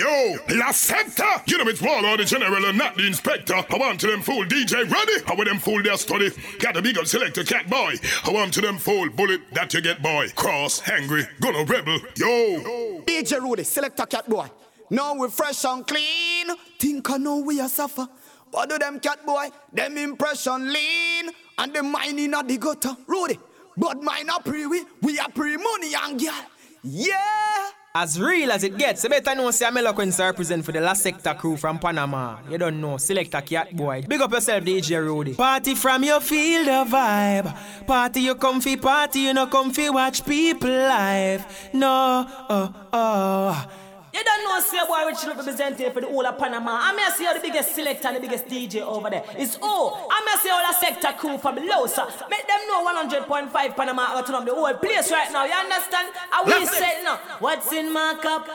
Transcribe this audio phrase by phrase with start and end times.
[0.00, 1.42] Yo, La Sector.
[1.46, 3.52] You know it's Wall or the General and not the Inspector.
[3.54, 5.12] I want to them fool DJ Ready.
[5.26, 6.30] I want them fool their study.
[6.58, 7.96] Got a big selector cat boy.
[8.24, 10.28] I want to them fool bullet that you get boy.
[10.34, 11.98] Cross, hungry, gonna rebel.
[12.16, 13.02] Yo.
[13.02, 14.48] DJ Rudy, selector cat boy.
[14.88, 16.46] Now we fresh and clean.
[16.78, 18.08] Think I know we are suffer.
[18.50, 21.30] But do them cat boy, them impression lean.
[21.58, 22.96] And the mining at the gutter.
[23.06, 23.38] Rudy,
[23.76, 26.46] but mine are pre we, we are pre money and girl.
[26.82, 27.49] Yeah.
[27.92, 31.02] As real as it gets, you better know say I'm Eloquence represent for the last
[31.02, 32.38] sector crew from Panama.
[32.48, 34.04] You don't know, select a cat boy.
[34.06, 35.34] Big up yourself, DJ Rudy.
[35.34, 37.86] Party from your field of vibe.
[37.88, 41.44] Party you comfy, party you no comfy, watch people live.
[41.72, 43.66] No, oh, oh.
[44.12, 46.78] You don't know, say boy, which represent for the whole of Panama.
[46.82, 49.24] I'm here see the biggest selector and the biggest DJ over there.
[49.36, 50.08] It's all.
[50.10, 52.06] I'm here see all the sector crew from below, sir.
[52.28, 55.44] Make them know 100.5 Panama out of the whole place right now.
[55.44, 56.08] You understand?
[56.30, 57.18] How we say now?
[57.38, 58.48] What's in my cup?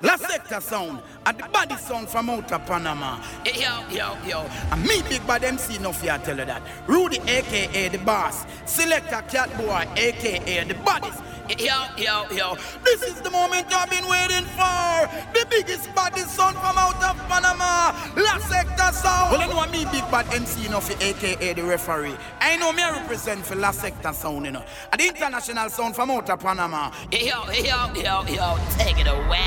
[0.00, 3.16] La Sector sound and the body sound from out of Panama.
[3.44, 4.48] Hey, yo, yo, yo.
[4.70, 6.62] And me, Big Bad MC, no fear tell you that.
[6.86, 8.46] Rudy, aka the boss.
[8.64, 11.14] Selector Cat Boy, aka the bodies.
[11.56, 12.56] Yo, yo, yo.
[12.84, 15.08] This is the moment I've been waiting for.
[15.32, 17.94] The biggest body son from out of Panama.
[18.16, 19.32] La Sector sound.
[19.32, 22.16] Well, you know me, Big Bad MC, you know, for aka the referee.
[22.40, 24.62] I know me I represent for La Sector sound, you know.
[24.92, 26.92] And the international sound from out of Panama.
[27.10, 27.18] Yo,
[27.50, 28.58] yo, yo, yo.
[28.76, 29.38] Take it away.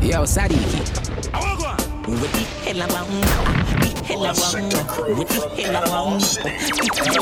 [0.00, 0.78] Yo, Sadiki.
[2.08, 4.72] With the hell around, the hell around,
[5.18, 7.20] with the hell around, the hell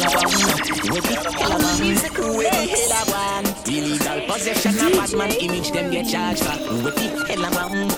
[0.94, 2.22] with the hell around, with the
[2.70, 3.46] hell around.
[3.66, 6.56] Illegal possession of bad man image them get charged for.
[6.84, 7.90] With the hell around,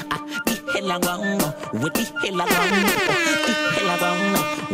[0.46, 1.42] the hell around,
[1.82, 2.86] with the hell around,
[3.46, 3.77] the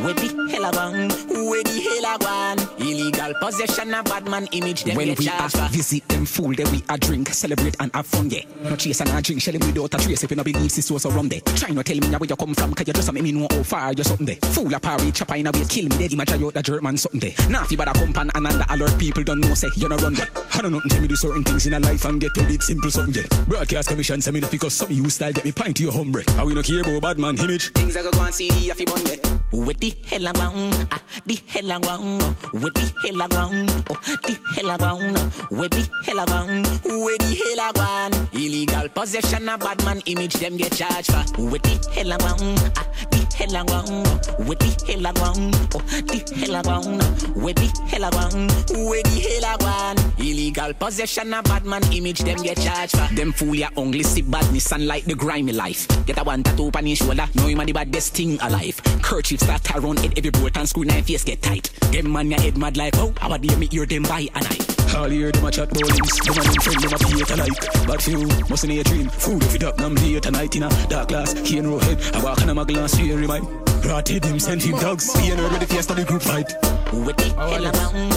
[0.04, 1.10] with the hell around,
[1.48, 2.60] with the hell around.
[2.78, 5.68] Illegal possession of bad man image them When we for.
[5.68, 8.42] visit them fool, then we a drink, celebrate and have fun, yeah.
[8.62, 11.06] No chase and a drink, shell without a trace if you no believe this was
[11.06, 11.40] around there.
[11.40, 13.48] Try not tell me now where you come from, cause you just make me know
[13.50, 14.36] how far you're something there.
[14.52, 16.96] Fool a party, chopper in a way, kill me dead, imagine you out the German
[16.96, 17.48] something there.
[17.48, 19.96] Now if you bother come pan and under alert people don't know, say you no
[19.96, 20.28] run there.
[20.52, 22.62] I don't know, tell me do certain things in a life and get paid it
[22.62, 23.44] simple something, yeah.
[23.44, 25.92] Broadcast commission, send me the because some of you style get me pint to your
[25.92, 26.28] home break.
[26.30, 27.72] How we no care about bad man image.
[27.72, 29.18] Things I go go and see if you bun there.
[29.52, 32.22] With the hell around, ah, the hell around,
[32.52, 35.14] with the hell around, oh, the hell around,
[35.50, 38.28] with the hell around, with the hell around.
[38.32, 41.24] Illegal possession of bad man image them get charged for.
[41.50, 46.56] With the hell around, ah, the hell around, with the hell around, oh, the hell
[46.62, 47.02] around,
[47.36, 48.50] with the hell around,
[48.88, 49.98] with the hell around.
[50.18, 53.14] Illegal possession of bad man image them get charged for.
[53.14, 55.86] Them fool ya only see badness and like the grimy life.
[56.06, 58.80] Get a one tattoo on his shoulder, know him a the baddest thing alive.
[59.02, 61.70] Kerchief start around head every boat and screw knife face get tight.
[61.92, 64.40] Them man ya head mad like oh, how a day me hear them buy a
[64.40, 64.73] night.
[64.96, 67.86] All hear them a chat bowlings, them and them friend them a pay alike.
[67.86, 70.68] But few must in a dream, food if it up them day tonight in a
[70.88, 71.32] dark glass.
[71.32, 73.46] He and head, I walk on a my glass fear remind.
[73.84, 76.54] Rotted him, sent him dogs, he and ready for the group fight.
[76.92, 78.12] With the hell around,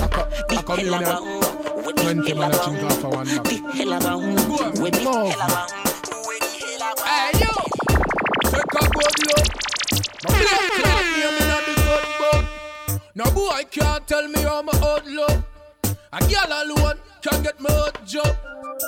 [0.48, 4.24] the hell around, with the hell around, the hell around, with the hell around,
[4.80, 5.72] with the hell around.
[7.04, 7.52] Hey, yo.
[8.52, 9.48] Take a good look.
[10.24, 12.44] My blood clot name inna the good book.
[13.16, 15.57] No boy I can't tell me how my old look.
[16.14, 17.98] A girl alone can get me hot.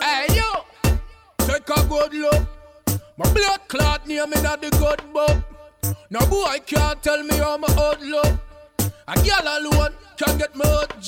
[0.02, 0.64] Hey yo,
[1.40, 2.48] take a good look.
[3.18, 5.38] My blood clot near me inna the good book.
[6.10, 8.40] No boy can't tell me how my old look.
[9.08, 11.04] A girl alone can get me hot.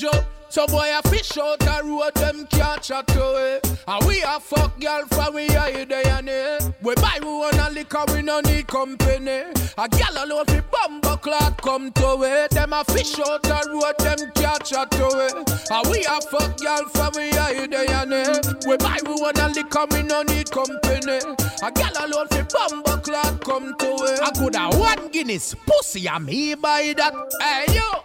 [0.52, 3.58] So boy a fish out a road them can't chat away.
[3.88, 6.58] And we a fuck girl from we a day and eh.
[6.82, 9.44] We buy we wanna liquor we no need company.
[9.78, 12.50] A girl alone fi bumbo clock come to it.
[12.50, 15.30] Them a fish out a road them can't chat away.
[15.70, 18.40] And we a fuck girl from we a day and eh.
[18.66, 21.16] We buy we wanna liquor we no need company.
[21.62, 24.20] A girl alone fi bumbo clock come to it.
[24.20, 27.14] I could a one Guinness pussy and me buy that.
[27.40, 28.04] Hey yo,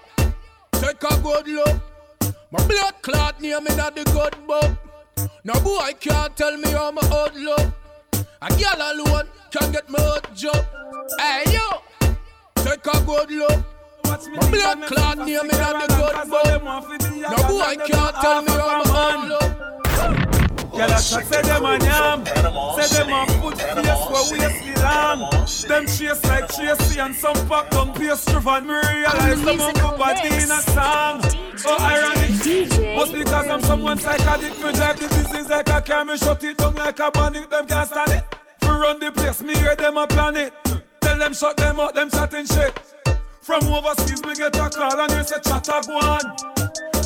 [0.80, 1.97] take a good look.
[2.50, 4.72] My blood clot name inna the good book.
[5.44, 7.74] No boy I can't tell me how my old look.
[8.42, 10.66] A girl alone can get me hot job.
[11.20, 11.82] Hey yo,
[12.64, 13.66] take a good look.
[14.06, 16.64] My blood clot name inna the good book.
[17.32, 20.27] No boy I can't tell me how my old look.
[20.78, 22.24] Girl, I shot say them a yam
[22.78, 25.20] Say them a put face where waist belong
[25.68, 29.98] Them chase like Tracy and some pack down pastry van Me realize them on good
[29.98, 31.22] body in a song.
[31.66, 32.96] Oh ironic.
[32.96, 36.06] Must because I'm someone psychotic Me drive the disease like a car.
[36.06, 38.24] Me shut it down like a bandit Them can't stand it.
[38.62, 40.54] We run the place Me hear them a plan it.
[41.02, 42.80] Tell them shut them out Them chatting shit.
[43.42, 46.57] From overseas me get a call And they say chatter go on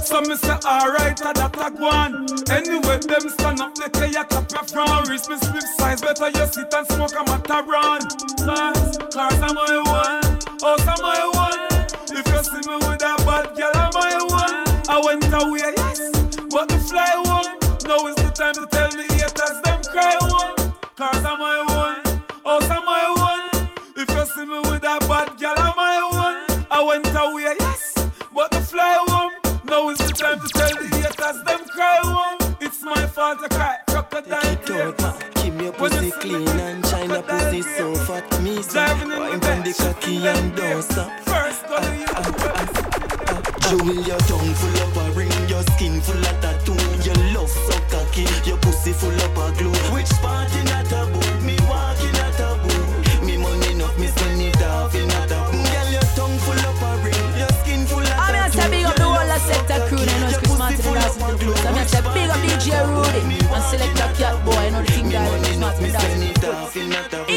[0.03, 2.25] so me say alright, a that a go on.
[2.49, 6.01] Anyway, them stand up, they say a cap a from this me slip size.
[6.01, 8.01] Better you sit and smoke a Mataran.
[8.45, 10.39] Cars, cars are my one.
[10.63, 11.87] Oh, House are my one.
[12.11, 14.65] If you see me with a bad girl, I'm my one.
[14.89, 16.09] I went away, yes,
[16.49, 17.57] but the fly one.
[17.87, 20.73] Now is the time to tell the haters them cry one.
[20.95, 21.70] Cars are my one.
[29.71, 32.57] Now is the time to tell the haters them cry one.
[32.59, 33.77] It's my fault to cry.
[33.87, 34.99] Crocodile tears.
[35.35, 38.27] Keep your pussy clean and China pussy so fat.
[38.43, 41.09] Me wine from the cocky and don't stop.
[41.21, 42.05] First, go to you.
[42.09, 42.67] Ah, ah,
[43.31, 46.75] ah, Jewel, your tongue full of a ring, your skin full of tattoo.
[47.07, 49.71] Your love so cocky, your pussy full of a glue.
[49.95, 50.67] Which part in
[59.71, 61.67] sector crew, you know it's Chris Martin and Dawson to the.
[61.67, 63.21] I'm gonna say big up DJ Rudy
[63.55, 65.83] and select a cat boy, you know the thing Me that money Chris enough, Martin
[65.83, 67.33] me and spend Dawson the off in a taboo.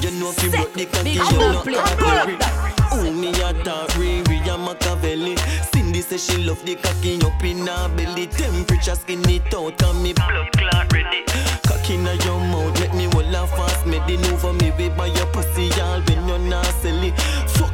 [0.00, 3.28] You know if you broke the cocky, big you up, not play, up Oh, me
[3.30, 5.36] a talk Riri and Machiavelli
[5.70, 8.26] Cindy say she love the cocky up in her belly.
[8.26, 10.12] Temperature skin it out and me.
[10.12, 11.22] Blood clot ready.
[11.66, 13.84] Cocky in your mouth make me hold a fast.
[13.86, 17.12] Medin over me way by your pussy all when you're not silly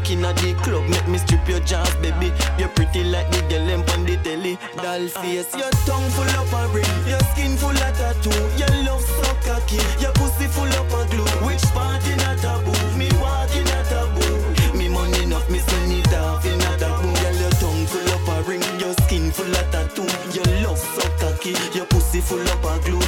[0.07, 3.67] Fucking at the club make me strip your jaws baby You're pretty like the girl
[3.67, 7.75] them on the telly Doll face your tongue full of a ring Your skin full
[7.75, 12.23] of tattoo Your love so cocky Your pussy full of a glue Which part in
[12.23, 12.71] a taboo?
[12.97, 14.47] Me walk in a taboo
[14.79, 17.09] me money enough, me spend it off in a taboo.
[17.23, 20.05] Girl, your tongue full up a ring, your skin full of tattoo.
[20.37, 23.06] Your love so cocky, your pussy full up a glue.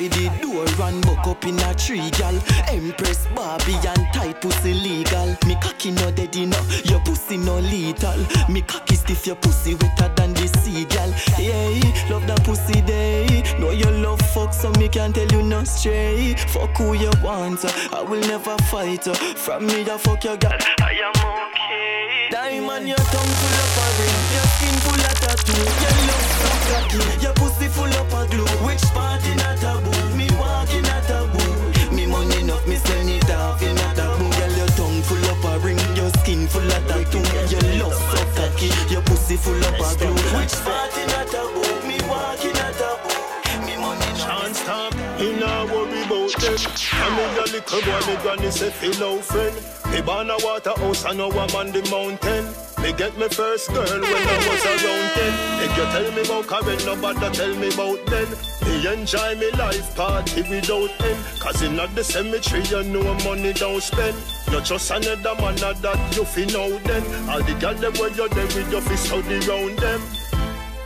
[0.00, 2.34] Fly the door and buck up in a tree, gal.
[2.68, 5.36] Empress Barbie and tight pussy legal.
[5.46, 8.18] Me cocky no dead enough, your pussy no lethal.
[8.48, 11.10] Me cocky stiff, your pussy wetter than the sea, gal.
[11.38, 13.42] Yeah, love that pussy day.
[13.58, 16.34] Know your love fuck, so me can't tell you no stray.
[16.48, 19.06] Fuck who you want, uh, I will never fight.
[19.08, 19.14] uh.
[19.14, 20.58] From me, I fuck your gal.
[20.80, 21.16] I am
[21.50, 22.28] okay.
[22.30, 25.60] Diamond, your tongue full of a ring, your skin full of tattoo.
[25.82, 27.49] Your love so cocky, your pussy
[47.10, 49.56] I'm a little boy, me granny say feel out friend.
[49.90, 52.46] Me born a water house, I know I'm on the mountain.
[52.82, 55.34] Me get me first girl when I was around ten.
[55.58, 58.28] If you tell me about Karen, nobody tell me about then.
[58.62, 61.18] Me enjoy me life party without end.
[61.40, 64.16] Cause in the cemetery, you know money don't spend.
[64.52, 67.02] Not just another man that you feel know then.
[67.28, 70.00] All the girls them where you're there with your fist out around them.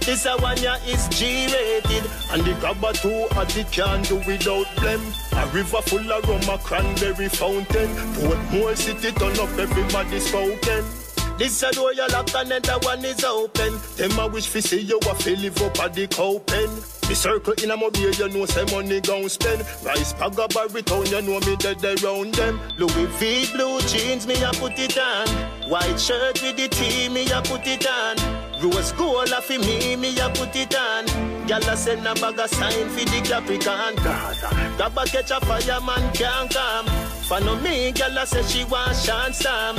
[0.05, 4.67] This a one ya is G-rated And the grabber too hot it can't do without
[4.77, 5.01] blem.
[5.33, 7.89] A river full of rum, a cranberry fountain.
[8.17, 11.04] Portmore city turn up, everybody spoken
[11.39, 13.79] this a door you lock, another one is open.
[13.97, 16.71] Them a wish fi see you a fi live up at the cow pen.
[17.09, 19.61] The circle in a mobile, you know say money gon' spend.
[19.85, 22.59] Rice bag a baritone, you know me dead around them.
[22.79, 25.29] Louis V blue jeans, me a put it on.
[25.69, 28.17] White shirt with the T, me a put it on.
[28.63, 31.07] Rose gold a fi me, me a put it on.
[31.47, 33.99] Gyal a send a bag a sign fi the Capricorn.
[33.99, 36.87] Uh, grab a catch a fireman can't come.
[37.29, 39.77] Follow me, gyal a say she want chance time.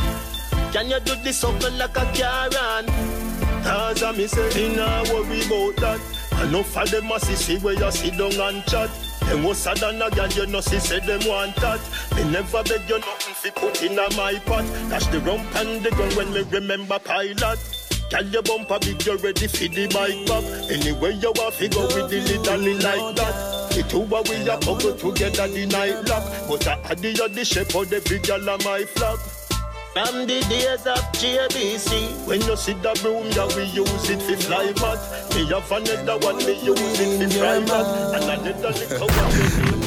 [0.75, 2.85] Can you do this something like a Karen?
[3.63, 6.01] Cause I me say, me nah worry about that.
[6.43, 8.89] Enough of them a see where you sit down and chat.
[9.21, 11.79] Them was sad than a girl, you know, see say them want that.
[12.17, 14.65] Me never beg you nothing fi put in a my pot.
[14.89, 17.57] Dash the rump and the gun when me remember pilot.
[18.11, 20.43] Girl, your bumper big, you ready for the bike back.
[20.69, 23.71] Anyway, you want fi go with the little like that.
[23.71, 26.49] The two of we a couple together the night lock.
[26.49, 29.34] But I had the other shepherd, every girl on my flock.
[29.95, 34.35] From the days of JBC When you see the broom, yeah, we use it for
[34.43, 34.99] fly mat
[35.33, 39.31] Me have another one, me use it for fry mat And another little one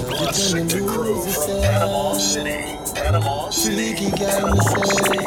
[0.08, 2.56] Classic the crew from Panama City,
[2.94, 5.26] Panama City, Panama City.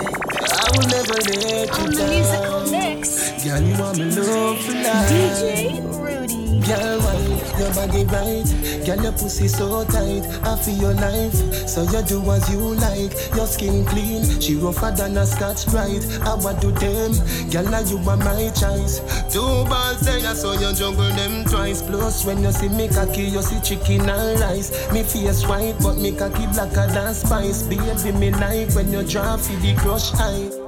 [0.49, 2.09] I will never let you On the down.
[2.09, 5.09] musical mix, Girl, you want me love for life.
[5.13, 6.40] DJ Rudy.
[6.65, 7.17] Girl, why
[7.57, 8.85] your body right?
[8.85, 10.23] Girl, your pussy so tight.
[10.43, 11.33] I feel your life,
[11.67, 13.11] so you do as you like.
[13.35, 16.05] Your skin clean, she rougher than a Scotch-Brite.
[16.21, 17.13] I what do them?
[17.49, 18.99] Girl, now you are my choice.
[19.33, 21.81] Two balls I saw you juggle them twice.
[21.81, 24.71] Plus, when you see me cocky, you see chicken and rice.
[24.93, 27.63] Me face white, but me cocky blacker than spice.
[27.63, 30.60] Baby, me like when you draw for the crush eye.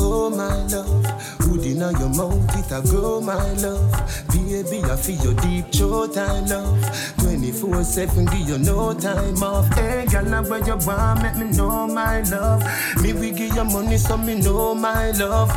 [0.00, 1.06] Oh my love,
[1.46, 4.28] you inna your mouth, it a grow my love.
[4.48, 7.14] Baby, I feel your deep throat, I love.
[7.20, 9.72] 24 7, give you no time off.
[9.74, 12.64] Hey, girl, now where you want, make me know my love.
[13.02, 15.50] Me, we give you money, so me know my love.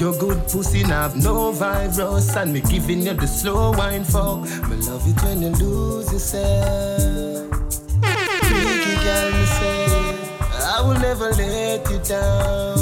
[0.00, 4.36] Your good pussy now have no virus, and me giving you the slow wine for.
[4.68, 7.54] Me love it when you lose yourself.
[8.46, 9.86] Freaky girl, me say,
[10.62, 12.77] I will never let you down.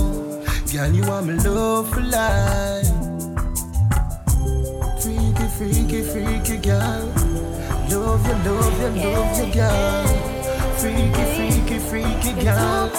[0.77, 2.87] Girl, you are my love for life.
[5.01, 7.07] Freaky, freaky, freaky girl.
[7.89, 10.07] Love you, love you, love you, girl.
[10.77, 12.91] Freaky, freaky, freaky girl.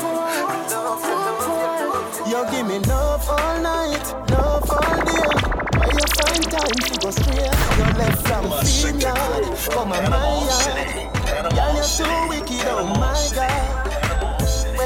[2.25, 5.29] You give me love all night, love all day.
[5.77, 7.53] Where you find time to go straight?
[7.77, 10.17] You left from Finland, come on my
[10.49, 11.53] yard.
[11.53, 13.86] Girl, you're too wicked, oh my God.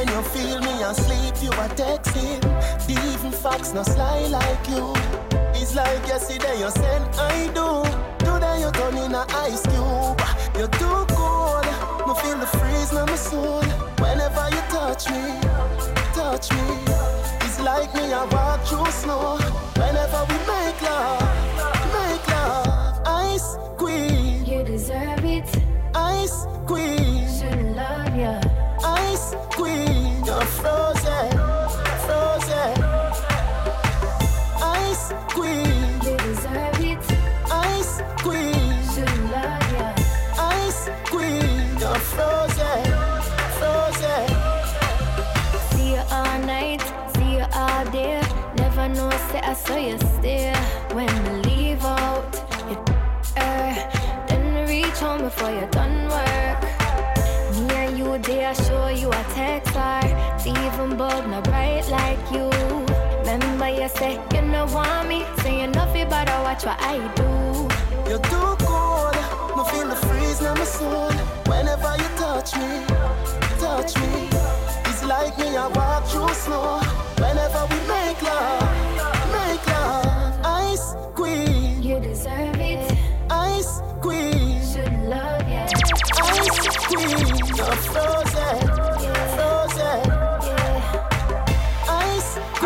[0.01, 2.41] When you feel me asleep, you are texting.
[2.88, 4.96] The even facts no sly like you.
[5.53, 7.67] It's like yesterday you said I do.
[8.25, 10.20] Today you turn in a ice cube.
[10.58, 11.65] You're too cold.
[12.08, 13.62] Me feel the freeze in my soul.
[14.01, 15.24] Whenever you touch me,
[16.17, 16.65] touch me.
[17.46, 19.38] It's like me I walk through snow.
[19.77, 21.22] Whenever we make love,
[21.93, 23.01] make love.
[23.05, 25.48] Ice queen, You deserve it.
[25.93, 28.41] ice queen, Shouldn't love ya.
[28.84, 29.90] ice queen.
[30.31, 31.29] You're frozen,
[32.05, 32.73] frozen.
[34.63, 37.03] Ice queen, You deserve it.
[37.51, 39.93] ice queen, Shouldn't love ya.
[40.39, 41.59] ice queen.
[41.81, 42.83] You're frozen,
[43.59, 44.27] frozen.
[45.71, 46.81] See you all night,
[47.17, 48.21] see you all day.
[48.55, 50.53] Never know, say I saw you stay.
[50.93, 52.31] When I leave out,
[52.69, 52.77] you
[53.38, 53.75] er,
[54.29, 56.61] then reach home before you're done work.
[57.67, 60.10] Me and you, they I show you a text or
[60.48, 62.50] even bulb not bright like you.
[63.19, 66.98] Remember you say you no want me, so you know fi better watch what I
[67.15, 67.29] do.
[68.10, 69.15] You're too cold.
[69.55, 71.12] Me feel the freeze in my soul.
[71.48, 72.71] Whenever you touch me,
[73.60, 74.29] touch me.
[74.89, 76.79] It's like me I walk through snow.
[77.17, 80.39] Whenever we make love, make love.
[80.43, 82.98] Ice queen, You deserve it.
[83.29, 85.65] ice queen, Should love ya.
[86.24, 87.38] ice queen.
[87.55, 88.80] You're frozen.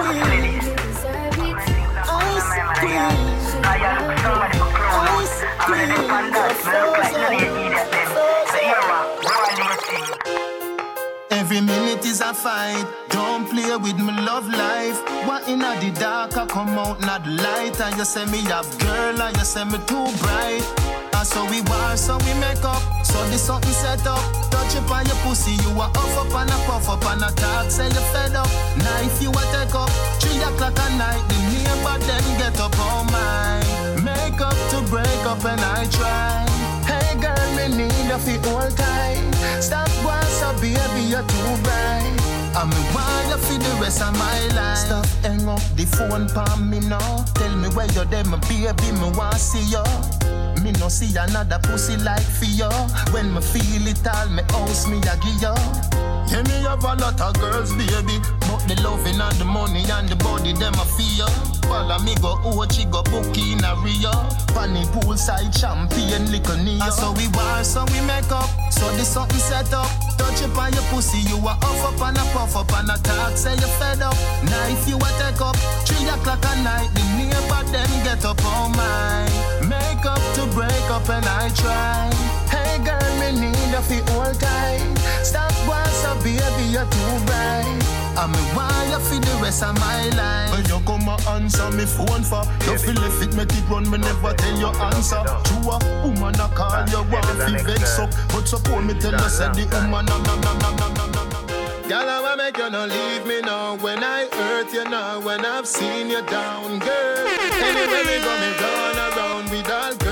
[0.05, 0.19] Every
[11.61, 12.85] minute is a fight.
[13.09, 15.01] Don't play with my love life.
[15.25, 17.81] What in the dark, I come out not light.
[17.81, 20.63] And you say me have girl, and you say me too bright.
[21.15, 22.94] And so we war, so we make up.
[23.15, 24.19] So this something set up.
[24.51, 27.31] Touch up on your pussy, you are off up and a puff up and a
[27.31, 27.71] talk.
[27.71, 28.51] Say you fed up.
[28.75, 29.89] Knife you a take up.
[30.19, 34.03] Three o'clock at night, the neighbor then get up on mine.
[34.03, 36.43] Make up to break up and I try.
[36.83, 39.31] Hey girl, me need a fit all time.
[39.61, 42.19] Stop once, so baby, you're too bright.
[42.51, 44.77] I'm a wire for the rest of my life.
[44.77, 47.23] Stop hang up the phone for me now.
[47.35, 50.34] Tell me where you're there, my baby, me want see you.
[50.65, 52.65] Me no see another pussy like you.
[53.13, 55.53] When me feel it all, me house me a you.
[56.25, 58.17] Yeah, me have a lot of girls, baby.
[58.49, 61.29] But the loving and the money and the body, them a fear.
[61.69, 64.09] Follow me go Ochi, go bookie in a Rio.
[64.57, 66.81] Funny poolside champion, near.
[66.81, 68.49] And so we war, so we make up.
[68.73, 69.85] So this something set up.
[70.17, 72.97] Touch up on your pussy, you are off up and a puff up and a
[73.05, 73.37] talk.
[73.37, 74.17] Say you fed up.
[74.49, 75.53] Knife you a take up.
[75.85, 79.54] Three o'clock at night, the neighbor them get up on mine.
[80.55, 82.09] Make up to break up and I try.
[82.49, 84.95] Hey girl, me need a fit all time.
[85.23, 87.95] Stop once, so baby, you're too bright.
[88.17, 90.51] I'm a wire for the rest of my life.
[90.51, 93.89] When you come and answer me phone for, you feel if it make it run,
[93.89, 95.21] me never tell you answer.
[95.43, 99.29] True, a woman I call you want fi vex up, but support me tell you
[99.29, 101.29] say the woman nam nam nam nam nam nam nam.
[101.29, 101.65] nam.
[101.89, 103.75] Girl, I wanna make you not leave me now.
[103.75, 107.27] When I hurt you now, when I've seen you down, girl.
[107.27, 110.04] Anyway, we go me run around with all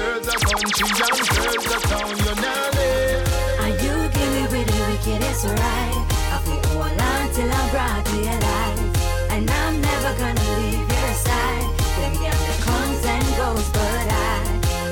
[0.53, 2.09] of country girls of town.
[2.09, 3.27] You know it.
[3.63, 5.97] And you give me with the wickedest right.
[6.29, 9.31] I feel hold on till I'm brought to your life.
[9.31, 11.69] And I'm never gonna leave your side.
[11.97, 14.41] Them young that comes and goes, but I.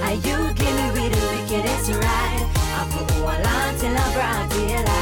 [0.10, 2.44] And you give me with the wickedest right.
[2.78, 5.01] I feel hold on till I'm brought to your life.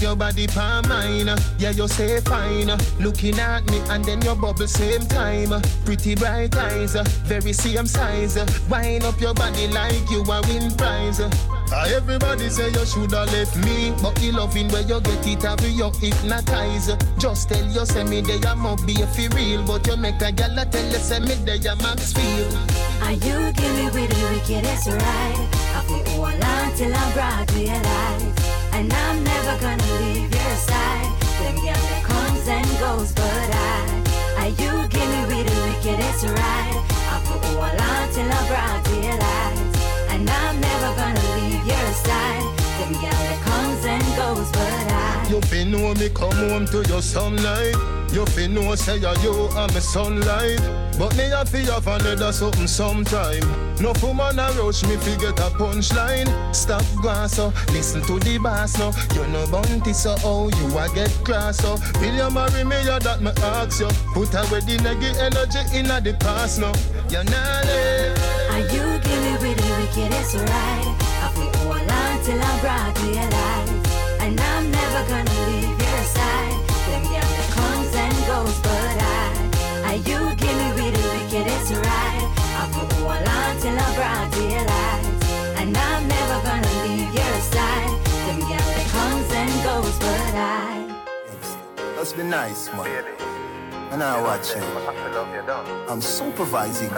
[0.00, 1.28] Your body palm mine.
[1.58, 2.70] Yeah, you say fine.
[3.00, 5.60] Looking at me and then your bubble same time.
[5.84, 6.94] Pretty bright eyes,
[7.26, 8.36] very same size.
[8.68, 11.20] Wind up your body like you a win prize.
[11.20, 15.60] Uh, everybody say you shoulda left me, but the loving where you get it have
[15.60, 16.90] you hypnotize.
[17.18, 20.32] Just tell you say me they am up be fi real, but you make a
[20.32, 22.48] gal tell you say me they am max feel.
[23.02, 25.48] Are you give me with the wickedest right?
[25.74, 28.37] I feel hold on till I'm broad realize,
[28.78, 31.10] and I'm never gonna leave your side.
[31.40, 33.80] Girl comes and goes, but I,
[34.38, 36.78] are you give me with the wickedest right?
[37.10, 39.60] I feel hold on till I'm broad realize,
[40.12, 42.46] and I'm never gonna leave your side.
[42.78, 43.47] Them girl
[44.34, 45.28] that comes and goes, but I.
[45.28, 47.74] You fi know me come home to your sunlight.
[48.12, 50.60] You fi know say ya you are my sunlight.
[50.98, 53.44] But me a fi have another something sometime.
[53.80, 56.28] No woman a rush me fi get a punchline.
[56.54, 58.92] Stop going so uh, listen to the bass now.
[59.14, 61.76] You know bounty so how you a get class so.
[62.00, 62.76] Will you marry me?
[62.86, 63.88] Ya that me ask you.
[64.14, 66.72] Put away the negative energy inna the past now.
[67.10, 68.38] You not live.
[68.50, 71.08] Are you give me with the wickedest right?
[71.20, 73.67] I feel hold on till I'm broad realize, and
[74.98, 76.58] never gonna leave your side.
[76.88, 81.70] Them girl that comes and goes, but I, are you give me with the wickedest
[81.72, 82.24] right?
[82.58, 85.06] I feel hold on till I'm broad realize,
[85.60, 87.92] and I'm never gonna leave your side.
[88.26, 90.46] Them girl that comes and goes, but I.
[91.96, 93.04] Let's be nice, man.
[93.92, 94.62] And I watching.
[95.88, 96.90] I'm supervising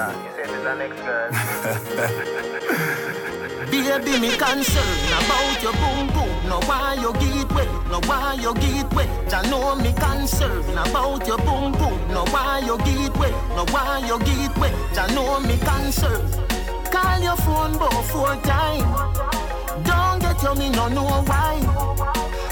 [3.71, 6.49] Baby, me concerned about your boom boom.
[6.49, 9.09] No why you get wet, no why you get wet.
[9.33, 11.99] I know me concerned about your boom boom.
[12.09, 14.75] No why you get wet, no why you get wet.
[14.99, 16.35] I know me concerned.
[16.91, 18.91] Call your phone both four time.
[19.85, 21.55] Don't get you me no know why.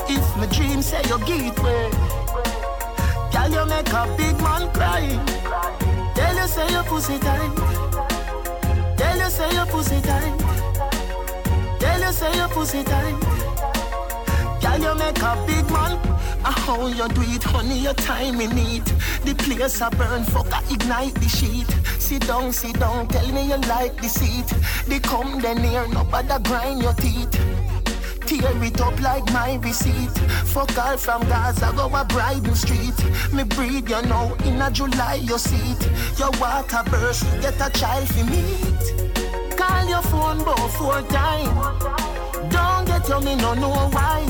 [0.08, 1.92] If my dream say you get wet,
[3.32, 5.02] girl you make a big man cry.
[6.14, 7.56] Tell you say your pussy tight.
[8.96, 10.44] Tell you say your pussy tight.
[12.08, 13.20] You say your pussy tight.
[14.62, 15.98] Girl, you make a big man.
[16.42, 18.86] How you do it, honey, your time in it.
[19.26, 21.68] The place I burn, fuck, I ignite the sheet.
[22.00, 24.46] Sit down, sit down, tell me you like the seat.
[24.86, 27.30] They come then near, nobody grind your teeth.
[28.24, 30.16] Tear it up like my receipt.
[30.46, 32.98] Fuck all from Gaza, go a Bridal Street.
[33.34, 35.90] Me breathe, you know, in a July you seat.
[36.18, 38.77] Your water burst, get a child for meet.
[39.68, 41.54] Call your phone both four time.
[42.50, 44.24] Don't get you me no know why.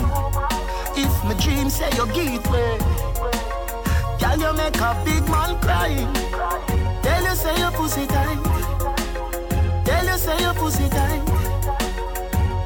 [0.97, 2.79] If my dream say you get way,
[4.21, 5.95] girl you make a big man cry.
[7.03, 8.41] Tell you say your pussy tight.
[9.85, 11.23] Tell you say your pussy tight.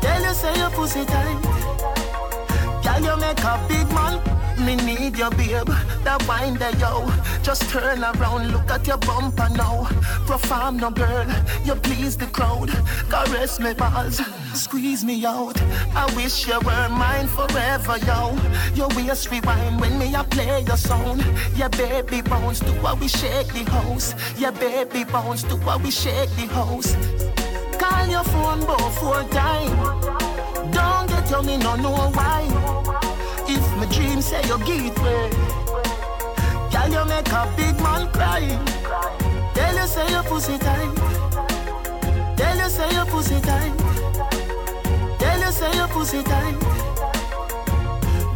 [0.01, 1.39] Tell you say your pussy tight.
[2.85, 4.42] Girl you make a big man.
[4.65, 5.67] Me need your babe,
[6.05, 7.11] that wine there yo.
[7.43, 9.89] Just turn around, look at your bumper now.
[10.27, 11.27] Perform no girl,
[11.65, 12.71] you please the crowd.
[13.11, 14.21] Caress me balls,
[14.55, 15.61] squeeze me out.
[15.97, 18.39] I wish you were mine forever, yo.
[18.75, 21.21] Your waist rewind when me I play your song.
[21.57, 24.15] Yeah, baby bounce do what we shake the house.
[24.39, 26.95] Yeah, baby bounce do what we shake the house.
[27.81, 29.77] Call your phone both four time.
[30.71, 33.02] Don't get you me no know why.
[33.93, 35.31] Dream say you get way,
[36.73, 38.43] girl you make a big man cry.
[39.55, 40.97] Tell you say your pussy tight.
[42.37, 43.73] Tell you say your pussy tight.
[45.19, 46.57] Tell you say your pussy tight.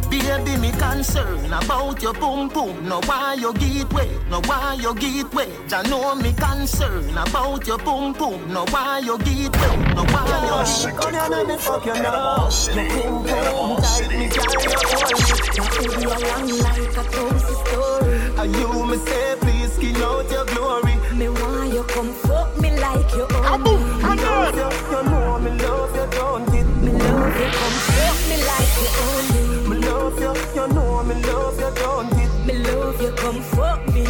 [0.09, 2.87] Baby, me concern about your boom boom.
[2.87, 5.49] No why you get wet, no why you get wet.
[5.73, 8.53] I know me concern about your boom boom.
[8.53, 11.01] No why you get wet, no why you get.
[11.01, 12.49] Come here, let me fuck you now.
[12.75, 18.13] Me boom boom tight, me carry I long like a toast story.
[18.59, 20.95] You me say, please skin out your glory.
[21.15, 23.63] Me want you come fuck me like you own.
[23.63, 26.67] Me love you, you know me love you, don't it?
[26.83, 29.77] Me love you, come fuck me like you own me.
[29.87, 32.45] Love you, you know me love you, don't it?
[32.45, 34.05] Me love you, come fuck me.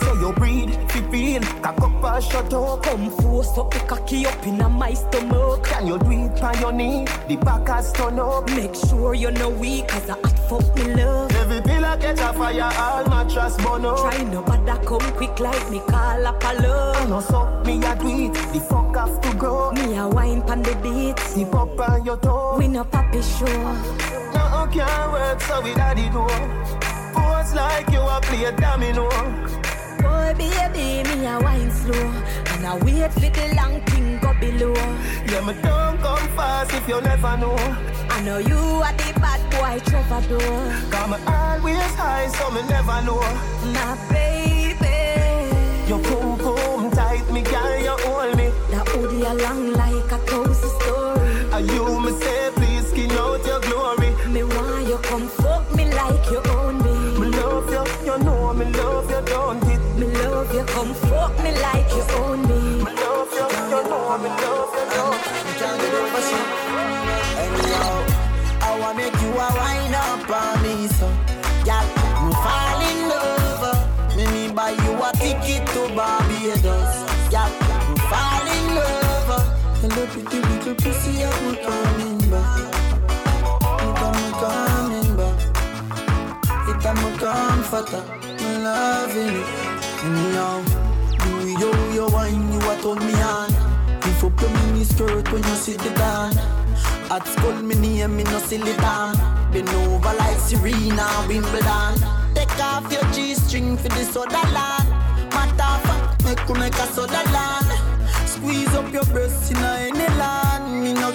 [0.00, 0.74] Say you breathe,
[1.10, 2.82] feel, cock up and shut up.
[2.82, 5.64] Come force up the cocky up in my stomach.
[5.64, 7.06] Can you do it on your knee?
[7.28, 8.48] The back has turn up.
[8.50, 11.32] Make sure you're no weak, cause I hot fuck me love.
[11.32, 13.98] Every pillar catch a fire, all mattress burn up.
[13.98, 17.08] Try no bother come quick like me call up a I love.
[17.08, 19.72] know so, me a do it, the fuck have to go.
[19.72, 21.34] Me a wine pan the beats.
[21.34, 22.56] Zip up on your toe.
[22.58, 23.46] We no papi show.
[24.32, 26.26] No can't work, so we daddy do.
[27.14, 29.08] Pose like you a play domino.
[30.02, 32.12] Boy, baby, me a wine slow.
[32.52, 34.74] And I wait for the long thing go below.
[35.30, 37.56] Yeah, me don't come fast if you never know.
[38.10, 40.90] I know you are the bad boy troubadour.
[40.90, 43.20] Come always high, so me never know.
[43.74, 44.98] My baby.
[45.88, 48.50] Your boom boom tight, me girl, you hold me.
[48.70, 51.50] That hoodie along like a cozy story.
[51.52, 52.12] Are you me
[80.20, 82.74] Pretty little pussy, I'm coming back.
[83.80, 85.38] Am coming back.
[88.22, 89.48] Me loving it.
[90.04, 90.60] Anyhow,
[91.24, 93.50] you a me on.
[94.84, 96.34] Skirt when you sit the down.
[97.66, 97.74] Me
[98.06, 98.74] me no silly.
[99.52, 101.94] Been over like Serena Wimbledon.
[102.34, 104.04] Take off your G-string for the.
[105.32, 106.46] Matter fact, make
[106.78, 107.90] a.
[108.26, 109.89] Squeeze up your breasts a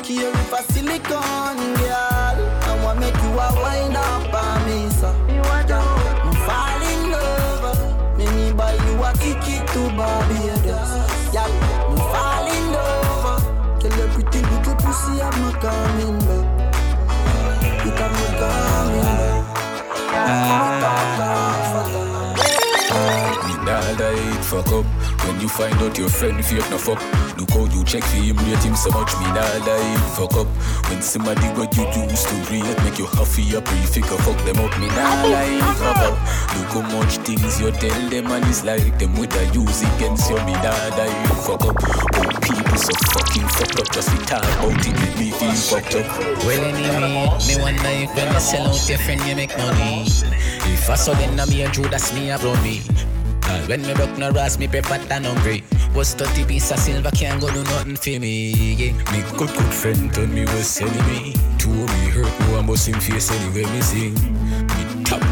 [0.05, 2.37] care if a silicone girl.
[2.69, 5.09] I wanna make you a wine up on me, so.
[5.33, 5.81] You want to?
[6.45, 8.17] Fall in love.
[8.17, 10.91] Me me buy you a ticket to Barbados.
[11.33, 11.49] Yeah,
[11.89, 13.41] me fall in love.
[13.81, 16.45] Tell your pretty little pussy I'm not coming back.
[17.83, 19.25] You can not coming
[23.45, 24.94] Me nah die, fuck up.
[25.25, 27.01] When you find out your friend fake no fuck,
[27.37, 29.11] look how you check for him, rate him so much.
[29.17, 30.47] Me nah die, fuck up.
[30.89, 34.61] When somebody what you used to rate make you happy, up, you figure fuck them
[34.61, 34.71] up.
[34.79, 36.15] Me nah lie, fuck up.
[36.55, 40.29] Look how much things you tell them and it's like them with a use against
[40.29, 40.37] you.
[40.45, 41.75] Me nah die, fuck up.
[41.75, 45.95] Oh, people so fucking fucked up, just we talk about it, make me feel fucked
[45.95, 46.05] up.
[46.45, 50.05] Well, anyway, me one night when I sell out your friend, you make money.
[50.05, 52.81] If I saw them, I'm here, Judas, me, I blow me.
[53.47, 55.63] Uh, when me broke no ras, me prefer than hungry.
[55.93, 58.51] Was 30 piece of silver, can't go do nothing for me.
[58.73, 58.93] Yeah.
[59.11, 61.33] Me good good friend told me was enemy.
[61.57, 64.64] Two me hurt, no one must him face anyway me sing.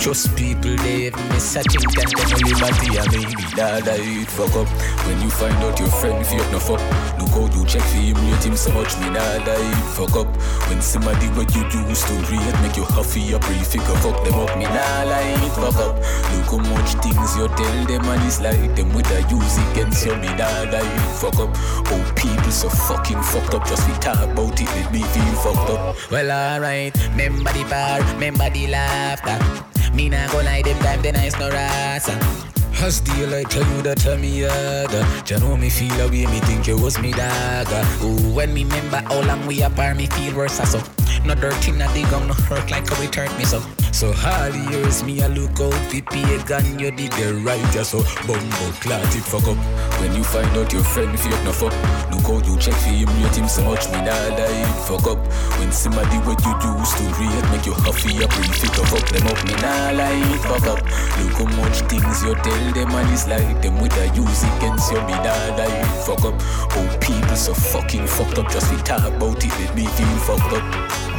[0.03, 4.67] Trust people, they have me searching that only liberty and maybe nah die fuck up.
[5.07, 6.83] When you find out your friend fake no fuck,
[7.15, 10.27] look how you check him, rate him so much, me nah die fuck up.
[10.67, 14.51] When somebody what you used to rate make you happy, up, figure fuck them up,
[14.59, 15.95] me nah lie fuck up.
[16.36, 20.03] Look how much things you tell them and it's like them with a use against
[20.03, 20.83] you, me nah die
[21.15, 21.55] fuck up.
[21.95, 25.71] Oh people so fucking fucked up, just we talk about it, let me feel fucked
[25.71, 25.95] up.
[26.12, 29.62] Well, alright, remember the bar, remember the laughter.
[29.93, 32.62] Me nah go lie, them time, then I no rasa.
[32.81, 36.67] As daylight tell you that tell me harder You know me feel away, me think
[36.67, 40.57] you was me dagger Ooh, when me remember how long we apart, me feel worse
[40.69, 40.81] so.
[41.25, 43.63] No dirt in a the gum, no hurt like how it hurt me so.
[43.93, 48.03] So the years me a look out fi pagan You did the right, yeah, so.
[48.27, 49.55] Bumbo clat it fuck up.
[50.01, 51.71] When you find out your friend fake no fuck.
[52.12, 55.21] Look how you check for him, rate him so much Me nah die, fuck up.
[55.62, 59.39] When somebody what you used to rate Make you happy, up, figure fuck them up
[59.47, 60.81] Me nah lie, fuck up.
[61.23, 64.91] Look how much things you tell them And it's like them with a use against
[64.91, 66.36] you Me nah die, fuck up
[66.76, 70.54] Oh people so fucking fucked up Just we talk about it, let me feel fucked
[70.54, 71.13] up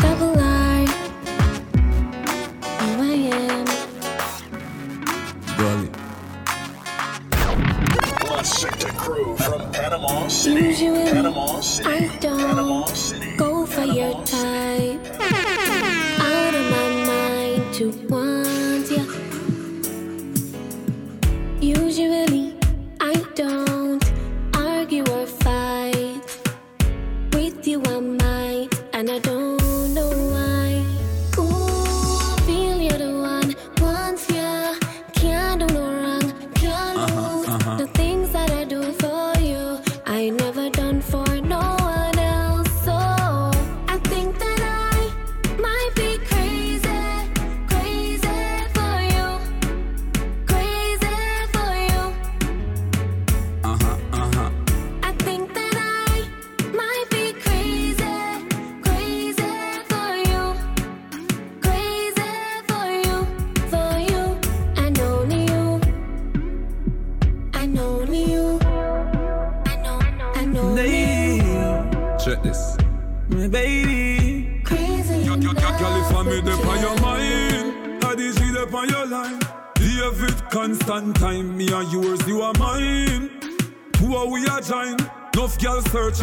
[0.00, 0.86] Double R.
[2.80, 3.64] Who I am.
[5.58, 5.90] Dolly
[8.30, 10.68] La crew from Panama City.
[10.68, 11.90] Usually, Panama City.
[11.90, 15.04] I don't go for your type.
[16.20, 18.29] Out of my mind to want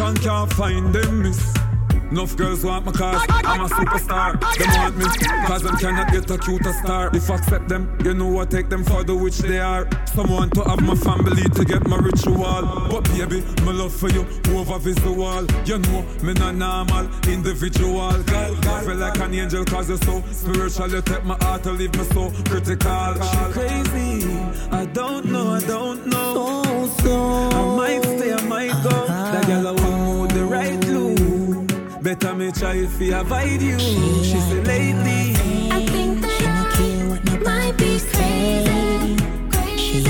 [0.00, 1.54] and can't find them miss.
[2.10, 4.40] Enough girls want my cause, I'm a superstar.
[4.56, 5.04] Them want me,
[5.46, 7.14] cause them cannot get a cuter star.
[7.14, 9.86] If I accept them, you know I take them for the which they are.
[10.06, 12.88] Someone to have my family to get my ritual.
[12.90, 15.44] But baby, my love for you over visual.
[15.66, 18.12] You know, me not normal, individual.
[18.22, 20.88] Girl, girl, feel like an angel cause you're so spiritual.
[20.88, 23.14] You take my heart to leave me so critical.
[23.20, 24.32] She crazy,
[24.72, 26.64] I don't know, I don't know.
[26.64, 27.48] So, so.
[27.52, 29.07] I might stay, I might go.
[32.38, 33.78] Me try if I avoid you.
[33.78, 35.34] She said lately.
[35.72, 39.16] I think that I might be crazy.
[39.76, 40.04] She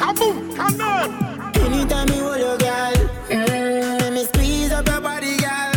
[0.00, 0.56] Kaboom!
[0.56, 1.56] Come on!
[1.56, 2.94] Anytime you hold your girl,
[3.28, 5.72] mm, let me squeeze up your body, girl.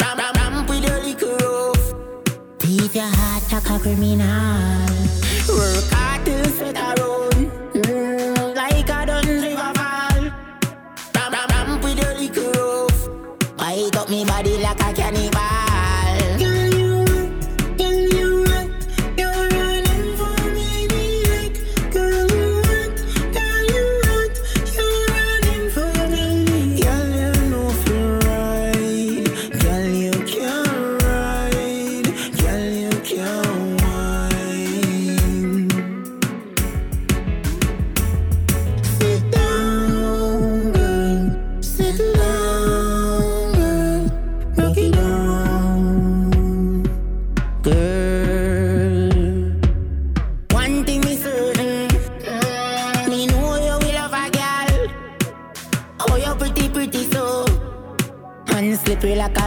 [0.00, 1.94] Ram, ram, ram with your little roof.
[2.58, 4.85] Beef your heart like a criminal.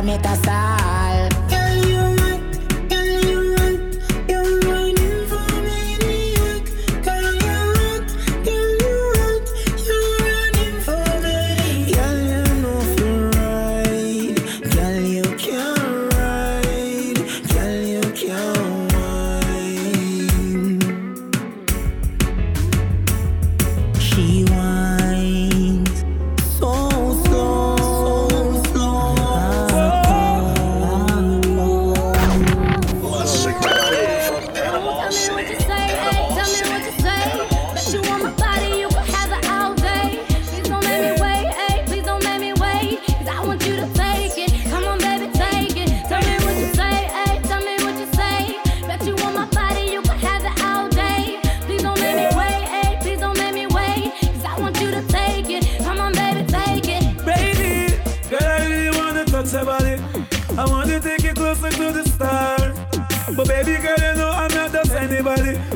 [0.02, 0.79] Slippery like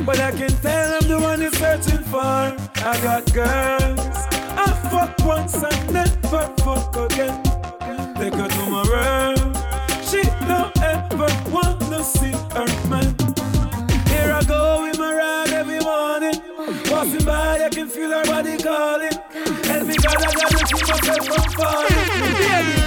[0.04, 2.18] But I can tell I'm the one you're searching for.
[2.20, 4.16] I got girls.
[4.56, 7.42] I fuck once and never fuck again.
[8.14, 9.54] Take her to my room.
[10.04, 13.16] She don't ever wanna see her man.
[14.08, 16.34] Here I go with my ride every morning.
[16.84, 19.14] Passing by, I can feel her body calling.
[19.72, 22.83] And God, I gotta keep myself from falling.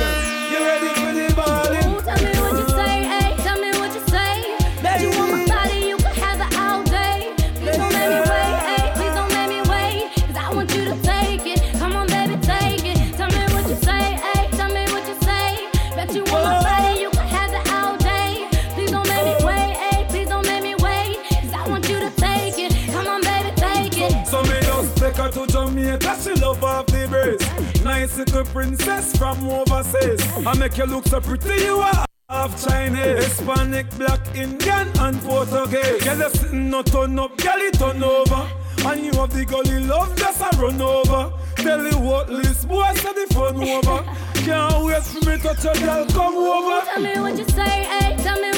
[28.58, 30.20] Princess from overseas.
[30.48, 36.04] I make you look so pretty, you are half Chinese, Hispanic, black, Indian, and Portuguese.
[36.04, 38.50] Girl, you sitting no turn up, girl, you turn over.
[38.80, 41.34] And you have the gully love, just a run over.
[41.58, 44.04] Tell you what, list boy, say the fun over.
[44.34, 46.86] Can't wait for me to touch your girl, come over.
[46.88, 48.57] Tell me what you say, ay, tell me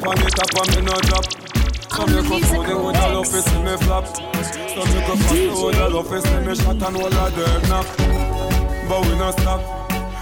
[0.00, 1.24] It on it up and me no drop.
[1.92, 4.06] Some you come through the wood, I love to see me flop.
[4.06, 7.34] Some you come through the wood, I love to see me shot and all of
[7.36, 7.86] them knock.
[8.88, 9.60] But we no stop.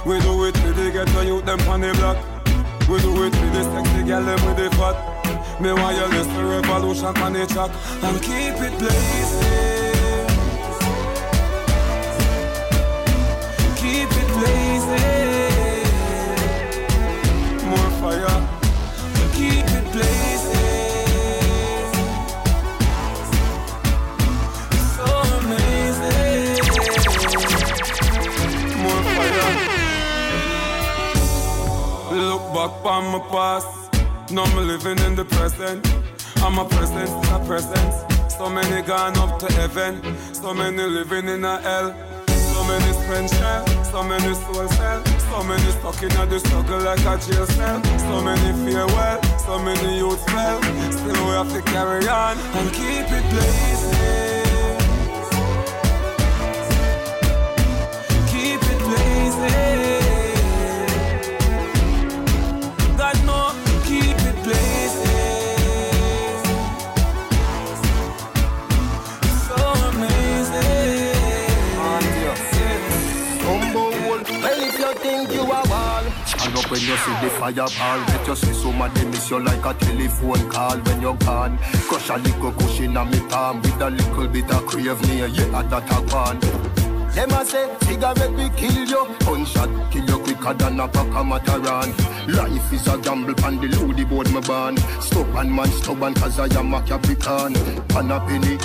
[0.05, 2.19] We do it with the ghetto youth them on the block.
[2.89, 5.61] We do it with the sexy girl them with the fat.
[5.61, 7.71] Me want you listen revolution on the track
[8.03, 9.78] and keep it blazing.
[32.59, 33.71] Back on my past.
[34.33, 35.81] Now I'm living in the present.
[36.45, 37.93] I'm a present, a present.
[38.37, 39.93] So many gone up to heaven.
[40.35, 41.89] So many living in a hell.
[42.27, 43.65] So many spend shell.
[43.93, 45.05] So many soul sell.
[45.31, 47.79] So many stuck in a struggle like a jail cell.
[48.09, 49.23] So many fear well.
[49.47, 50.61] So many youth fell.
[50.99, 53.78] Still we have to carry on and keep it blazing.
[76.69, 80.77] When you see the fireball Let you see somebody miss you like a telephone call
[80.77, 81.57] When you're gone.
[81.89, 85.63] Crush a little cushion on me palm With a little bit of crave near Yeah,
[85.63, 86.39] that a one.
[87.15, 89.17] Them a say, cigarette we kill you.
[89.21, 91.91] Gunshot kill you quicker than a pack of Matterhorn.
[92.29, 96.55] Life is a gamble pan the loody board me ban Stubborn man stubborn cause I
[96.59, 97.55] am a Capricorn.
[97.89, 98.59] Pan a penny,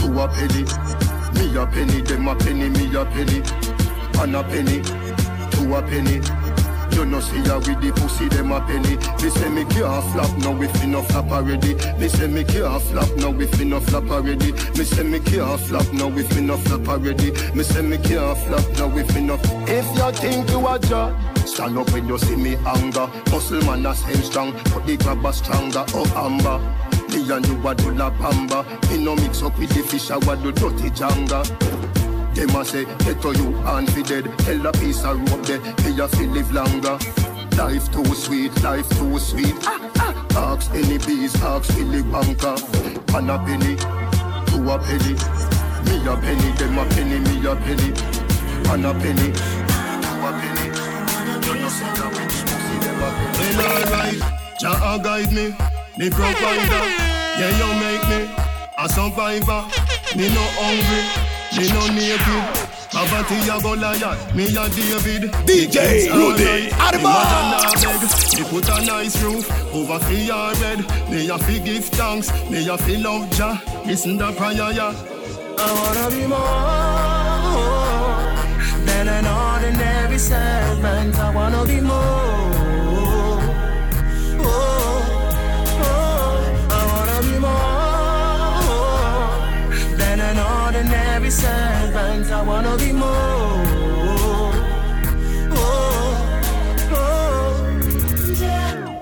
[0.00, 0.64] two a penny
[1.36, 3.42] Me a penny, them a penny, me a penny.
[4.14, 4.80] Pan a penny,
[5.50, 6.45] two a penny
[6.96, 8.96] you know see ya with the pussy them a penny.
[9.22, 11.74] Me say me can't flop now we finna flop already.
[12.00, 14.52] Me say me can't flop now we finna flop already.
[14.52, 17.30] Me say me can't flop now we finna flop already.
[17.54, 19.36] Me say me can't flop now we finna
[19.68, 21.14] If you think you a job
[21.46, 23.08] Stand up when you see me anger.
[23.30, 25.84] Muscle man a same strong But the grabber stronger.
[25.94, 26.58] Oh amber
[27.10, 28.64] Me and you a do la pamba.
[28.90, 31.44] Me no mix up with the fish I do dirty janga
[32.36, 34.38] them a say, get to you and fi dead.
[34.40, 36.98] Tell a piece of rope there, me a fi live longer.
[37.56, 39.54] Life too sweet, life too sweet.
[39.62, 40.52] Ah, ah.
[40.52, 42.56] Ask any bees, ask any banker.
[43.08, 43.76] Pan a penny,
[44.46, 45.16] two a penny.
[45.86, 47.92] Me a penny, them a penny, me a penny.
[48.64, 49.32] Pan a penny,
[50.04, 50.66] two a penny.
[51.46, 51.66] Penny.
[53.56, 54.20] Well alright,
[54.60, 55.56] Jah guide me,
[55.96, 56.82] me provider.
[57.38, 58.20] Yeah, you make me
[58.78, 59.64] a survivor.
[60.14, 61.35] Me no hungry.
[61.56, 62.66] Me no naked.
[62.92, 65.32] Poverty a Goliath, me a David.
[65.46, 67.14] DJ Rudy Arma.
[68.36, 70.84] Me put a nice roof over fi your bed.
[71.10, 73.60] Me a fi give thanks, me a fi love Jah.
[73.86, 74.94] Listen the prayer, yeah.
[75.58, 77.56] I wanna be more
[78.84, 81.16] than an ordinary servant.
[81.16, 82.45] I wanna be more.
[91.36, 92.30] Servant.
[92.32, 93.64] I wanna be more.
[95.52, 96.98] Oh, oh.
[97.00, 97.56] oh.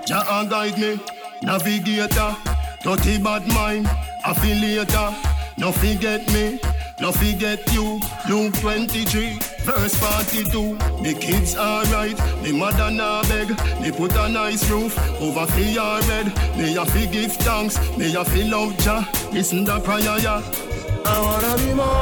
[0.05, 0.99] Jah guide me,
[1.41, 2.35] navigator,
[2.83, 3.87] dirty bad mind,
[4.25, 5.13] affiliator.
[5.57, 6.59] No forget me,
[6.99, 7.99] no forget you.
[8.29, 10.77] Luke 23, verse 42.
[11.01, 13.49] Me kids alright, me mother na beg.
[13.81, 16.27] Me put a nice roof over fi your bed.
[16.57, 19.07] Me a fi give thanks, me a fi love Jah.
[19.31, 20.64] Listen the prayer, yeah.
[21.07, 21.95] I wanna be more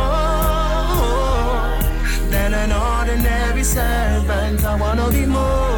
[2.31, 4.63] than an ordinary servant.
[4.63, 5.72] I wanna be more.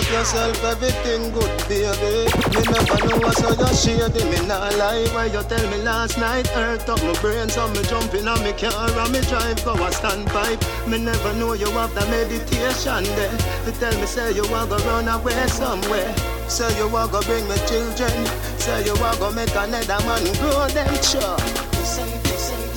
[0.00, 2.24] Up yourself, everything good, baby.
[2.54, 4.24] Me never know what's so you shady.
[4.30, 6.46] Me not lie why you tell me last night.
[6.48, 9.90] Hurt up my brain, so me jumping on me car and me drive go a
[9.90, 10.60] standpipe.
[10.88, 13.36] Me never know you have the meditation there.
[13.66, 16.14] You tell me say you want to run away somewhere.
[16.48, 18.16] Say you want to bring me children.
[18.58, 21.38] Say you want to make another man grow them sure.
[21.76, 22.08] You say,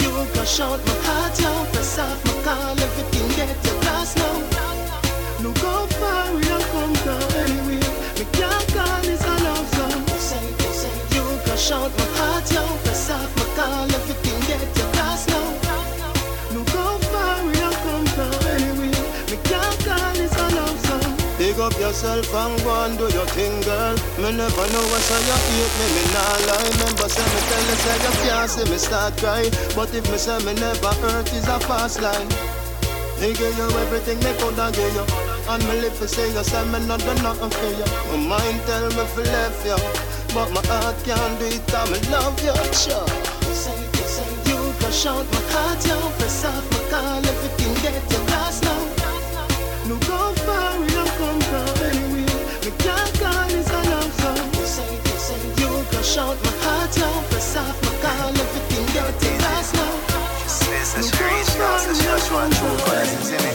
[0.02, 4.53] you you my heart, you press off my call, everything get your class now.
[5.44, 7.84] Look how far we have come from anyway.
[8.16, 10.00] Me can't call this a love song.
[11.12, 15.44] You can short my heart, you press off my call, everything get your class now.
[16.56, 18.96] Look how far we have come from anyway.
[19.28, 21.12] Me can't call this a love song.
[21.38, 24.00] Big up yourself and go and do your thing, girl.
[24.24, 26.72] Me never know what's on you hate me, me nah lie.
[26.72, 29.44] Remember say me tell you say you can't see me start cry.
[29.76, 32.32] But if me say me never hurt, is a fast line.
[33.20, 35.23] Me give you everything me coulda give you.
[35.46, 37.88] And me live to say you say me not do nothing for you.
[38.16, 39.76] My mind tell me to left you,
[40.34, 41.68] but my heart can't do it.
[41.68, 43.04] And me love you, sure.
[43.44, 47.74] You say, you say you can shout my heart, you press off my call, everything
[47.84, 48.82] get your glass now.
[49.92, 52.34] Look how far we have come from anyway.
[52.64, 54.48] Me can't call this a love song.
[54.56, 58.86] You say, you say you can shout my heart, you press off my call, everything
[58.96, 59.92] get your glass now.
[60.48, 61.12] Space is
[61.60, 63.53] now, so just one true presence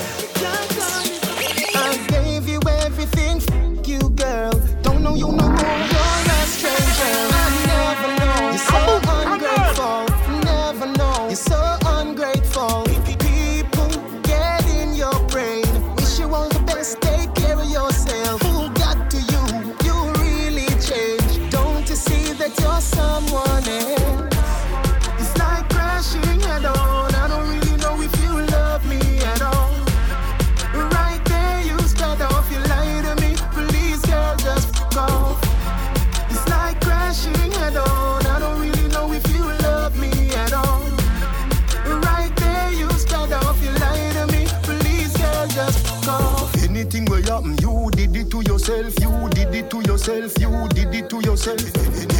[49.99, 51.59] yourself, you did it to yourself.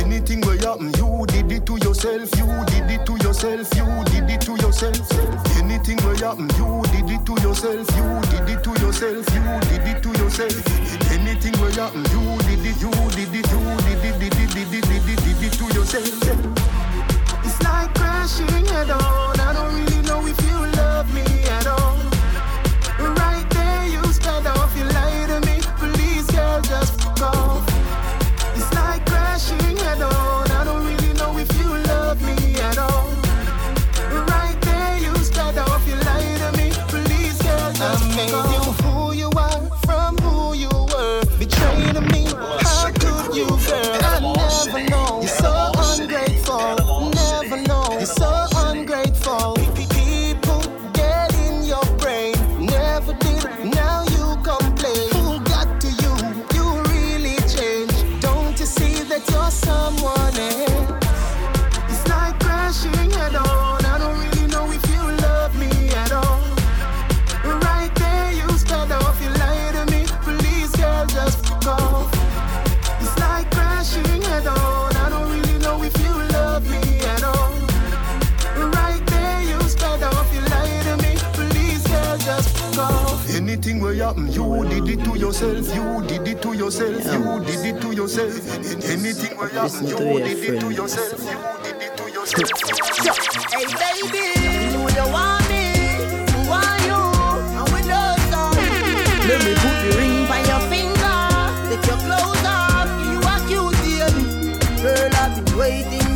[0.02, 4.30] Anything will happen, you did it to yourself, you did it to yourself, you did
[4.30, 5.06] it to yourself.
[5.56, 9.86] Anything will happen, you did it to yourself, you did it to yourself, you did
[9.86, 11.12] it to yourself.
[11.12, 14.74] Anything will happen, you did it, you did it, you did it, did it, did
[14.74, 16.18] it, did it, did it to yourself.
[17.44, 19.38] It's like crashing head on.
[19.38, 22.17] I don't really know if you love me at all.
[85.12, 88.34] To yourself, you did it to yourself, you did it to yourself.
[88.84, 92.50] Anything will happen, you did it to yourself, you did it to yourself.
[93.52, 94.24] Hey baby,
[94.72, 95.72] you don't want me,
[96.32, 96.40] who
[96.86, 97.00] you?
[97.56, 98.20] And we don't.
[99.28, 101.18] Let me put the ring on your finger,
[101.68, 104.82] take your clothes off, you are cute, baby.
[104.82, 106.07] Girl, I've been waiting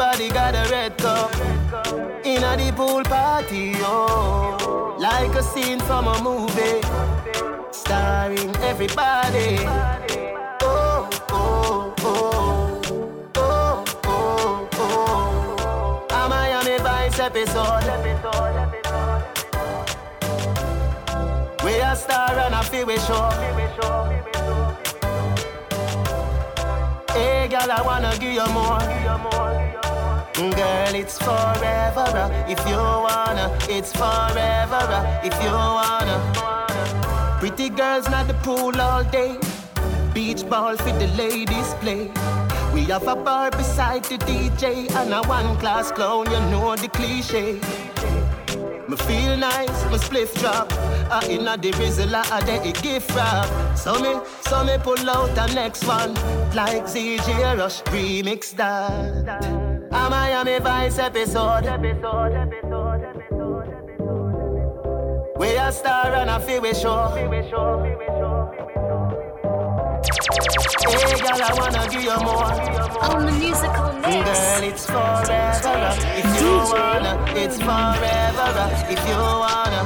[0.00, 1.34] Everybody got a red cup.
[2.24, 4.96] In a the pool party, oh.
[4.96, 6.80] Like a scene from a movie.
[7.72, 9.58] Starring everybody.
[10.62, 12.80] Oh, oh, oh.
[13.34, 16.06] Oh, oh, oh.
[16.12, 17.82] A Miami Vice episode.
[21.64, 23.30] We a star and a feel we show.
[27.10, 29.67] Hey, girl, I wanna give you more.
[30.38, 33.58] Girl, it's forever uh, if you wanna.
[33.68, 37.38] It's forever uh, if you wanna.
[37.40, 39.36] Pretty girls not the pool all day.
[40.14, 42.12] Beach ball for the ladies play.
[42.72, 46.30] We have a bar beside the DJ and a one class clown.
[46.30, 47.54] You know the cliche.
[48.88, 50.72] Me feel nice, my spliff drop.
[51.10, 53.76] I inna the rizzle, I de a gift wrap.
[53.76, 56.14] So me, so me pull out the next one,
[56.54, 59.67] like ZJ Rush remix that.
[59.90, 61.66] A Miami Vice episode.
[61.66, 65.38] Episode, episode, episode episode, episode.
[65.38, 67.10] we a star and a feel we show.
[67.14, 68.50] Fiwish Show, Fiwish Show.
[70.88, 72.52] Hey, girl, I wanna give you more.
[73.04, 74.14] On the musical mix.
[74.14, 77.12] Girl, it's forever if you wanna.
[77.34, 79.82] It's forever if you wanna.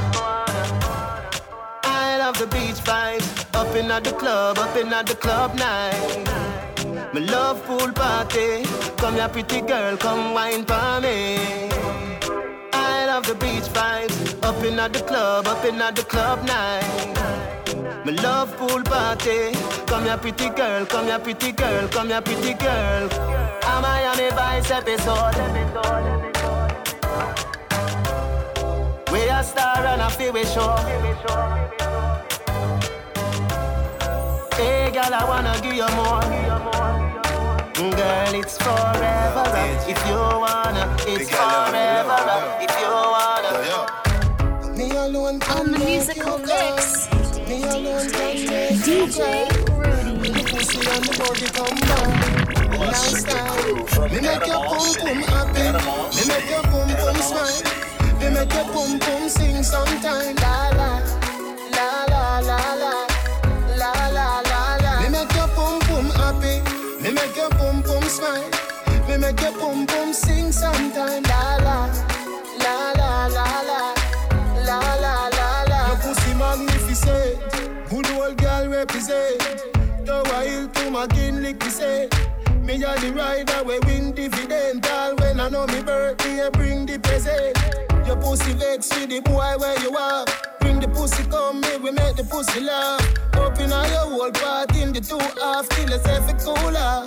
[1.84, 5.54] I love the beach vibes, up in at the club, up in at the club
[5.56, 6.61] night.
[7.14, 8.62] Me love pool party,
[8.96, 11.36] come here pretty girl, come wine for me.
[12.72, 16.42] I love the beach vibes, up in at the club, up in at the club
[16.46, 17.12] night.
[18.04, 19.52] Me love pool party.
[19.86, 20.84] Come here, pretty girl.
[20.86, 21.86] Come here, pretty girl.
[21.86, 23.08] Come here, pretty girl.
[23.08, 25.36] A Miami Vice episode.
[29.12, 30.74] We a star and a feel we show.
[34.56, 37.01] Hey, girl, I wanna give you more.
[37.90, 40.94] Girl, it's forever uh, if you wanna.
[41.00, 44.78] It's forever uh, if you wanna.
[44.78, 47.10] Me alone On the musical mix.
[47.48, 50.30] Me alone can make DJ Rudy.
[50.30, 52.78] The pussy and the body come back.
[52.78, 54.10] Nice time.
[54.12, 55.66] Me make your pum pum happy.
[56.14, 57.62] Me make your pum pum smile.
[58.20, 60.36] Me make your pum pum sing sometime.
[60.36, 61.21] La la la
[81.72, 82.08] say.
[82.60, 84.86] Me a the rider we win dividend.
[84.86, 87.56] All when I know me birthday, bring the present.
[88.06, 90.24] Your pussy vex with the boy where you are.
[90.60, 93.02] Bring the pussy come me, we make the pussy laugh.
[93.34, 97.04] Open all your whole part in the two half till it's every cooler.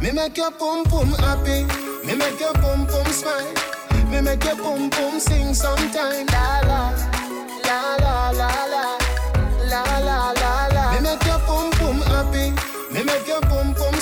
[0.00, 1.66] Me make your pum pum happy.
[2.06, 3.54] Me make your pum pum smile.
[4.10, 6.26] Me make your pum pum sing sometime.
[6.26, 7.13] La la la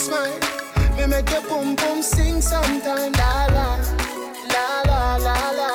[0.02, 0.38] smile.
[0.96, 3.12] Me make your boom boom sing sometime.
[3.12, 3.68] La la,
[4.52, 5.70] la la la la,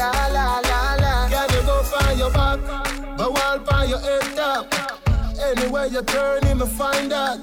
[0.00, 1.12] la la la la.
[1.28, 2.58] Girl, you go find your back,
[3.18, 4.64] but while find your head top.
[5.48, 7.42] Anywhere you turn, you me find that.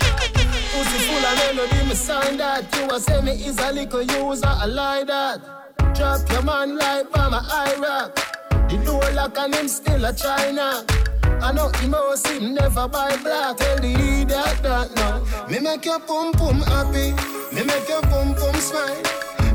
[0.71, 2.65] Pussy full of melody, me sign that.
[2.75, 5.39] You a say me is a little user, I lie that.
[5.95, 8.15] Drop your man like I'm a high rock.
[8.69, 10.83] The door lock and him still a China.
[11.43, 13.57] I know him never buy black.
[13.57, 14.29] Tell the idiot
[14.63, 15.47] that no.
[15.49, 17.13] Me make your pum pum happy.
[17.53, 19.01] Me make your pum pum smile.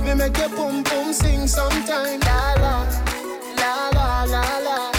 [0.04, 2.20] Me make your pum pum sing sometime.
[2.20, 2.74] La la
[3.56, 4.90] la la la la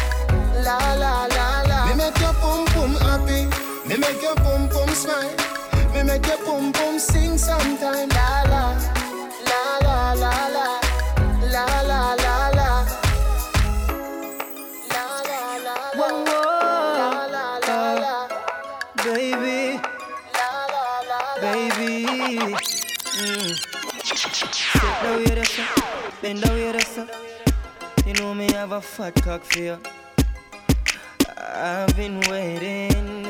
[0.64, 1.86] la la la la.
[1.88, 3.46] Me make your pum pum happy.
[3.88, 5.32] Me make your boom boom smile.
[5.94, 8.10] Me make your boom boom sing sometime.
[8.10, 8.97] La, la
[24.78, 26.22] Sit down here, that's up.
[26.22, 27.10] Bend down here, that's up.
[28.06, 29.80] You know me have a fat cock for you.
[31.38, 33.24] I've been waiting.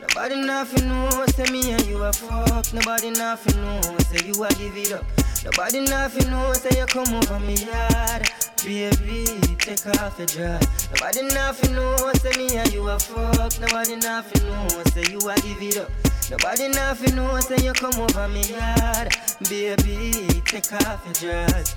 [0.00, 2.72] Nobody nothing know, say me and you a fuck.
[2.72, 5.04] Nobody nothing know, say you a give it up.
[5.44, 8.30] Nobody nothing know, say you come over me yard.
[8.64, 9.26] Baby,
[9.58, 10.88] take off your dress.
[10.94, 13.60] Nobody nothing know, say me and you a fuck.
[13.60, 15.90] Nobody nothing know, say you a give it up.
[16.32, 19.14] Nobody nothing know, say you come over me yard.
[19.50, 21.76] Baby, take off your dress.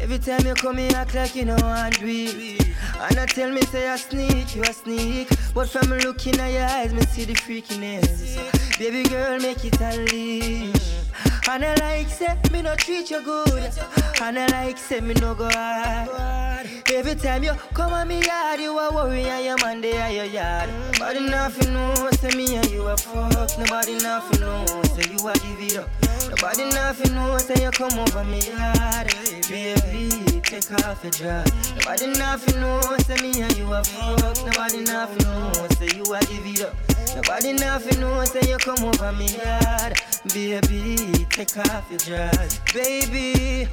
[0.00, 2.66] Every time you come here, act like you know I do it.
[2.98, 5.28] And I tell me, say I sneak, you a sneak.
[5.54, 8.76] But from looking at your eyes, me see the freakiness.
[8.76, 10.99] Baby girl, make it unleash.
[11.52, 13.72] And I like, say, me no treat you good.
[14.22, 16.08] And I like, say, me no go hard.
[16.94, 20.12] Every time you come on me yard, you a worry and your man they are
[20.12, 20.70] your yard.
[20.92, 23.58] Nobody nothing know, say me and you a fuck.
[23.58, 25.88] Nobody nothing know, say you a give it up.
[26.30, 29.12] Nobody nothing know, say you come over me yard.
[29.48, 31.72] Baby, take off your dress.
[31.76, 34.36] Nobody nothing know, say me and you a fuck.
[34.44, 36.74] Nobody nothing know, say you a give it up.
[37.14, 40.00] Nobody nothing know, say you come over me yard.
[40.34, 42.60] Baby, take off your dress.
[42.74, 43.68] Baby,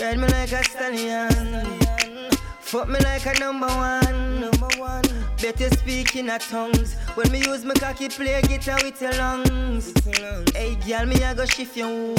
[0.00, 1.80] ride me like a stallion.
[2.60, 4.40] Fuck me like a number one.
[4.40, 5.04] Number one.
[5.42, 6.94] Better speak in a tongues.
[7.16, 9.92] When me use my cocky play guitar with your lungs.
[10.54, 12.14] Hey, girl, me I go shift your.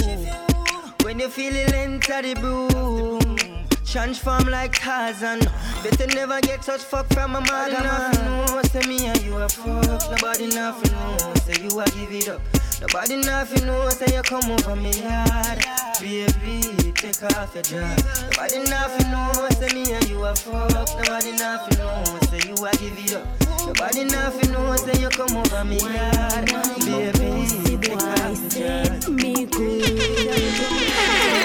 [1.06, 3.45] When you feel it enter the boom.
[3.86, 5.40] Transform like Tarzan.
[5.84, 7.72] Better never get such fuck from a man.
[7.72, 10.12] Nothing know, say me and you a fuck.
[10.12, 12.42] Nobody nothing know, say you a give it up.
[12.82, 15.64] Nobody nothing know, say you come over me yard.
[16.02, 18.22] Baby, take off your dress.
[18.24, 20.72] Nobody nothing know, say me and you a fuck.
[20.72, 23.26] Nobody nothing know, say you a give it up.
[23.66, 26.46] Nobody nothing know, say you come over me yard.
[26.84, 27.48] Baby,
[27.80, 29.08] take off your dress.
[29.08, 29.46] Me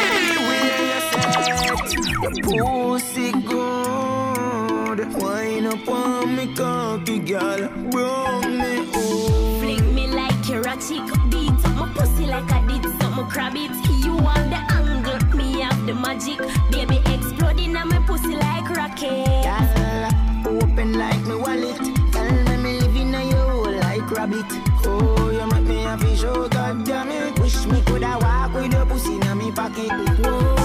[2.20, 9.58] Pussy good, wine up on me cocky, girl, brown me oh.
[9.58, 13.56] Fling me like you're a chick, beat up my pussy like I did something crab
[13.56, 13.70] it.
[14.04, 16.38] You want the angle, me have the magic.
[16.70, 19.24] Baby exploding on my pussy like rocket.
[19.42, 21.80] Girl, open like me wallet.
[22.12, 24.44] Tell me me living on you like rabbit.
[24.84, 27.38] Oh, you make me happy, show God damn it.
[27.38, 29.88] Wish me coulda walk with your pussy in me pocket.
[29.88, 30.59] Why,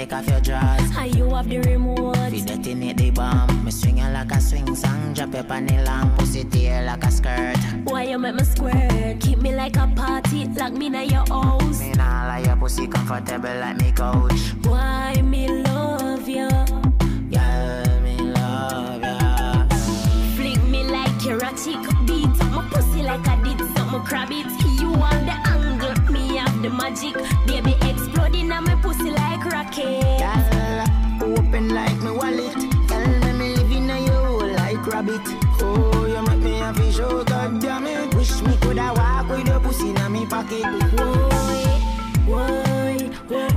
[0.00, 0.96] take off your dress.
[0.96, 2.16] And you have the remote.
[2.16, 3.64] Fi detonate the bomb.
[3.64, 5.12] Me swing it like a swing song.
[5.14, 6.18] Drop it on the lamp.
[6.18, 7.58] Pussy tail like a skirt.
[7.84, 9.20] Why you make me squirt?
[9.20, 11.80] Keep me like a party, lock me in your house.
[11.80, 14.42] Me nah lie, your pussy comfortable like me couch.
[14.62, 16.48] Why me love you?
[17.34, 19.66] Girl, me love ya.
[20.36, 21.36] Fling me like a
[22.06, 24.59] beat my pussy like I did something crab it.
[26.90, 27.14] Magic.
[27.46, 30.18] Baby exploding on my pussy like rocket.
[30.18, 32.54] Girl, open like me wallet.
[32.88, 35.20] Tell me me living on you like rabbit.
[35.62, 38.14] Oh, you make me happy, show God damn it.
[38.14, 40.62] Wish me coulda walk with your pussy in me pocket.
[40.62, 41.80] Why,
[42.26, 43.49] why, why,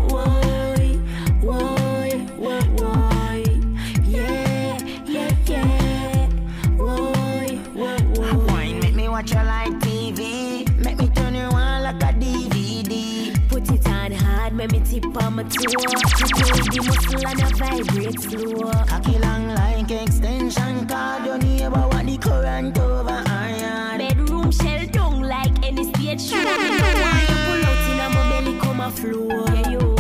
[14.94, 15.64] tip on my toe.
[15.64, 18.72] You pull the muscle and I vibrate slow.
[18.86, 21.26] Cocky long like extension cord.
[21.26, 23.98] Your neighbor want the current over iron.
[23.98, 26.38] Bedroom shell down like any stage show.
[26.38, 29.46] Me know why you pull out in my belly come a flow.
[29.54, 29.96] Yeah, yo.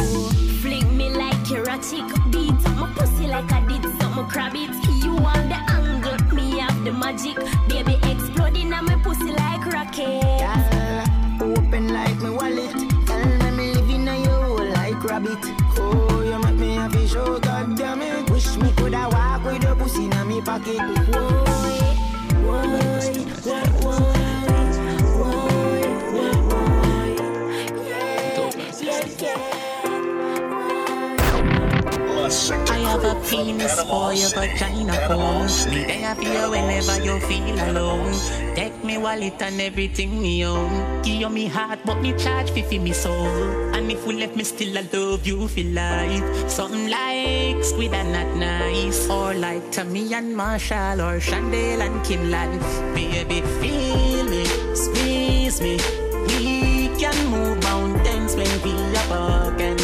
[0.61, 4.53] Fling me like you're a chick, beat up my pussy like I did something crab
[4.55, 4.69] it.
[5.03, 7.37] You want the angle, me have the magic.
[20.67, 21.42] In me pocket.
[33.33, 35.49] Kiss for your vagina home.
[35.73, 38.13] Me there for you whenever you feel alone.
[38.53, 41.01] Take me wallet and everything me own.
[41.01, 43.73] Give you me heart, but me charge fi fi me soul.
[43.73, 46.47] And if we left me still, I love you for life.
[46.47, 52.61] Something like squid and not nice, or like Tammy and Marshall, or Chandel and Kimlan.
[52.93, 55.79] Baby, feel me, squeeze me.
[56.27, 59.82] We can move mountains when we are walking.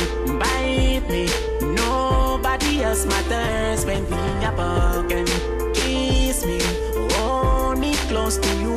[2.80, 5.26] Nobody matters when we are walking.
[5.74, 6.62] Kiss me,
[7.16, 8.74] hold me close to you,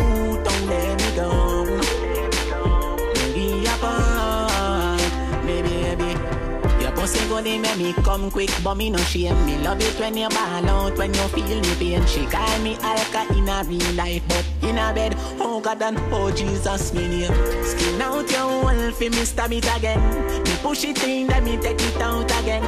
[7.28, 9.46] Go they make me come quick, but me no shame.
[9.46, 12.06] Me love it when you ball out, when you feel me pain.
[12.06, 15.98] She call me Alka in a real life, but in a bed, oh God and
[16.12, 17.64] oh Jesus, me name.
[17.64, 20.00] Skin out your wall fi me stab it again.
[20.44, 22.62] Me push it in, then me take it out again.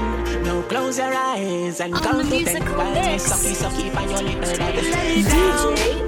[0.45, 2.62] Now close your eyes and count to ten.
[2.76, 4.82] While me sucky sucky on your little body.
[4.90, 6.03] Lay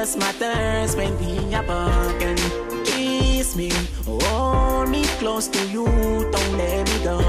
[0.00, 2.38] Else matters when we are walking.
[2.86, 3.70] Kiss me,
[4.06, 5.84] hold me close to you,
[6.32, 7.20] don't let me go.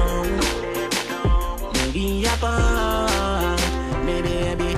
[1.74, 3.60] Maybe apart,
[4.06, 4.74] maybe, baby.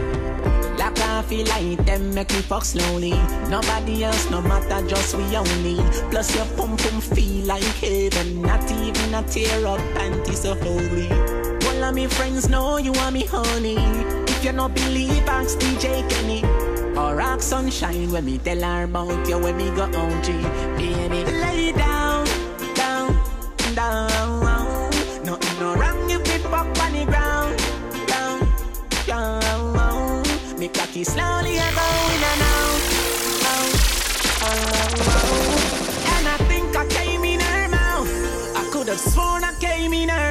[0.76, 3.14] Like I feel like them make me fuck slowly.
[3.48, 5.76] Nobody else, no matter, just we only.
[6.10, 8.42] Plus your pum pum feel like heaven.
[8.42, 11.06] Not even a tear up panty so holy.
[11.68, 13.78] All of me friends know you are me honey.
[14.26, 16.63] If you no believe, ask DJ Kenny.
[16.96, 20.32] Or ask Sunshine when me tell her about you when me go on G.
[20.78, 22.24] Baby, lay down,
[22.74, 23.08] down,
[23.74, 24.40] down.
[25.24, 27.58] Nothing no wrong if it pop on the ground.
[28.06, 28.38] Down,
[29.06, 30.22] down.
[30.58, 32.80] Me cocky slowly a go in and out.
[33.50, 33.74] out,
[34.46, 35.54] out, out.
[36.14, 38.10] And I think I came in her mouth.
[38.56, 40.23] I could have sworn I came in her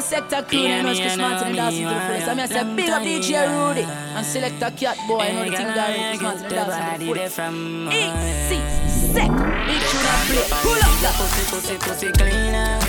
[0.00, 2.00] up the whole of sector crew, you know, it's Chris Martin and Darcy to the
[2.00, 2.28] fullest.
[2.28, 5.66] I'm gonna big up DJ Rudy and select a cat boy, you know the thing
[5.66, 7.94] that Chris Martin and Darcy to the fullest.
[7.94, 10.48] Easy, sick, big tune and play.
[10.62, 12.80] Pull up that pussy, pussy, pussy cleaner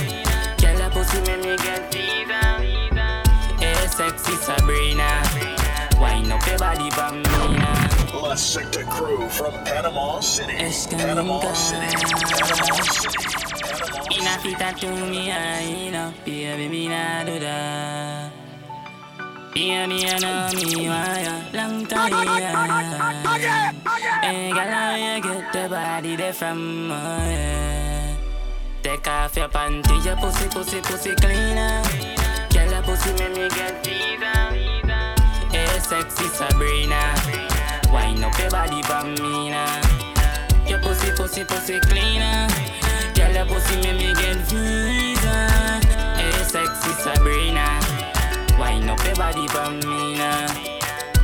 [0.62, 2.48] Girl, that pussy make me get fever
[3.60, 5.22] Hey, sexy Sabrina
[6.00, 10.54] Wind up your body for me now La Secta crew from Panama City.
[10.96, 11.98] Panama City.
[11.98, 13.51] Panama City.
[14.22, 18.32] Ina fita to me, I know Baby, me nah do that
[19.52, 23.72] Baby, you know me, why Long time, yeah
[24.22, 28.16] Hey, girl, how you get the body there from, oh, yeah.
[28.84, 31.82] Take off your panty, your pussy, pussy, pussy cleaner.
[32.54, 34.38] Girl, your pussy make me get fever.
[35.50, 37.16] Hey, sexy Sabrina.
[37.92, 39.82] Wind up your body for me now.
[40.68, 42.81] Your pussy, pussy, pussy cleaner
[43.46, 45.48] your pussy make me get fever
[46.18, 47.80] Hey, sexy Sabrina
[48.60, 50.54] Wind up your body for me now.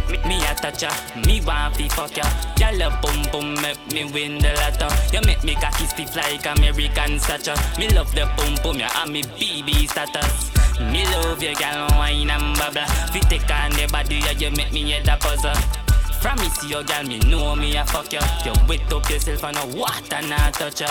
[0.09, 0.91] Me, me a touch ya,
[1.25, 2.23] me want fi fuck ya.
[2.57, 6.45] Girl, your bum bum make me win the lotto You make me cocky stiff like
[6.45, 10.51] American stature Me love the bum bum ya and me BB status.
[10.79, 12.85] Me love you, girl, wine and bubble.
[13.11, 15.86] Fi take on the body, yeah, you make me head a puzzle
[16.21, 18.21] from me see your girl, me know me a fuck ya.
[18.45, 20.87] You wet up yourself and no water not touch ya.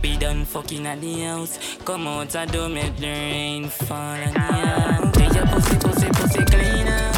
[0.00, 1.58] Be done fucking at the house.
[1.84, 5.10] Come out and do make the rain fall on ya.
[5.12, 7.12] Take your pussy, pussy, pussy cleaner.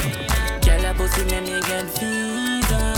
[0.64, 2.94] Girl, your pussy make me get fever.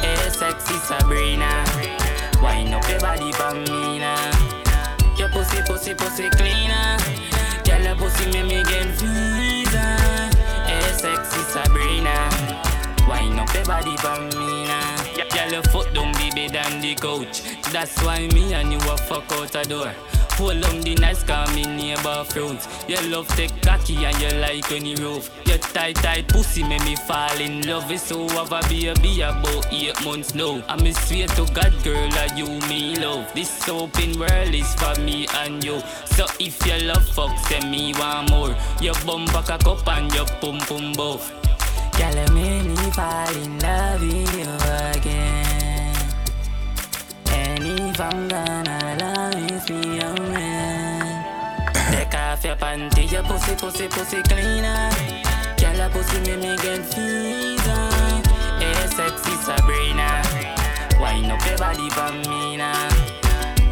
[0.00, 1.64] Hey, sexy Sabrina.
[2.42, 5.16] Wind up your body for me now.
[5.18, 6.96] Your pussy, pussy, pussy cleaner.
[7.64, 9.17] Girl, your pussy make me get fever.
[13.54, 15.04] Your body for me now.
[15.34, 17.42] Girl, your foot don't be bigger than the couch.
[17.72, 19.92] That's why me and you a fuck out a door.
[20.30, 22.66] Pull on the nice car, me neighbor front.
[22.86, 25.30] You love take cocky and you like any roof.
[25.46, 27.90] Your tight, tight pussy make me fall in love.
[27.90, 30.62] It's so have a baby about eight months now.
[30.68, 33.32] I'm a swear to God, girl, that you me love.
[33.34, 35.80] This open world is for me and you.
[36.06, 38.56] So if you love fuck, send me one more.
[38.80, 41.47] Your bum back a cup and your pum pum both.
[41.98, 44.46] Girl, you make me fall in love with you
[44.94, 45.96] again.
[47.32, 51.08] And if I'm gonna love me away.
[51.90, 54.90] Take off your panty, your pussy, pussy, pussy cleaner.
[55.58, 57.90] Girl, your pussy make me get fever.
[58.60, 60.22] Hey, sexy Sabrina.
[61.00, 62.88] Wind up your body for me now.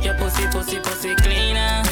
[0.02, 1.86] Your pussy, pussy, pussy cleaner.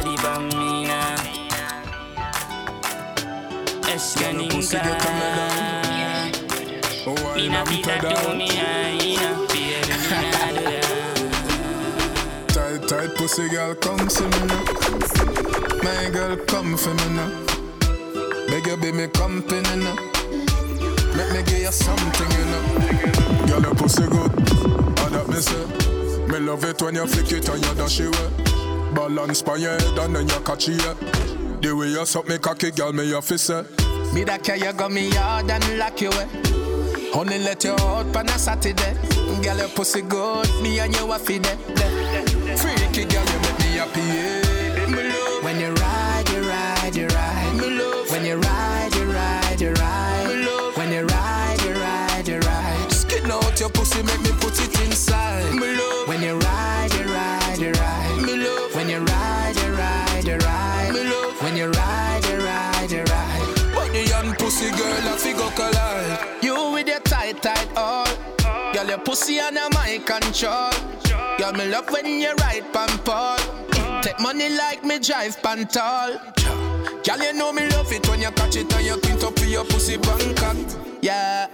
[0.00, 1.16] Body for me now.
[3.92, 4.82] Escaninka.
[7.36, 9.96] Ina vida to me, ina baby, ina.
[12.48, 14.64] Tight, tight pussy girl, come see me now.
[15.82, 17.30] My girl, come for me now.
[18.48, 19.96] Beg you be me company now.
[21.16, 22.62] Make me give you something, you know.
[23.46, 24.32] Girl, your pussy good.
[25.00, 25.66] All that me say.
[26.26, 28.49] Me love it when you flick it and you dash it way.
[28.94, 31.62] Balance by your head and then you catch it.
[31.62, 33.50] The way you suck me cocky, girl, me your fist.
[34.12, 36.26] Me that care you got me hard and lock you way.
[37.12, 38.94] Honey, let you out on a Saturday.
[39.42, 41.58] Girl, your pussy good, me and you are feed it.
[42.58, 44.00] Freaky girl, you make me happy.
[44.00, 44.39] Yeah.
[69.10, 70.70] Pussy under my control.
[71.36, 73.38] Girl, me love when you ride pan Paul.
[74.02, 76.12] Take money like me drive pan tall.
[77.04, 79.46] Girl, you know me love it when you catch it and you quint up for
[79.46, 80.56] your pussy Bangkok.
[81.02, 81.48] Yeah,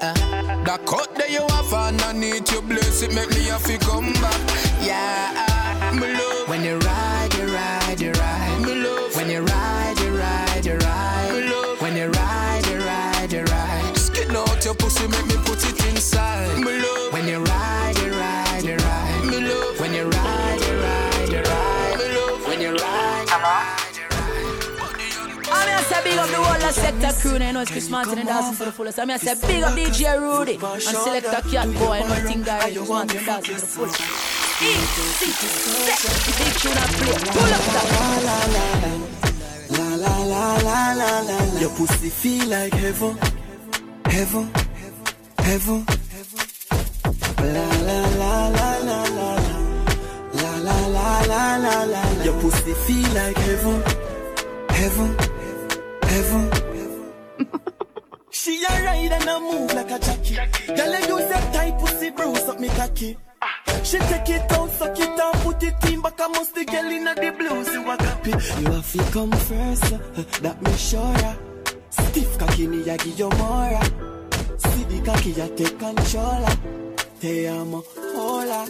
[0.66, 4.40] that cut that you have underneath your bless it make me have to come back.
[4.82, 8.60] Yeah, me love when you ride, you ride, you ride.
[8.66, 11.32] Me love when you ride, you ride, you ride.
[11.32, 13.96] Me love when you ride, you ride, you ride.
[13.96, 16.58] Skin out your pussy, make me put it inside.
[16.58, 17.45] Me love when you
[25.96, 28.28] say big up the whole of sector crew, now you know it's Chris Martin and
[28.28, 28.98] dancing for the fullest.
[28.98, 32.72] I'm gonna say big up DJ Rudy and select a cat boy and nothing guy
[32.72, 34.00] Chris Martin and dancing for the fullest.
[34.62, 34.86] Easy,
[35.20, 35.56] set,
[36.38, 37.16] big tune and play.
[37.34, 37.86] Pull up that.
[39.68, 41.38] La la la la la la la.
[41.60, 43.18] Your pussy feel like heaven,
[44.06, 44.50] heaven,
[45.38, 45.84] heaven.
[47.38, 49.30] La la la la la la
[50.34, 52.02] la la la la la la.
[52.24, 53.82] Your pussy feel like heaven,
[54.70, 55.35] heaven,
[56.16, 56.50] heaven.
[58.30, 60.36] She a ride and a move like a jockey.
[60.76, 63.16] Girl, you use that tight pussy bruise up me cocky.
[63.82, 66.20] She take it out, suck it out, put it in back.
[66.20, 68.30] I must the girl in the blues, you a copy.
[68.30, 69.98] You have to come first, uh,
[70.42, 71.36] that me sure.
[71.90, 73.80] Stiff cocky, me a give you more.
[74.62, 76.44] See the cocky, ya take control.
[77.20, 77.84] Te amo,
[78.16, 78.60] hola.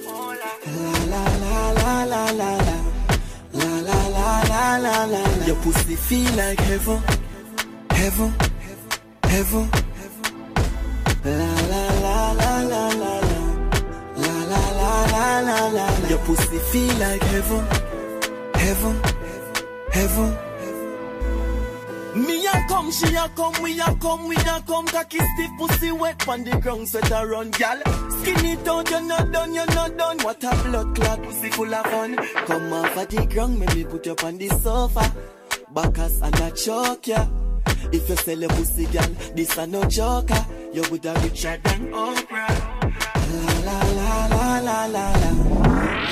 [0.73, 2.79] La la la la la la la.
[3.61, 5.47] La la la la la la la.
[5.47, 7.01] Your pussy feel like heaven,
[7.97, 8.33] heaven,
[9.23, 9.69] heaven.
[11.25, 11.33] La
[11.73, 13.45] la la la la la la.
[14.23, 14.63] La la
[15.13, 15.87] la la la.
[16.09, 17.65] Your pussy feel like heaven,
[18.55, 18.97] heaven,
[19.93, 20.31] heaven.
[22.15, 24.87] Me a come, she a come, we a come, we a come.
[24.87, 27.79] Cocky stiff pussy wet on the ground, sweat a run, gal.
[28.21, 30.19] Skin it you're not done, you're not done.
[30.21, 32.17] What a blood clot, pussy full of fun.
[32.47, 35.13] Come off of the ground, make me put you on the sofa.
[35.75, 37.27] Backers and a choke ya.
[37.93, 40.47] If you sell your pussy, gal, this a no joker.
[40.73, 42.49] You woulda richer than Oprah.
[43.33, 45.31] La la la la la la la.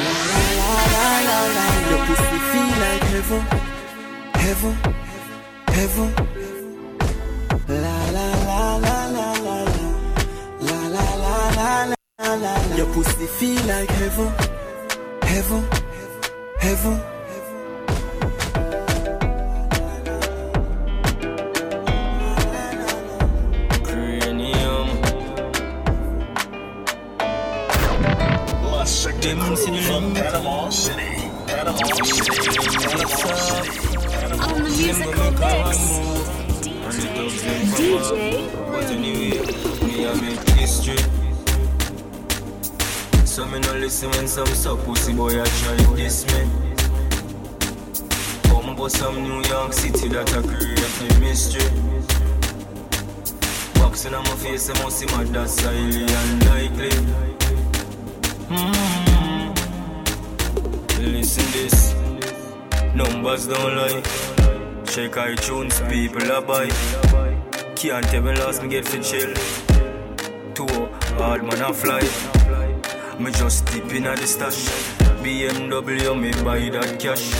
[0.01, 1.67] La la la la la la.
[1.91, 3.43] Your pussy feel like heaven,
[4.43, 4.75] heaven,
[5.77, 6.11] heaven.
[7.69, 9.87] La la la la la la la.
[10.61, 12.77] La la la la la la la.
[12.77, 14.31] Your pussy feel like heaven,
[15.23, 15.63] heaven,
[16.61, 17.14] heaven.
[29.25, 29.81] Panama City.
[29.81, 31.03] Panama City.
[34.67, 34.93] DJ
[38.91, 39.41] anyway,
[39.83, 40.99] me a make history.
[43.25, 44.47] So me no listen when some
[44.85, 46.47] pussy boy a try this me.
[48.51, 51.65] Come about some New York City that a create a mystery.
[53.77, 55.25] Boxing on my face, I must see my
[55.63, 56.91] highly unlikely.
[58.51, 59.04] Mm-hmm.
[61.05, 61.95] Listen this,
[62.95, 64.01] numbers don't lie.
[64.87, 66.69] Check iTunes, people are buy.
[67.77, 69.35] Can't me last me get for chill.
[70.55, 70.67] Two
[71.19, 72.01] hard man a fly.
[73.19, 74.65] Me just dip in the stash.
[75.23, 77.31] BMW me buy that cash.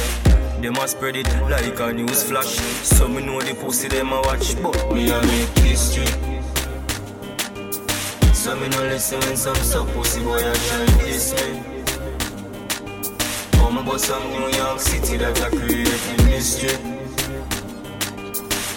[0.61, 2.57] Them a spread it like a news flash.
[2.85, 6.07] So me know the pussy them a watch, but me a make history.
[8.35, 11.74] So me no listen when some sub pussy boy a try this me.
[13.75, 16.79] Come about some New York City that a create mystery.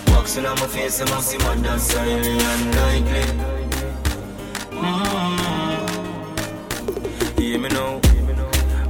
[0.07, 3.21] Boxing on my face, I must see my dance highly unlikely.
[4.73, 5.77] Mm-hmm.
[7.39, 8.01] Hear me now,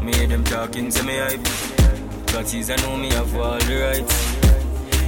[0.02, 1.44] me hear them talking to me hype.
[2.28, 4.38] Cause I know me have all the rights.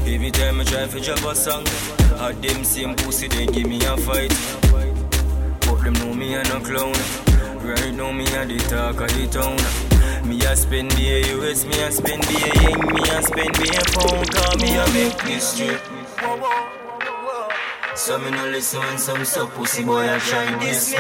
[0.05, 1.65] Every time I try to drop a song,
[2.19, 4.33] I them same pussy they give me a fight.
[5.61, 6.93] But them know me and a clown.
[7.63, 9.88] Right now me a the talk of the town.
[10.25, 14.29] Me a spend the US, me a spend the yen, me a spend the pound.
[14.31, 15.81] Cause me a make this trip.
[17.95, 20.97] So me no listen when some sub pussy boy a try this me.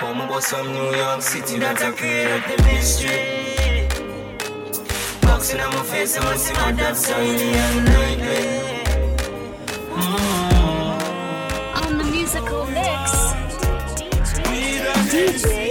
[0.00, 3.88] Home about some New York City that a create the mystery.
[5.22, 8.82] Boxing on my face, I must see my dad's shiny and nightly.
[11.82, 13.12] On the musical mix,
[14.42, 14.72] mm.
[15.10, 15.61] DJ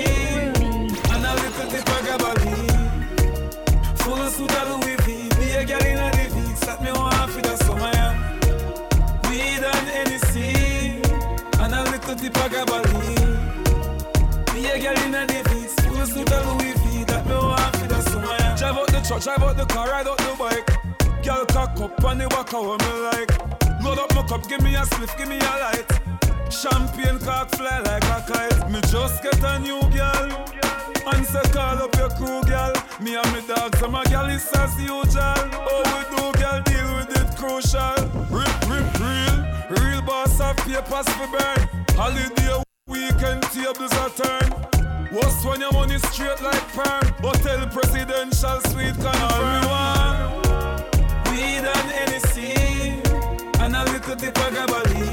[19.11, 21.23] Out truck, drive out the car, ride out the bike.
[21.23, 23.83] Girl cock up on the walk how me like.
[23.83, 25.85] Load up my cup, give me a spliff, give me a light.
[26.49, 28.71] Champagne cock fly like a kite.
[28.71, 30.31] Me just get a new girl.
[31.11, 32.73] And say call up your crew, girl.
[33.01, 35.03] Me and me dogs, so my girl is as usual.
[35.19, 37.99] Oh, we do, girl, deal with it crucial.
[38.31, 39.37] Rip, rip, real.
[39.75, 41.59] Real boss of papers for burn.
[41.99, 44.90] Holiday weekend tables are turn.
[45.11, 47.03] What's when your money straight like perm?
[47.19, 50.31] Hotel presidential suite confirm.
[51.27, 52.53] Weed and Hennessy.
[53.59, 55.11] And a little tip of gabali.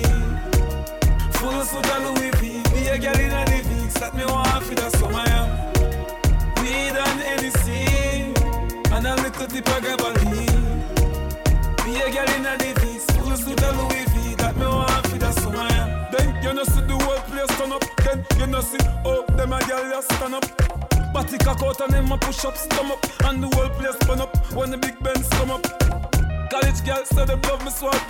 [1.38, 2.62] Full suit of Louis V.
[2.72, 3.90] Be a girl in a living.
[3.90, 5.26] Set me one for the summer.
[6.62, 8.34] Weed and Hennessy.
[8.94, 10.46] And a little tip of gabali.
[11.84, 13.00] Be a girl in a living.
[13.00, 14.36] Full suit of Louis V.
[14.36, 15.67] That me want for the summer.
[16.10, 17.84] Then you know see the whole place turn up.
[18.04, 20.44] Then you know see oh them a girl just stand up.
[21.12, 24.36] Body cock out and them a push up, stomach, and the whole place burn up
[24.52, 25.62] when the big Benz come up.
[26.50, 28.00] College girls say them love me swag.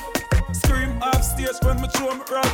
[0.53, 2.46] Scream off stage when me throw me rap.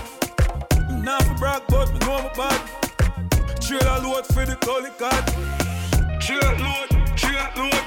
[0.91, 2.61] Now for brag, but me know me bad.
[3.61, 5.25] Trailer load for the collie card.
[6.21, 7.85] Trailer load, trailer load.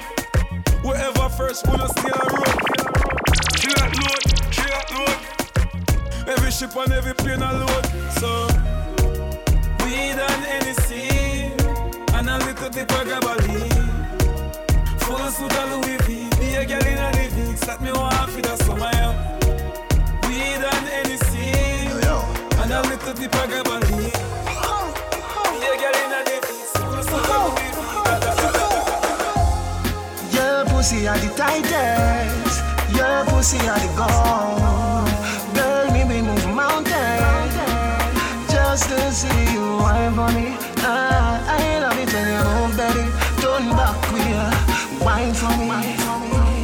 [0.83, 2.57] Wherever first, we no stay on road.
[3.57, 5.46] Trailer load, trailer load.
[6.27, 7.85] Every ship and every plane a load.
[8.19, 8.47] So
[9.83, 11.53] weed and Hennessy
[12.13, 13.71] and a little tip of gabali.
[15.03, 16.29] Full of suit of Louis V.
[16.37, 17.55] Be a girl in a living.
[17.55, 18.91] Set me one for the summer.
[18.93, 19.13] yeah.
[20.27, 21.51] Weed and Hennessy
[22.61, 24.11] and a little tip of gabali.
[25.51, 26.63] Be a girl in a living.
[26.75, 27.71] Full of suit of Louis
[30.31, 30.35] V.
[30.35, 32.57] Your pussy are the tightest.
[32.93, 34.76] Your pussy are the gold.
[38.77, 40.55] Just to see you wine for me.
[40.85, 43.05] Ah, I love it when you move, baby.
[43.41, 44.45] Turn back queer,
[45.01, 45.97] wine for me.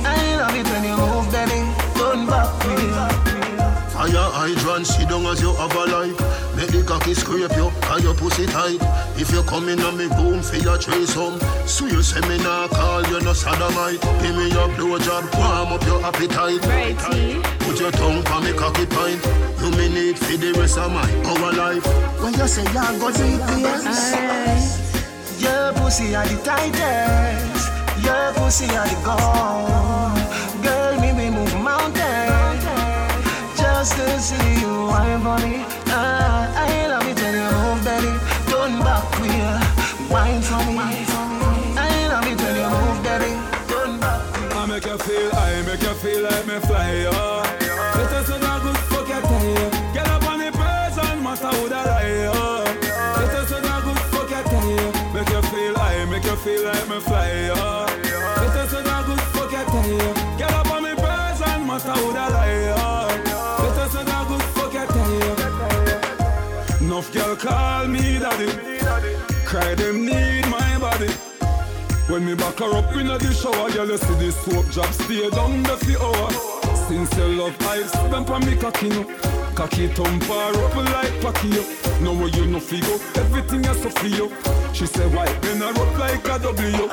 [0.06, 1.60] I love it when you move, baby.
[1.98, 3.10] Turn back queer.
[3.90, 6.13] Fire hydrant, sit down as you have a life.
[7.14, 8.82] Make the scrape you, and your pussy tight.
[9.22, 11.38] If you come in on me boom for your threesome,
[11.68, 14.02] swear say me nah call you no sodomite.
[14.24, 16.62] Give me your blowjob, warm up your appetite.
[17.60, 19.22] Put your tongue on me cocky pint.
[19.62, 21.86] You me need for the rest of my our life.
[22.20, 25.38] When you say you go deep, yes.
[25.38, 27.70] Your pussy are the tightest.
[28.02, 30.18] Your pussy are the gold.
[30.66, 32.66] Girl, me we move mountains
[33.56, 35.83] just to see you wine for me.
[68.04, 69.16] Me daddy.
[69.46, 71.12] Cry them need my body.
[72.08, 75.30] When me back her up in the shower, girl, you see this soap drop stay
[75.30, 76.38] down the few hours.
[76.88, 79.04] Since you love ice, them pa me cocky no.
[79.56, 81.64] Cocky thump her up like Pacquiao.
[82.02, 84.32] No way you no figo, everything is so you.
[84.74, 85.32] She said, why?
[85.40, 86.90] Then I up like a W.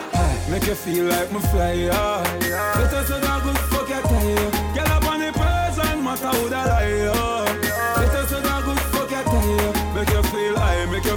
[0.50, 2.38] Make you feel like me fly high.
[2.74, 4.50] Better say that good fuck your tire.
[4.74, 7.49] Girl up on the person, matter who that lie.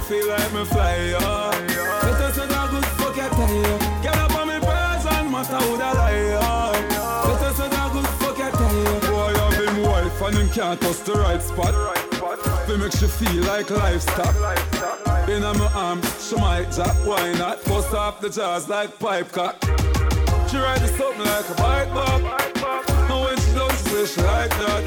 [0.04, 1.66] Feel like me fly high.
[2.02, 3.78] Better say that good fuck your tire.
[4.04, 6.72] Girl up on me person, matter who that lie.
[7.24, 9.00] Better say that good fuck your tire.
[9.08, 11.74] Boy, I've been wife and him can't touch the right spot.
[12.68, 14.34] They make she feel like livestock.
[15.28, 17.64] In my arms, she might drop, why not?
[17.64, 19.56] Bust off the jaws like pipe cock.
[20.50, 22.20] She ride the something like a bike back.
[23.10, 24.82] And when she done, she say like that.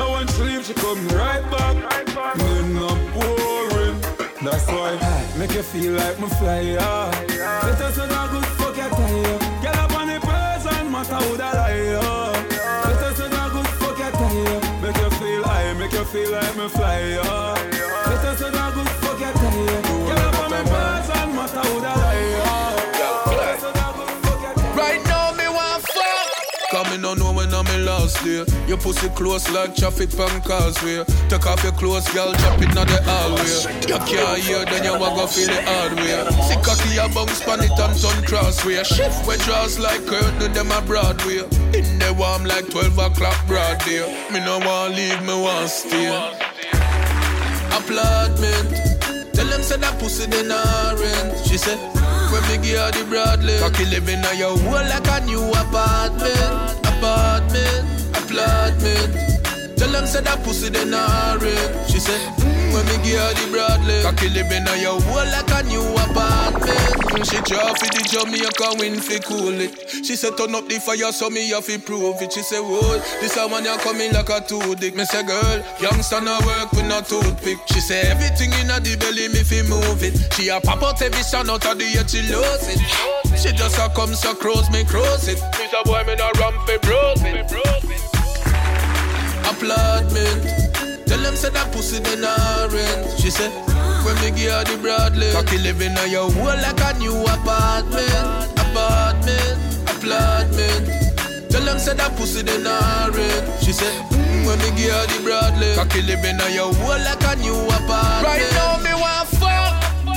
[0.00, 1.76] And when she leave, she come right back.
[2.36, 3.53] Me not boring.
[4.44, 4.98] That's why
[5.38, 7.26] make you feel like me fly high.
[7.62, 9.38] Better say that good fuck your tire.
[9.62, 11.96] Get up on the person, matter who that lie.
[12.84, 14.60] Better say that good fuck your tire.
[14.82, 17.53] Make you feel high, make you feel like me fly high.
[28.22, 28.44] Day.
[28.68, 31.04] Your pussy close like traffic pan causeway.
[31.28, 33.56] Take off your clothes, girl, drop it in the hallway.
[33.88, 36.14] You can't hear, then you walk go feel the hard way.
[36.46, 38.82] See cocky a bounce pan it and turn crossway.
[38.84, 41.42] Shift where draws like curtain, them a Broadway.
[41.74, 44.06] In the warm like 12 o'clock broad day.
[44.30, 46.08] Me no want leave, me want stay.
[47.72, 48.70] Applaudment.
[49.34, 51.46] Tell them say that pussy they not rent.
[51.46, 51.78] She said,
[52.30, 53.58] when me give her the Bradley.
[53.58, 56.86] Cocky living on your wall like a new apartment.
[56.86, 59.14] Apartment, applaudment.
[59.76, 61.90] Tell them say that pussy they not rent.
[61.90, 64.00] She said, mm, when me give her the Bradley.
[64.06, 66.94] Cocky living on your wall like a new apartment.
[67.10, 69.74] Mm, she draw for the Jamaica win fi cool it.
[69.90, 72.32] She said turn up the fire so me have to prove it.
[72.32, 74.94] She said, whoa, this a man ya coming like a two dick.
[74.94, 77.58] Me say, girl, youngster no work with no toothpick.
[77.66, 80.14] She say everything in a the belly me fi move it.
[80.38, 82.78] She a pop out every sound out of the yet she lose it.
[83.34, 85.42] She just a come so cross me cross it.
[85.58, 88.03] Me a boy me no ramp fi bros it.
[89.50, 90.42] Applaudment.
[91.06, 93.18] Tell them say that pussy they not rent.
[93.20, 93.52] She said.
[94.04, 98.04] When me give her the Bradley Cocky living on your wall like a new apartment
[98.60, 99.56] Apartment,
[99.88, 100.84] applaudment
[101.48, 103.96] Tell them say that pussy they not rent She said,
[104.44, 108.28] when me give her the Bradley Cocky living on your wall like a new apartment
[108.28, 109.13] Right now me want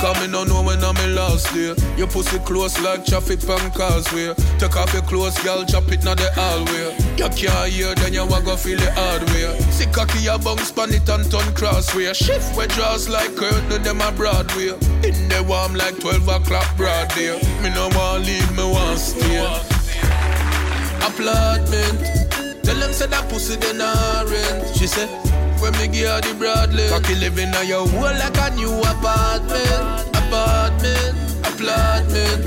[0.00, 3.70] Cause me no know when I'm in last day Your pussy close like traffic pan
[3.72, 4.32] causeway.
[4.58, 6.94] Take off your clothes, girl, chop it na the hallway.
[7.18, 10.70] You can't hear, then you want go feel the hard way See cocky a bounce
[10.70, 12.12] pan it and turn crossway.
[12.12, 14.70] Shift where draws like curtain, them a Broadway.
[15.02, 17.34] In the warm like 12 o'clock broad day.
[17.62, 19.38] Me no want leave, me want stay.
[21.02, 22.28] Applaudment
[22.68, 24.76] Tell them say that pussy they not rent.
[24.76, 25.08] She said
[25.60, 30.06] when me give her the Bradley Cocky living on your wall like a new apartment.
[30.14, 31.14] Apartment,
[31.44, 32.40] applaudment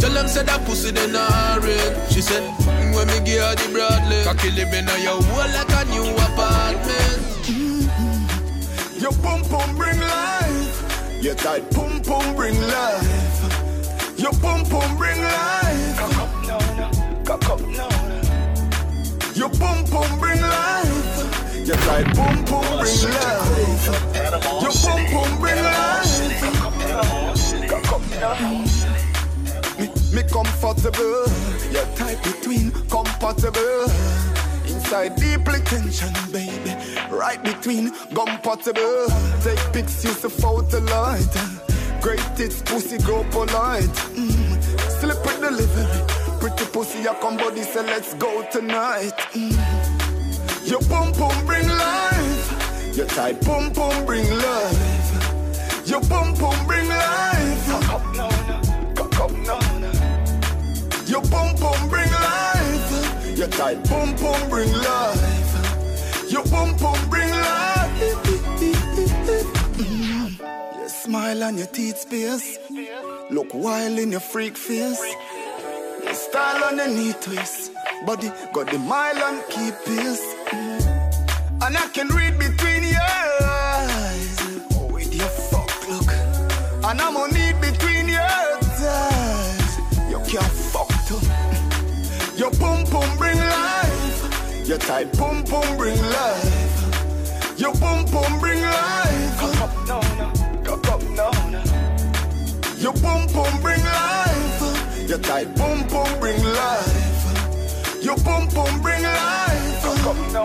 [0.00, 3.54] Tell them say that pussy they not rent She said mm, when me give her
[3.54, 7.30] the Bradley Cocky living on your wall like a new apartment.
[9.00, 11.22] Your pum pum bring life.
[11.22, 14.18] Your tight pum pum bring life.
[14.18, 15.98] Your pum pum bring life.
[15.98, 17.24] Cock up now, now.
[17.24, 17.60] Cock up.
[17.60, 19.32] Now, now.
[19.34, 20.89] Your pum pum bring life
[21.70, 23.86] your tight boom boom bring life.
[24.60, 26.18] Your boom boom bring life.
[29.78, 31.26] Me, me comfortable.
[31.70, 33.84] Your tight between compatible.
[34.66, 36.74] Inside deeply tension, baby.
[37.08, 39.06] Right between compatible.
[39.44, 41.34] Take pics, use the photo light.
[42.02, 43.94] Great tits, pussy grow polite.
[44.18, 44.60] Mm.
[44.98, 45.86] Slip with delivery.
[46.40, 49.16] Pretty pussy, I come body, say let's go tonight.
[49.34, 49.69] Mm.
[50.70, 52.96] Your pum pum bring life.
[52.96, 55.84] Your tight pum pum bring life.
[55.84, 57.68] Your pum pum bring life.
[57.68, 58.94] Now, now.
[58.94, 59.92] Cock up now, now.
[61.06, 61.22] Your
[61.90, 63.36] bring life.
[63.36, 66.30] Your tight pum pum bring life.
[66.30, 68.00] Your pum pum bring life.
[70.78, 72.60] Your smile and your teeth space.
[73.28, 75.02] Look wild in your freak face.
[76.04, 77.69] Your style on your knee twist.
[78.06, 80.34] Body got the mile and keep pace.
[81.62, 83.00] And I can read between your
[83.42, 84.40] eyes.
[84.72, 86.10] Oh, with your fuck look.
[86.82, 89.78] And I'm gonna need between your thighs.
[90.08, 91.20] You can't fuck too.
[92.38, 94.66] Your pum pum bring life.
[94.66, 97.58] Your tight boom boom bring life.
[97.58, 99.38] Your boom boom bring life.
[99.38, 100.32] Cock up no no,
[100.64, 101.62] cock up no no.
[102.78, 105.06] Your boom boom bring life.
[105.06, 107.09] Your tight boom boom bring life.
[108.10, 109.82] Your boom boom bring life.
[109.84, 110.44] Cock up no no.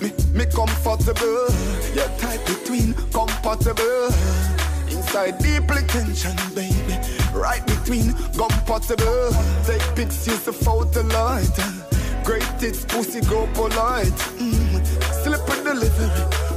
[0.00, 1.46] Me, me comfortable.
[1.94, 4.06] Your tight between compatible.
[4.90, 6.98] Inside deeply tension, baby.
[7.32, 9.30] Right between compatible.
[9.64, 11.54] Take pics, use the photo light.
[12.24, 14.20] Great tits, pussy go polite.
[14.42, 14.84] Mm.
[15.22, 16.10] Slip delivery.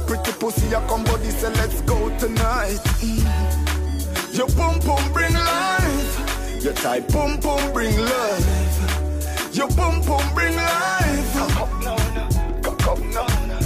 [0.08, 2.82] Pretty pussy, I come body, say let's go tonight.
[2.98, 4.36] Mm.
[4.36, 6.23] Your boom boom bring life.
[6.64, 9.54] Your tight boom boom bring life.
[9.54, 11.34] Your boom boom bring life.
[11.34, 12.62] Cock up, no, no.
[12.62, 13.58] Cock up, no, no.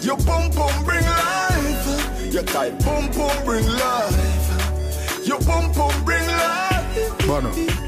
[0.00, 2.32] Your boom boom bring life.
[2.32, 5.26] Your tight boom boom bring life.
[5.26, 7.26] Your boom boom bring life.
[7.26, 7.81] Bono.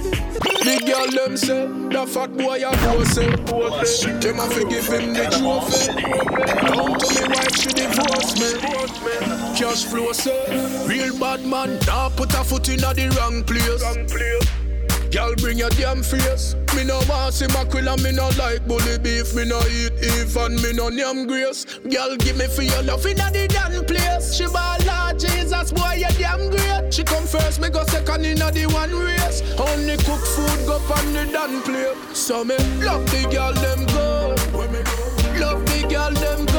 [0.44, 3.26] The girl them say the fat boy a bossy.
[4.20, 5.86] Them a fi give him the trophy.
[6.68, 8.50] Down to me wife she divorce me.
[9.56, 14.63] Cash flow say real bad man nah put a foot in a the wrong place.
[15.14, 16.56] Girl, bring your damn face.
[16.74, 19.32] Me no want see mackerel and me no like bully beef.
[19.32, 21.64] Me no eat even me no name grace.
[21.88, 24.34] Girl, give me for your love in a the damn place.
[24.34, 26.92] She ball Lord Jesus, boy, you damn great.
[26.92, 29.40] She come first, me go second in a the one race.
[29.56, 32.16] Only cook food go on the damn plate.
[32.16, 34.34] So me love the girl them go.
[35.38, 36.53] Love the girl them good.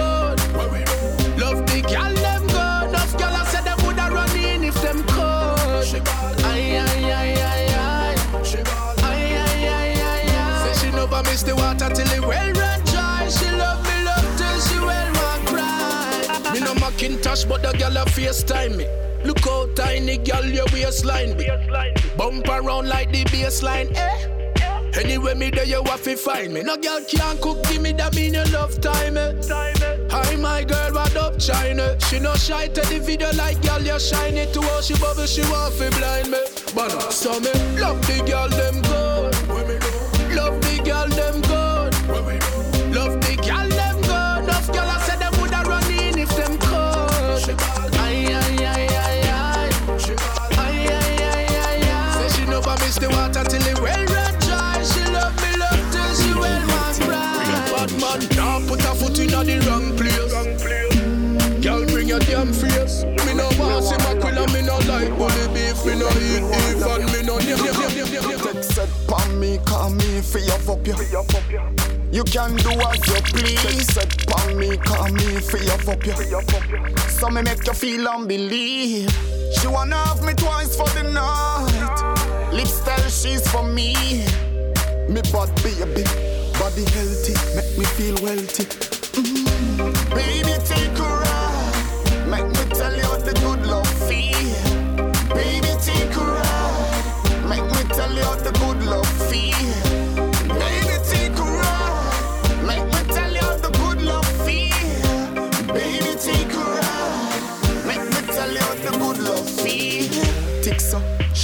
[11.45, 13.27] The water till it well run dry.
[13.30, 16.51] She love me love till she well want cry.
[16.53, 18.88] Me no Macintosh, but the girl a FaceTime me.
[19.23, 21.49] Look how tiny girl your waistline be.
[22.17, 24.35] Bump around like the baseline, eh?
[24.97, 26.61] Anyway, me there you to find me.
[26.63, 29.34] No girl can't cook, give me that mean you love time, eh?
[30.09, 31.99] Hi, my girl, what up, China?
[32.01, 34.81] She no shy to the video like girl, you shine it to her.
[34.81, 36.39] She bubble, she to blind me.
[36.73, 39.05] But no, so me love the girl, them good.
[69.65, 70.95] Call me for your fuck you.
[72.11, 73.87] You can do as you please.
[73.93, 76.13] Set pon me, call me for your fuck you.
[77.09, 79.09] So me make you feel and believe.
[79.59, 82.53] She wanna have me twice for the night.
[82.53, 83.93] Lips tell she's for me.
[85.09, 86.03] Me bad baby,
[86.59, 88.65] body healthy, make me feel wealthy.
[89.15, 90.15] Mm.
[90.15, 92.27] Baby, take a ride.
[92.27, 92.64] Make me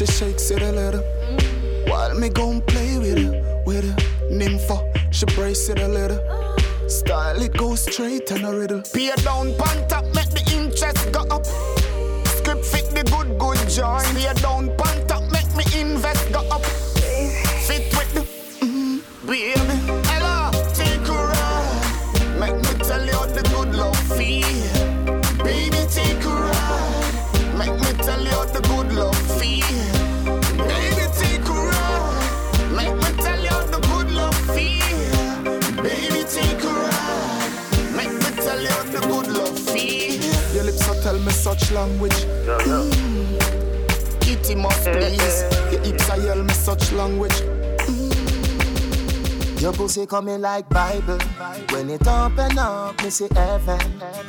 [0.02, 1.04] she shakes it a little.
[1.88, 3.96] While me gon' play with her, with her.
[4.32, 4.78] Nympho,
[5.14, 6.20] she brace it a little.
[6.90, 8.82] Style it go straight and a riddle.
[8.94, 11.46] Peer down, pan top, make the interest go up.
[12.26, 14.02] Script fit the good, good joy.
[14.16, 16.81] Peer down, pan top, make me invest go up.
[41.42, 42.14] Such language.
[42.46, 44.22] Mm.
[44.22, 45.42] Kitty must please.
[45.72, 47.34] Your hips are yell me such language.
[49.60, 51.18] Your pussy coming like Bible.
[51.72, 53.80] When it open up, me see heaven.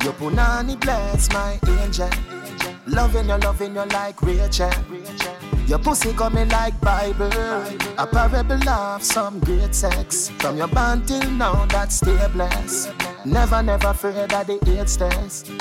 [0.03, 2.09] Your punani bless my angel.
[2.87, 4.71] Loving you, loving you like Rachel.
[5.67, 7.31] Your pussy coming like Bible.
[7.99, 10.29] A parable of some great sex.
[10.39, 12.91] From your band till now, that stay blessed.
[13.23, 15.51] Never, never afraid of the AIDS test.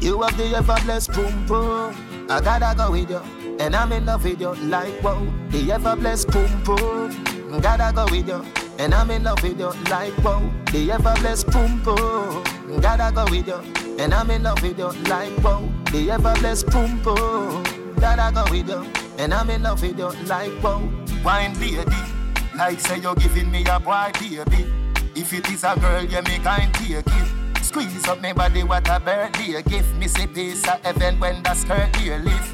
[0.00, 1.94] You have the ever blessed boom boom.
[2.30, 3.20] I gotta go with you.
[3.60, 5.26] And I'm in love with you like whoa.
[5.50, 7.60] The ever blessed boom boom.
[7.60, 8.42] Gotta go with you.
[8.78, 10.40] And I'm in love with you like whoa.
[10.72, 12.80] The ever blessed boom boom.
[12.80, 13.60] Gotta go with you.
[13.98, 15.68] And I'm in love with you like whoa.
[15.92, 17.62] The ever blessed boom boom.
[17.96, 18.86] Gotta go with you.
[19.18, 20.88] And I'm in love with you like whoa.
[21.22, 21.84] Wine baby.
[22.56, 24.64] like say you're giving me a boy, baby.
[25.14, 27.39] If it is a girl, you make kind take it.
[27.70, 29.94] Squeeze up my body, what a birthday gift.
[29.94, 32.52] Me say peace of heaven when the skirt here lift.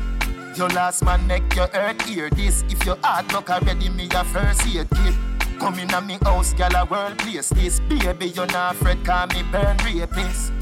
[0.59, 2.62] Your last man make your earth hear this.
[2.68, 5.14] If your heart look already, me a first aid kid.
[5.59, 7.80] Come in me house, gal a world place this.
[7.80, 10.52] Baby, you're not afraid, call me burn rapist.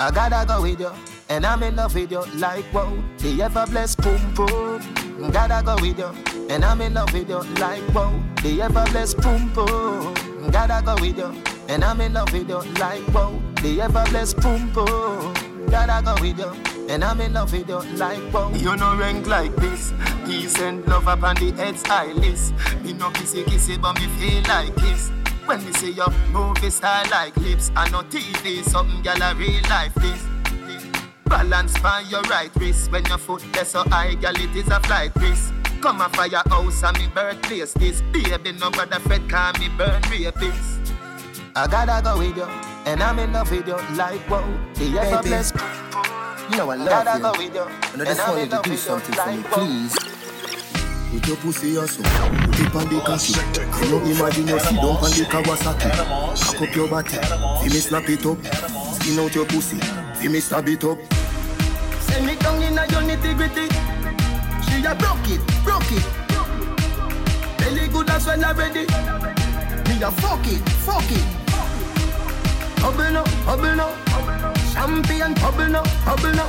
[0.00, 0.92] I gotta go with you,
[1.28, 2.90] and I'm in love with you like wow.
[3.18, 5.30] The ever blessed boom boom.
[5.30, 6.10] Gotta go with you,
[6.48, 8.18] and I'm in love with you like wow.
[8.42, 10.14] The ever blessed boom boom.
[10.50, 11.34] Gotta go with you,
[11.68, 13.38] and I'm in love with you like wow.
[13.64, 15.32] The ever blessed boom boom.
[15.70, 16.52] Gotta go with you.
[16.90, 18.52] And I'm in love with you like wow.
[18.52, 19.94] You no rank like this.
[20.26, 22.52] Peace and love up on the head's eye list.
[22.82, 25.08] Me no kissy kissy, but me feel like kiss.
[25.46, 29.62] When me see your movie style like lips, I know TV, something gal a real
[29.70, 30.22] life this.
[31.24, 32.92] Balance by your right wrist.
[32.92, 35.54] When your foot there so high, gal it is a flight risk.
[35.80, 38.02] Come a firehouse and me birthplace this.
[38.12, 40.92] Baby, no brother Fred call me burn rapist.
[41.56, 42.46] I gotta go with you,
[42.86, 44.44] and I'm in love with you like wow.
[44.74, 45.54] The ever blessed.
[46.50, 47.22] You know I love Gotta you.
[47.22, 47.92] go with you.
[47.92, 49.26] And I just And I'm want you in to love do with you something for
[49.30, 49.56] me, like wow.
[49.58, 49.96] please.
[51.10, 53.84] Put your pussy also, put it on the cocky.
[53.84, 55.90] You know imagine you sit down on the Kawasaki.
[56.58, 58.38] Cock up your body, see me slap it up.
[58.94, 59.78] Skin out your pussy,
[60.14, 60.98] see me stab it up.
[62.00, 63.68] Send me down in a your nitty gritty.
[64.66, 66.04] She a broke it, broke it.
[67.58, 68.80] Belly good as well already.
[69.88, 71.43] Me a fuck it, fuck it.
[72.84, 73.88] Bubble no, bubble no.
[74.74, 76.44] Champion bubble no, bubble no.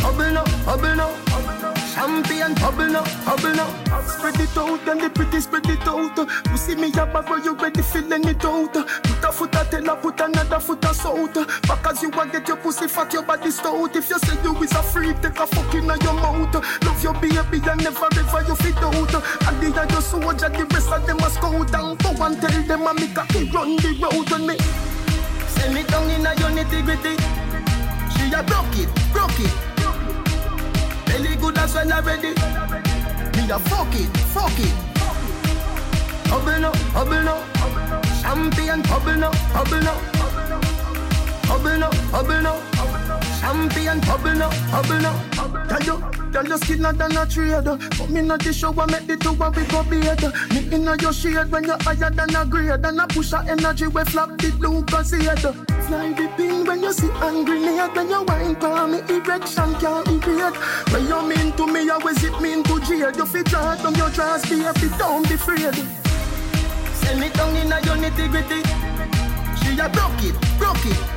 [0.00, 1.75] Bubble no, bubble no.
[1.96, 3.64] Champion bubble now, bubble no.
[4.04, 6.12] Spread it out and the pretty spread it out.
[6.50, 8.74] You see me a bubble, you ready feeling it out.
[8.74, 11.32] Put a foot a tell put another foot a south.
[11.66, 13.96] Back as you a get your pussy fat, your body stout.
[13.96, 16.54] If you say you is a freak, take a fuck in your mouth.
[16.84, 19.14] Love your baby and never ever you fit out.
[19.48, 21.74] And the other soldier, the rest of them a scout.
[21.74, 23.24] And go and tell them I make a
[23.56, 24.58] run the road on me.
[25.48, 27.16] Send me down in a your nitty gritty.
[28.12, 29.75] She a broke it, broke it.
[31.16, 32.28] Belly good as well already.
[32.28, 34.74] Me a fuck it, fuck it.
[36.28, 37.42] Bubble no, bubble no.
[38.20, 39.94] Champion bubble no, bubble no.
[41.48, 42.95] Bubble no, bubble no.
[43.40, 45.12] Champion bubble no, bubble no.
[45.68, 47.78] Tell you, tell you skinner than a trader.
[47.96, 50.32] Come in the show and make the two and we go better.
[50.54, 52.84] Me inna your shade when you're higher than a grade.
[52.84, 55.54] And a push a energy we flap the blue consider.
[55.86, 60.08] Fly the pin when you see angry near When you wine for me, erection can't
[60.08, 60.56] evade
[60.90, 64.10] When you mean to me, always it mean to jail You fi draw down your
[64.10, 65.74] drawers, baby, don't be afraid
[66.94, 68.62] Send me down in a your nitty gritty
[69.62, 71.15] She a broke it, broke it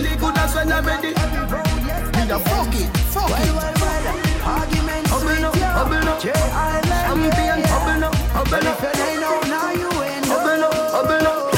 [0.00, 3.52] Belly good as well already Me a fuck it, fuck it
[4.40, 6.48] Arguments Bubble up, bubble up Champion,
[7.04, 11.52] bubble up, bubble up Bubble up, bubble up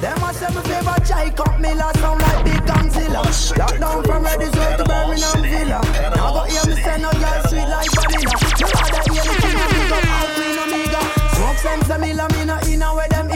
[0.00, 3.22] Them a say me favorite chai cup me last sound like big Godzilla.
[3.58, 5.80] Lockdown from Rediswell to Birmingham Villa.
[6.14, 8.36] Now go hear me say no girl sweet like vanilla.
[8.62, 11.02] Me rather hear me think of big up all clean omega.
[11.34, 13.26] Smoke sense a milla, me no inna where them.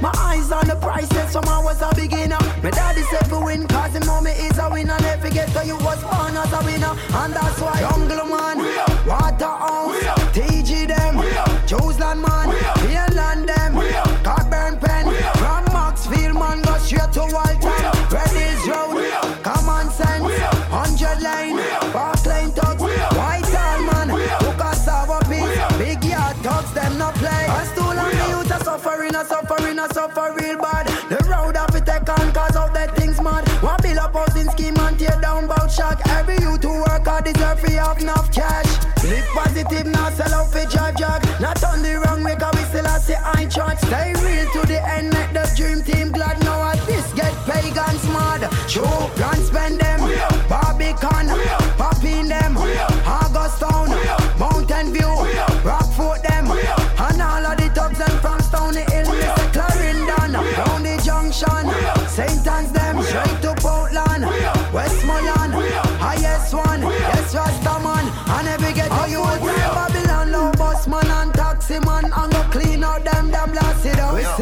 [0.00, 0.76] My eyes on the
[1.30, 2.47] somehow was a beginner.
[2.62, 4.98] My daddy said for win, cause know me is a winner.
[5.00, 6.94] Never forget that you was born as a winner.
[7.14, 8.58] And that's why Jungle Man,
[9.06, 10.02] Waterhouse,
[10.34, 11.22] TG them,
[11.68, 12.48] Choseland man,
[12.82, 13.74] Mainland them,
[14.24, 15.06] Cockburn Pen,
[15.38, 17.82] from Maxfield man, go straight to Walton.
[18.10, 19.06] Red Hills Road,
[19.44, 20.26] common sense,
[20.74, 21.62] 100 line,
[21.92, 24.08] Park Lane Tugs, Whitehall man,
[24.42, 27.46] Lucas Savo Peace, Big Yard Tugs, them no play.
[27.46, 30.58] A stool and the youth are suffering, a suffering, a suffer real
[36.06, 38.66] Every youth who work hard deserve free have enough cash.
[39.04, 41.22] Live positive, not sell out for drive jog.
[41.40, 43.78] Not on the wrong way, cause we still have say I church.
[43.86, 46.42] Stay real to the end, make the dream team glad.
[46.44, 48.42] Now at this get pagans mad.
[48.68, 50.00] Show, run spend them.
[50.48, 51.26] Barbican,
[51.78, 52.56] pop in them.
[53.06, 53.90] Augustown,
[54.38, 55.14] Mountain View,
[55.64, 56.50] Rockfort them.
[56.50, 59.52] And all of the thugs them from Stony Hill, Mr.
[59.54, 61.64] Clarendon, round the junction.
[62.08, 62.46] St.
[62.46, 64.24] Ann's them, straight to Portland.
[64.74, 65.37] Westmoreland,
[66.38, 66.82] highest one.
[66.82, 68.38] Yes, Rastaman.
[68.38, 72.04] And every get to you Babylon, low bus man and taxi man.
[72.04, 74.37] And go clean out them, damn blast it out.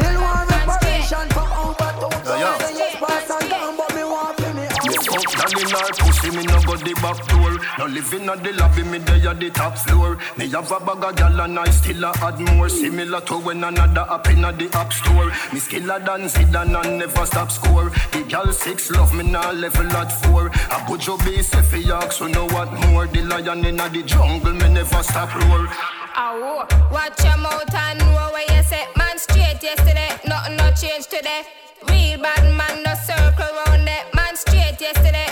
[5.61, 7.57] Her pussy, me no go the back door.
[7.77, 10.17] No living at the lobby, me there at the top floor.
[10.37, 12.69] Me have a bag of gal and I still a add more.
[12.69, 15.29] Similar to when another app in the app store.
[15.53, 17.89] Me skiller than Zidane and never stop score.
[18.11, 20.47] The gal six love me now level at four.
[20.47, 23.07] A bujo be say fi yak, so know what more.
[23.07, 25.67] The lion in the jungle, me never stop roar.
[26.15, 26.67] Ow.
[26.91, 28.85] Watch your mouth and know where you say.
[28.95, 31.43] Man straight yesterday, nothing no change today.
[31.87, 35.26] Real bad man no circle round that Man straight yesterday,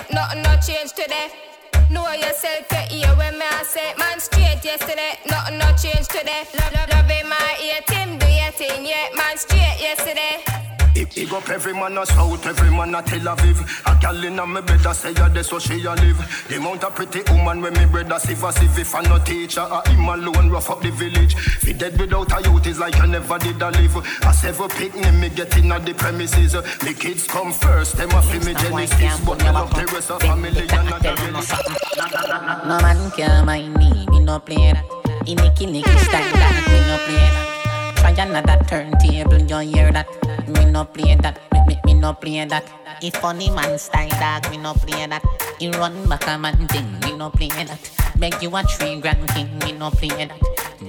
[0.65, 1.29] change today.
[1.91, 6.43] Know yourself, you hear when me I say Man straight yesterday, nothing no change today.
[6.55, 10.44] Love, love, love him, I hate him, do your thing, yeah Man straight yesterday
[11.15, 13.55] Big up every man a south, every man a Tel Aviv.
[13.85, 16.19] A gal inna me bed a say a that's where she a live.
[16.49, 18.77] The amount of pretty woman when me brother sieve a sieve.
[18.77, 21.35] If I no teacher, a him alone rough up the village.
[21.35, 23.95] Fi dead without a youth is like I never did a live.
[23.95, 26.53] A several picnic me get inna the premises.
[26.83, 30.21] Me kids come first, them a fi me genesis, but me love the rest of
[30.21, 32.67] family and not the religion.
[32.67, 34.83] No man can mind me, me no play that.
[35.25, 37.95] In Nicky Nicky style that, me no play that.
[37.95, 40.24] Try another turntable, you hear that?
[40.47, 42.65] Me no play that, me, me, me no play that.
[43.01, 45.23] If funny man style dog, me no play that.
[45.59, 47.79] You run back a man thing, me no play that.
[48.17, 50.31] Beg you a three grand king, me no play that.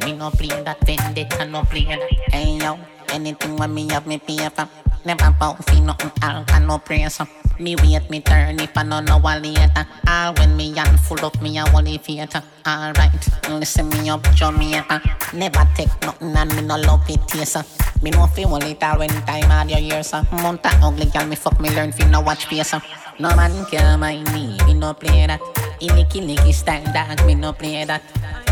[0.04, 2.00] Me no play that, vendetta no play that.
[2.32, 2.78] Hey yo,
[3.10, 4.68] anything when me have me pay for.
[5.06, 7.20] Never bow fi nothing, all no praise.
[7.60, 9.86] Me wait me turn if I no know a later.
[10.08, 12.42] All when me hand full up me a holy theater.
[12.66, 15.00] Alright, listen me up Jamaica.
[15.32, 18.02] Never take nothing and me no love it taste.
[18.02, 20.12] Me no fi hold it all when time add your years.
[20.12, 22.74] Mount a ugly girl me fuck me learn fi no watch face.
[23.18, 25.40] No man can mind me, me no play that.
[25.80, 28.02] Ilicky licky style dog, me no play that.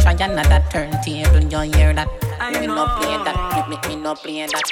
[0.01, 2.09] Try another turntable, you hear that?
[2.59, 4.65] Me no play that, me, me, me no play that.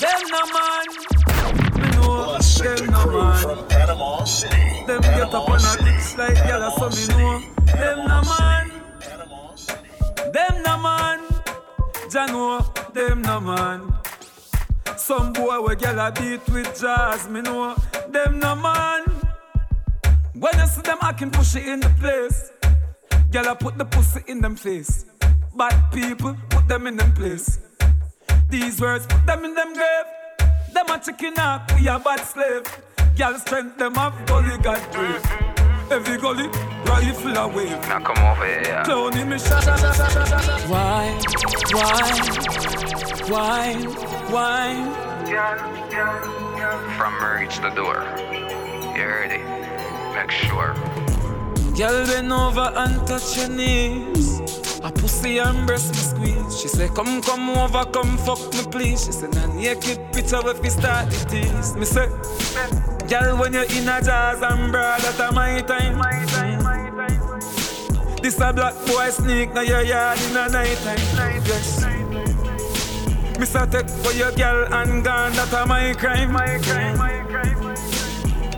[0.00, 0.86] Them no man.
[1.80, 3.68] Me know them no man.
[3.68, 4.84] Panama City.
[4.86, 7.40] Them get up on a ditch like yellow, so me know.
[7.64, 8.70] Them no man.
[10.30, 11.20] Them no man.
[12.10, 12.60] Jah know
[12.92, 13.94] them no man.
[14.96, 17.74] Some boy we gyal a beat with jazz, me know.
[18.08, 19.02] Them no man.
[20.34, 22.50] When you see them acting pushy in the place,
[23.30, 25.04] gyal a put the pussy in them face.
[25.56, 27.58] Bad people put them in them place.
[28.48, 30.06] These words put them in them grave.
[30.72, 32.62] Them a chicken up, we a bad slave.
[33.16, 35.22] Girl strength them up, gully got brave.
[35.90, 36.48] Every gully,
[36.86, 37.70] rifle a wave.
[37.88, 38.82] Now come over here.
[38.84, 40.60] Clown in me shot, shot, shot, shot, shot, shot.
[40.68, 41.20] Why,
[41.72, 42.12] why,
[43.28, 44.74] why, why?
[46.98, 48.02] From reach the door.
[48.96, 49.44] You heard it.
[50.12, 50.74] Make sure.
[51.78, 54.40] Girl bend over and touch your knees.
[54.82, 56.60] A pussy and breast me squeeze.
[56.60, 59.06] She say, come, come over, come fuck me please.
[59.06, 61.76] She say, na naked picture if we start the tease.
[61.76, 62.08] Me say,
[63.08, 65.96] girl when you're in a jazz and bra, that a my time.
[68.20, 71.42] This a black boy sneak now your yard in a night time.
[71.46, 71.83] Yes.
[73.38, 76.32] Me say take for your girl and gone, that a my crime.
[76.32, 77.14] My crime.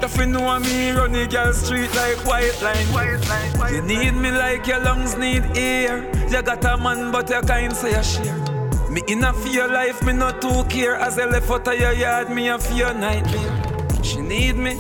[0.02, 3.72] If you know me, run the girl street like white line.
[3.72, 6.04] You need me like your lungs need air.
[6.30, 8.56] You got a man, but you kind say you share.
[8.90, 10.96] Me in a fear life, me not too care.
[10.96, 14.02] As I left out of your yard, me a fear nightmare.
[14.04, 14.78] She need me,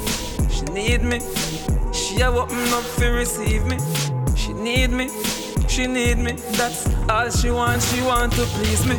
[0.50, 1.20] she need me.
[1.92, 3.78] She a open up to receive me.
[4.36, 5.08] She need me,
[5.66, 6.32] she need me.
[6.52, 8.96] That's all she want, she want to please me.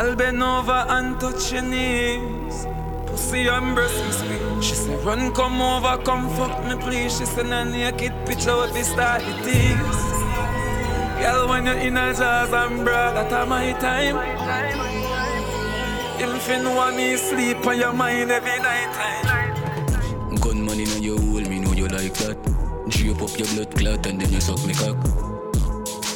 [0.00, 2.66] I'll bend over and touch your knees.
[3.04, 4.64] Pussy and breast me sweet.
[4.64, 7.18] She said, run, come over, come fuck me, please.
[7.18, 10.00] She said, na naked picture with the start it is.
[11.20, 14.16] Girl, when you're in a jazz and bra, that a my time.
[16.18, 20.34] You know me sleep on your mind every night time.
[20.36, 22.38] Gun money in your hole, me know you like that.
[22.88, 25.39] Drape up your blood clot and then you suck me cock.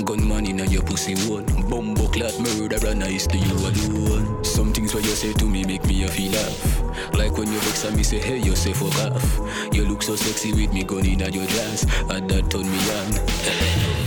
[0.04, 1.42] Gun money in your pussy hole.
[1.68, 4.44] Bumbo clot murderer nice to you alone.
[4.44, 7.14] Some things what you say to me make me a feel laugh.
[7.14, 9.40] Like when you vex and me say, hey, you say fuck off.
[9.72, 11.84] You look so sexy with me gun in your dress.
[12.10, 13.12] And that turn me on.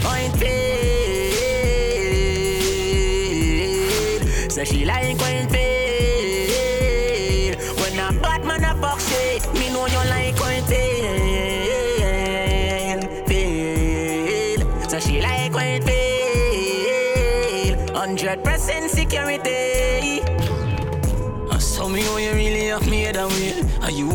[0.03, 0.67] Point fail.
[4.51, 5.51] So she like point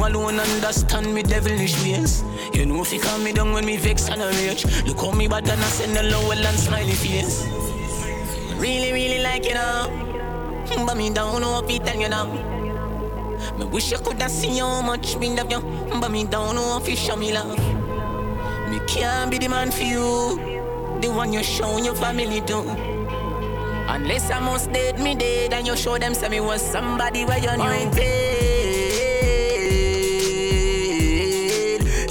[0.02, 2.24] you alone understand me devilish ways?
[2.52, 4.64] You know if you calm me down when me vex and a rage.
[4.84, 7.46] Look how me bad and I send a low and smiley face.
[8.56, 9.88] Really, really like you now.
[10.68, 12.26] Hmm, but me down know if tell you now.
[13.58, 15.60] Me wish I coulda seen how much me love you.
[15.60, 17.58] Hmm, but me down know if you show me love.
[18.70, 20.98] Me can't be the man for you.
[21.00, 22.58] The one you show your family to.
[23.88, 27.38] Unless I must date me dead and you show them say me was somebody where
[27.38, 28.31] you knew fail.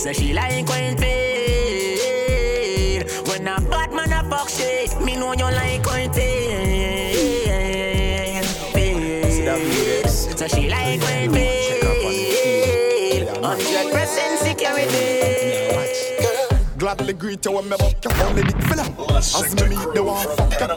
[0.02, 2.00] Say she like when fail.
[3.28, 7.22] When a bad man a fuck shit, me know you like when fail.
[10.10, 12.18] So she like when fail.
[13.72, 15.22] your present security
[16.80, 18.88] gladly greet you when me buck your only dick filler.
[19.20, 20.68] As me meet the one fucker.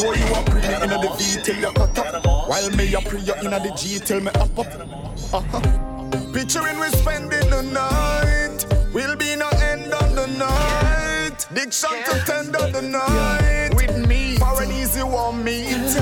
[0.00, 2.48] Know you a pre inna the V till you cut up.
[2.48, 4.66] While me a pre inna the G till me up up.
[5.34, 5.60] Uh-huh.
[6.32, 8.39] Picturing we spending the night.
[8.92, 11.46] Will be no end on the night.
[11.54, 13.70] Diction to tend on the night.
[13.76, 15.96] With me for an easy one meet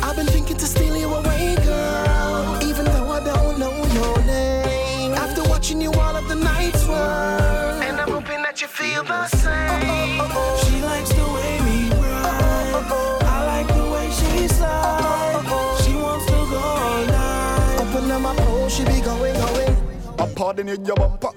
[0.00, 2.58] I've been thinking to steal you away, girl.
[2.62, 5.14] Even though I don't know your name.
[5.14, 7.82] After watching you all of the nights work.
[7.82, 9.50] And I'm hoping that you feel the same.
[9.50, 10.70] Oh, oh, oh.
[10.70, 12.86] She likes the way we ride.
[13.22, 15.84] I like the way she slides.
[15.84, 17.80] She wants to go all night.
[17.80, 19.76] Open up my pole, she be going, going.
[20.20, 21.30] I'm pardoning your bumper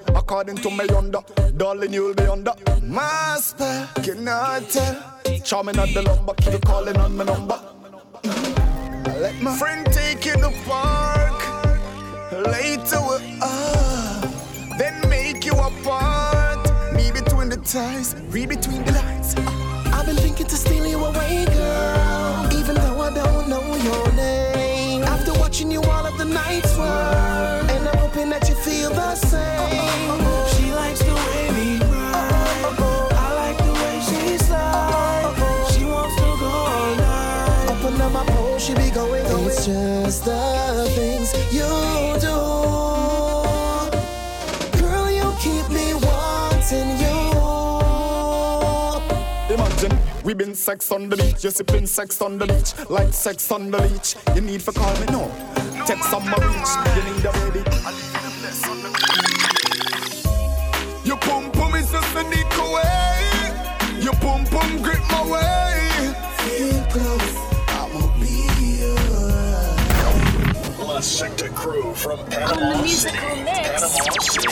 [0.43, 1.19] According to me under.
[1.55, 2.51] Darling you'll be under.
[2.81, 5.21] Master Cannot tell?
[5.41, 7.57] Charming at the lumber Keep calling on my number.
[8.25, 11.39] I let my friend take you to park.
[12.51, 13.19] Later we're
[14.77, 19.35] Then make you apart Me between the ties Read between the lines.
[19.95, 22.49] I've been thinking to steal you away, girl.
[22.51, 25.03] Even though I don't know your name.
[25.03, 29.32] After watching you all of the nights And I'm hoping that you feel the same
[50.33, 53.69] we been sex on the beach, you sipping sex on the beach, like sex on
[53.69, 54.15] the leech.
[54.35, 55.29] You need for call me no,
[55.85, 56.73] text on my reach.
[56.95, 57.59] You need a baby.
[61.05, 64.01] Your pum pum is just a nick away.
[64.01, 66.13] Your pum pum grip my way.
[66.41, 67.35] Feel close,
[67.67, 68.33] I'ma be
[70.83, 73.43] La Secta crew from On Panama the musical City.
[73.43, 74.47] mix, Panama City.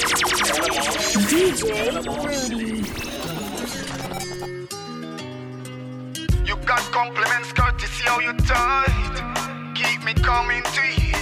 [0.51, 1.25] Panama City.
[1.31, 1.69] DJ
[2.05, 2.80] Rudy.
[6.65, 9.15] Got compliments, courtesy how you tight.
[9.75, 11.15] Keep me coming to you,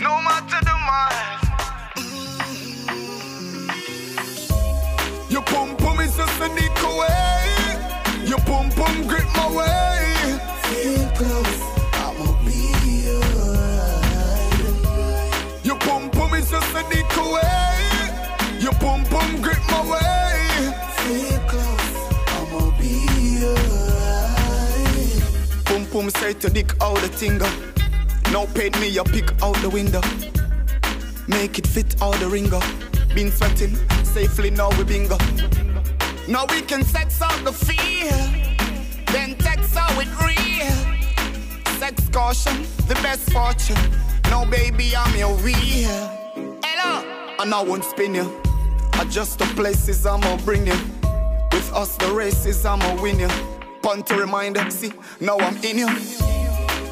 [0.00, 1.44] no matter the miles.
[5.30, 8.26] Your pum pum is just a nick away.
[8.26, 10.38] Your pum pum grip my way.
[10.64, 11.60] Feel close,
[12.04, 12.72] I'ma be
[15.62, 18.60] Your pum pum is just a nick away.
[18.60, 20.27] Your pum pum grip my way.
[25.98, 27.50] Pum say to dick out the tingle.
[28.32, 30.00] Now paint me a pick out the window.
[31.26, 32.60] Make it fit out the ringer.
[33.16, 35.18] Been sweating safely now we bingo.
[36.28, 38.12] Now we can sex out the fear.
[39.10, 40.70] Then text out with real.
[41.80, 43.82] Sex caution, the best fortune.
[44.30, 45.98] Now baby I'm your wheel.
[46.62, 47.02] Hello.
[47.40, 48.40] And I won't spin you.
[48.92, 50.78] I Adjust the places I'ma bring you.
[51.50, 53.57] With us the races I'ma win you.
[53.88, 55.88] Pun to reminder, see, now I'm in you.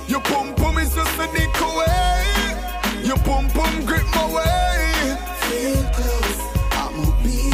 [0.09, 1.85] Your pum pum is just a dick away.
[1.87, 3.03] Eh?
[3.03, 5.19] Your pum pum grip my way.
[5.45, 6.41] Feel close,
[6.73, 7.53] I'ma be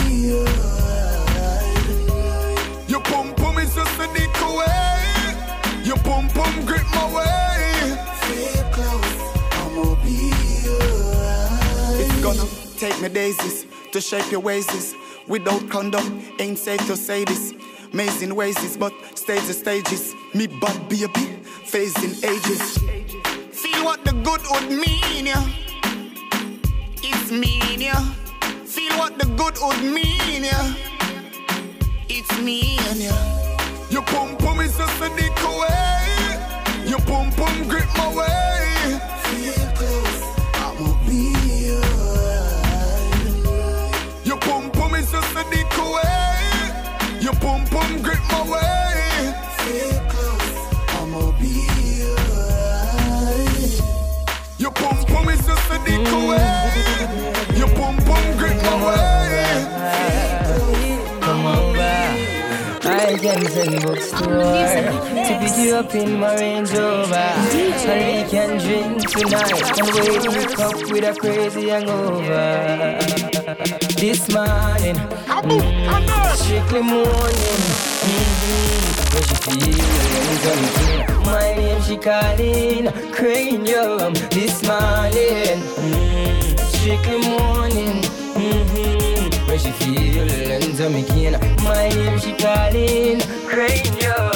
[2.87, 4.65] Your pum pum is just a dick away.
[4.69, 5.83] Eh?
[5.87, 7.97] Your pum pum grip my way.
[8.23, 9.19] Feel close,
[9.59, 10.31] I'ma be
[12.01, 12.47] It's gonna
[12.79, 14.95] take me daisies to shape your waists.
[15.27, 17.53] Without condom, ain't safe to say this.
[17.93, 20.15] Amazing ways, but stage the stages.
[20.33, 21.27] Me bad baby,
[21.65, 22.79] facing ages.
[23.53, 25.47] Feel what the good would mean, yeah.
[27.03, 28.03] It's mean, yeah.
[28.65, 30.75] Feel what the good would mean, yeah.
[32.09, 33.91] It's mean, yeah.
[33.91, 36.89] Your pum pum is just a dick away.
[36.89, 39.22] Your pum pum grip my way.
[63.33, 64.19] I can send books to
[65.41, 69.89] pick you up in my Range Rover, and we can drink tonight and
[70.37, 72.99] wake up with a crazy hangover.
[73.97, 77.63] This morning, mm, strictly morning.
[78.05, 78.93] Mm-hmm.
[79.49, 84.13] When she feels something, my name she calling Cranium.
[84.29, 88.22] This morning, mm, strictly morning.
[89.63, 93.21] She feelings me kin My name she calling.
[93.47, 94.33] Cranium.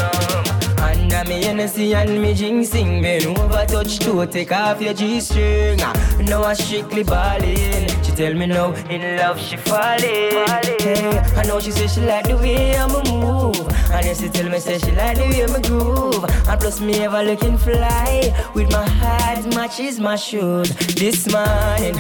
[1.09, 5.79] Now me Hennessy and me ginseng Bend over, touch toe, take off your G-string.
[5.81, 11.43] Ah, now I strictly ballin' She tell me now, in love she falling hey, I
[11.45, 13.67] know she say she like the way I'ma move.
[13.91, 16.25] And yes, she tell me say she like the way I'ma groove.
[16.25, 18.33] And plus me ever looking fly.
[18.55, 20.71] With my hat matches my shoes.
[20.95, 21.97] This morning,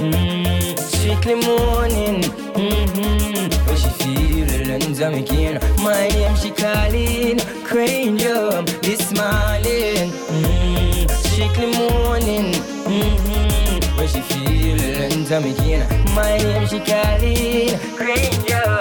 [0.00, 2.22] mm, strictly morning
[2.56, 3.66] mm-hmm.
[3.66, 11.70] When she feel of me kin My name she calling Cranium This morning mm, Strictly
[11.78, 12.52] morning
[12.88, 13.96] mm-hmm.
[13.96, 18.79] When she feel of me kin My name she calling Cranium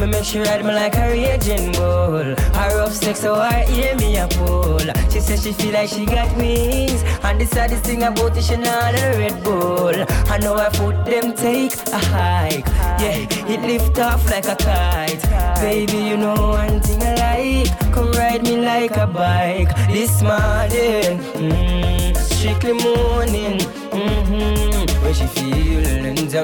[0.00, 2.34] me make she ride me like a raging bull.
[2.56, 4.80] Her rough sex, so her hear me a pull.
[5.10, 7.02] She says she feel like she got wings.
[7.22, 9.94] And the saddest thing about it, she not a Red Bull.
[10.32, 12.66] I know her foot them take a hike.
[13.00, 15.22] Yeah, it lift off like a kite.
[15.60, 17.92] Baby, you know one thing I like.
[17.92, 19.74] Come ride me like a bike.
[19.88, 21.99] This morning, mm,
[22.40, 23.58] strictly morning.
[23.92, 25.04] Mm-hmm.
[25.04, 25.26] When she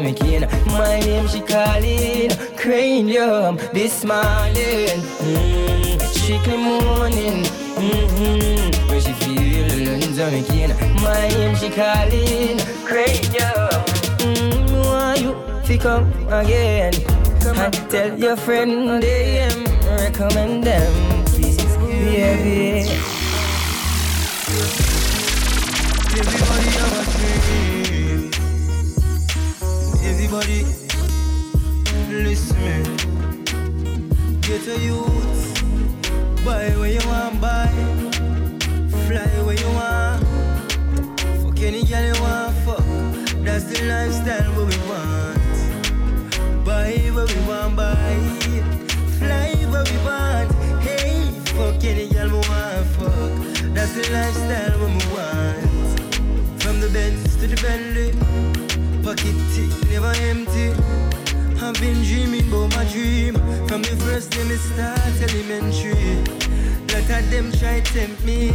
[0.02, 2.30] me kin My name she calling.
[2.56, 7.44] Cranium This morning mm, Strictly morning.
[7.80, 8.88] Mm-hmm.
[8.90, 9.12] When she
[10.32, 10.70] me kin
[11.00, 12.58] My name she calling.
[12.84, 13.84] Cranium.
[14.20, 15.32] Mm, Why you?
[15.64, 16.92] Fi come again.
[17.46, 19.64] And tell your friend them
[20.04, 21.24] Recommend them.
[21.24, 23.15] Please, baby Everybody
[30.28, 30.64] Everybody,
[32.10, 32.82] listen.
[34.40, 37.68] Get a youth, buy where you want, buy.
[39.06, 40.26] Fly where you want.
[41.42, 42.82] Fuck any girl you want, fuck.
[43.44, 46.64] That's the lifestyle what we want.
[46.64, 48.18] Buy where we want, buy.
[49.20, 50.50] Fly where we want.
[50.82, 53.30] Hey, fuck any girl we want, fuck.
[53.72, 56.60] That's the lifestyle what we want.
[56.60, 58.10] From the Benz to the Bentley,
[59.06, 59.36] pocket
[59.88, 60.74] never empty.
[61.62, 63.34] I've been dreaming about my dream
[63.68, 66.16] from the first day me start elementary.
[66.90, 68.50] Lot of them try tempt me,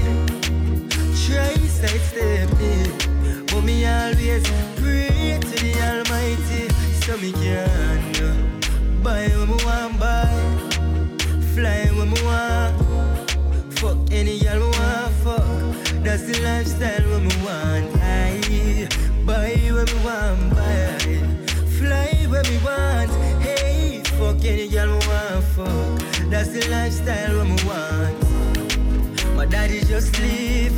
[1.24, 2.74] try sidestep me,
[3.48, 4.44] but me always
[4.76, 6.68] pray to the Almighty
[7.00, 8.02] so me can
[9.02, 10.36] buy what me want buy,
[11.56, 12.76] fly what me want,
[13.80, 16.04] fuck any girl me want fuck.
[16.04, 18.01] That's the lifestyle what me want.
[19.82, 20.98] Buy me want buy,
[21.80, 23.10] fly where me want.
[23.42, 26.30] Hey, fuck any girl me want fuck.
[26.30, 29.36] That's the lifestyle me want.
[29.36, 30.78] My daddy just leave,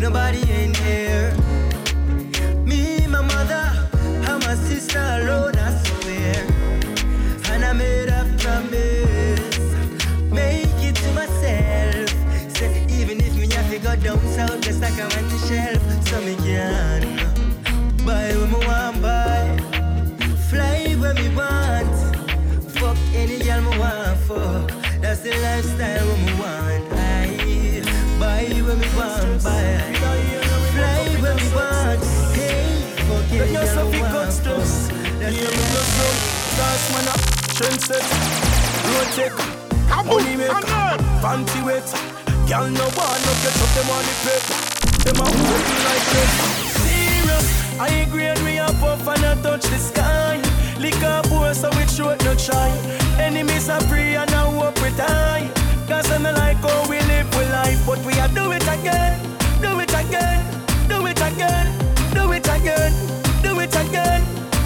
[0.00, 1.32] nobody in here.
[2.64, 6.44] Me, my mother, and my sister alone, I swear.
[7.52, 9.60] And I made a promise,
[10.32, 12.10] make it to myself.
[12.56, 16.08] Say even if me have to go down south, just like I'm on the shelf,
[16.08, 17.25] so me can
[21.16, 21.96] me want,
[22.76, 24.70] fuck any girl me want fuck.
[25.00, 26.84] That's the lifestyle what me want.
[26.92, 27.82] I
[28.20, 29.94] buy where me want buy,
[30.72, 32.02] fly where me want.
[32.36, 32.64] Hey,
[33.08, 34.66] fuck any girl me want fuck.
[35.20, 36.36] That's the lifestyle.
[36.56, 37.20] That's man up,
[37.56, 38.06] trendset,
[38.88, 39.34] road check,
[40.06, 41.88] money maker, panty wet.
[42.48, 44.58] Girl no want no get up them on the paper.
[45.04, 46.32] Them a hold me like this.
[46.80, 47.46] Serious,
[47.80, 50.45] I agree and we up off and I touch the sky.
[50.78, 52.68] Lick up boy so we throat no try.
[53.18, 55.50] Enemies are free and I hope we die.
[55.88, 59.20] Cause I'm like how we live with life, but we are do it again,
[59.62, 60.44] do it again,
[60.88, 61.78] do it again,
[62.12, 62.92] do it again,
[63.42, 64.22] do it again,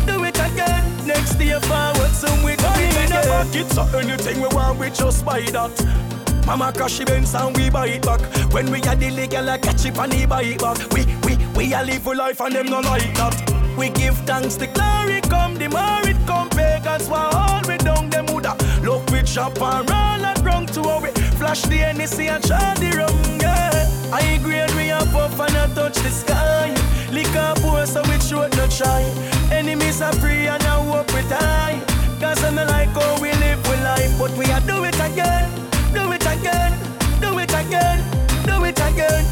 [0.07, 1.07] do it again.
[1.07, 5.25] Next day forward, some we go in a pocket, so anything we want we just
[5.25, 6.01] buy that.
[6.47, 8.21] Mama crash the Benz and we buy it back.
[8.53, 10.79] When we are the legal, I catch it and he buy it back.
[10.93, 13.60] We, we, we are live for life and them no like that.
[13.77, 16.49] We give thanks, to glory come, the more it come.
[16.51, 18.57] Pagans were all we down them woulda.
[18.83, 21.13] Look we chop and roll and run to our way.
[21.39, 23.71] Flash the NEC and try the rum, yeah.
[24.13, 26.75] I and we up up and I touch the sky.
[27.13, 29.03] Lick up poor so we throat no try.
[29.51, 31.81] Enemies are free and I hope we die.
[32.21, 35.49] Cause I'm like how we live with life, but we are do it again.
[35.93, 36.73] Do it again,
[37.21, 37.99] do it again,
[38.47, 39.25] do it again,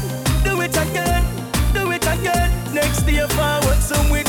[0.43, 1.23] do it again,
[1.73, 2.73] do it again.
[2.73, 4.23] Next day forward, some we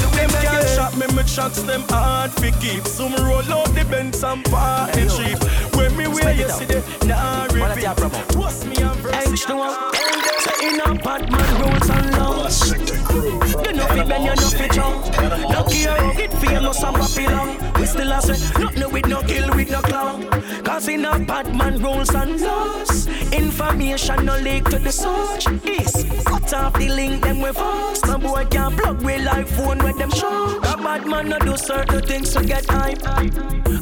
[0.92, 2.86] do them can't shot me, me shots them hard fi keep.
[2.86, 5.38] Some roll out the Benz and party cheap.
[5.74, 8.36] When me wear yesterday, nah repeat.
[8.36, 9.40] What's me and verse?
[9.40, 12.72] Say in a bad man rules and laws.
[12.72, 15.06] You know fi bend, you know fi jump.
[15.50, 17.70] No care how it famous and popular.
[17.78, 20.28] We still a say nothing with no kill with no clown.
[20.64, 23.06] Cause in a bad man rules and laws.
[23.32, 25.46] Information no leak to the search.
[25.64, 28.04] East, cut off the link, them we force.
[28.04, 30.58] No boy can plug we like phone with them show.
[30.58, 33.00] A bad man no do certain things to get hype.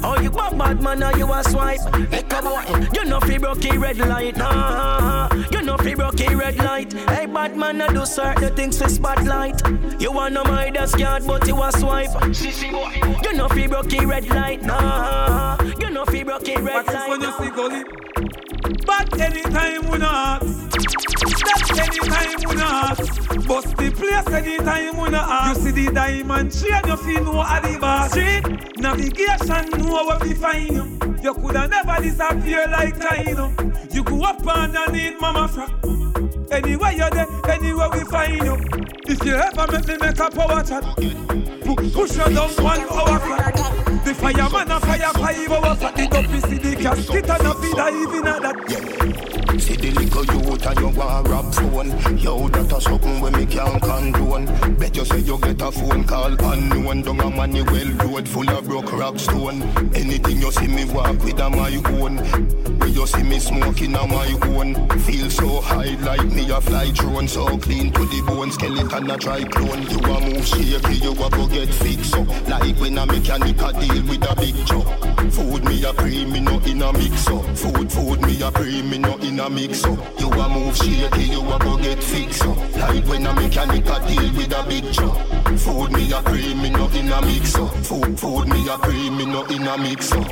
[0.03, 1.81] Oh, you a bad man or you a swipe?
[2.09, 4.35] Hey, come on, you know fi broke red light.
[4.39, 6.93] Ah, you know fi broke red light.
[6.93, 9.61] Hey, bad man no do certain things for spotlight.
[9.97, 12.09] You want no Midas card, but you a swipe.
[13.23, 14.61] You know fi broke red light.
[14.61, 17.09] Nah, you know fi broke red light.
[17.09, 17.83] when you see gully.
[18.85, 20.69] But anytime we not ask.
[21.19, 23.47] That anytime we not.
[23.47, 25.59] Bust the place anytime we not ask.
[25.59, 28.43] You see the diamond chain, you feel no bar street.
[28.77, 30.99] Navigation know where we find you.
[31.21, 33.53] You coulda never disappear like China.
[33.91, 36.28] You go up underneath mama frack.
[36.51, 38.57] Anywhere you're there, anywhere we find you.
[39.07, 40.83] If you ever make me make a power chat,
[41.93, 43.55] push you down one hour flat.
[44.03, 45.95] The fireman a fire five hours flat.
[45.95, 49.38] The dopey see the casket and a be diving at that.
[49.57, 53.45] See the little youth and you want rap phone Yo, that a something when me
[53.47, 54.45] can't condone.
[54.77, 57.01] Bet you say you get a phone call unknown.
[57.01, 59.63] Down a Manuel road full of broke rock stone.
[59.95, 62.17] Anything you see me walk with a my own.
[62.77, 64.75] When you see me smoking a my own.
[64.99, 67.27] Feel so high like me a fly drone.
[67.27, 69.81] So clean to the bone, skeleton a try clone.
[69.89, 72.27] You a move shaky, you a go get fixed up.
[72.47, 76.39] Like when a mechanic a deal with a big truck Food me a pre, me
[76.39, 77.45] no in a mix up.
[77.57, 79.83] Food, food me a pre, me no in a mix.
[79.83, 82.45] Up You a move shaky, you a go get fixed.
[82.45, 85.17] Up Like when a mechanic a deal with a big truck
[85.59, 87.55] Food me a cream, me no in a mix.
[87.55, 90.11] Up Food, food me a cream, me no in a mix.
[90.11, 90.27] Up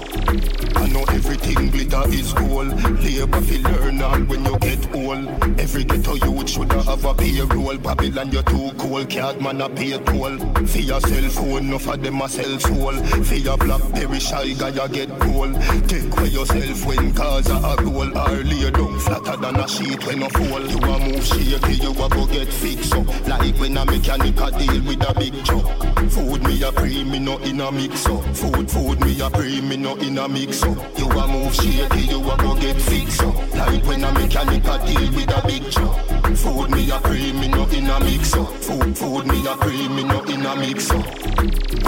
[0.77, 2.67] I know everything glitter is gold.
[3.01, 5.27] Labor fi learn all when you get old.
[5.59, 7.77] Every ghetto youth shoulda have a payroll.
[7.77, 10.37] Babylon you too cold, cat man a pay toll.
[10.67, 12.93] For your cell phone, enough of them a sell soul
[13.23, 15.55] For your blackberry shy guy you get cold.
[15.87, 20.05] Take away yourself when cause a goal Or lay down flatter than a sheet.
[20.05, 23.07] When a fall You a move shaky, you a go get fixed up.
[23.27, 25.65] Like when a mechanic a deal with a big truck.
[26.11, 28.23] Food me a pre, me no in a mix up.
[28.35, 30.77] Food, food me a pre, me no in a mix up.
[30.97, 33.35] You a move shaky, you a go get fixed up.
[33.55, 35.95] Like when a mechanic a deal with a big truck.
[36.37, 38.47] Food me a pre, me no in a mix up.
[38.63, 41.05] Food, food me a pre, me no in a mix up.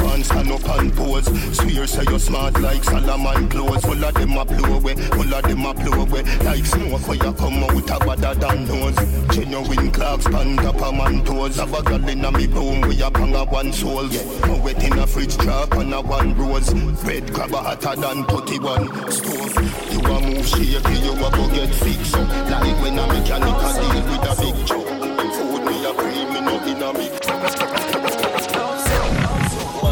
[0.03, 1.25] One stand up and pose.
[1.57, 5.43] Swear say you smart like Solomon clothes Full of them a blow away, full of
[5.43, 6.23] them a blow away.
[6.43, 6.65] Like
[6.99, 8.95] smoke where come out a better than nose.
[9.35, 11.57] Genuine clocks, pan top of man toes.
[11.57, 14.61] Have a girl in a me room we you bang a one soul yeah.
[14.61, 16.73] Wet in a fridge drop on a one rose.
[17.03, 19.93] Red a hotter than 31 stove.
[19.93, 23.69] You a move shaky, you a go get fixed up Like when a mechanic a
[23.79, 24.87] deal with a big joke
[25.33, 27.78] Food me a cream, me no in a mix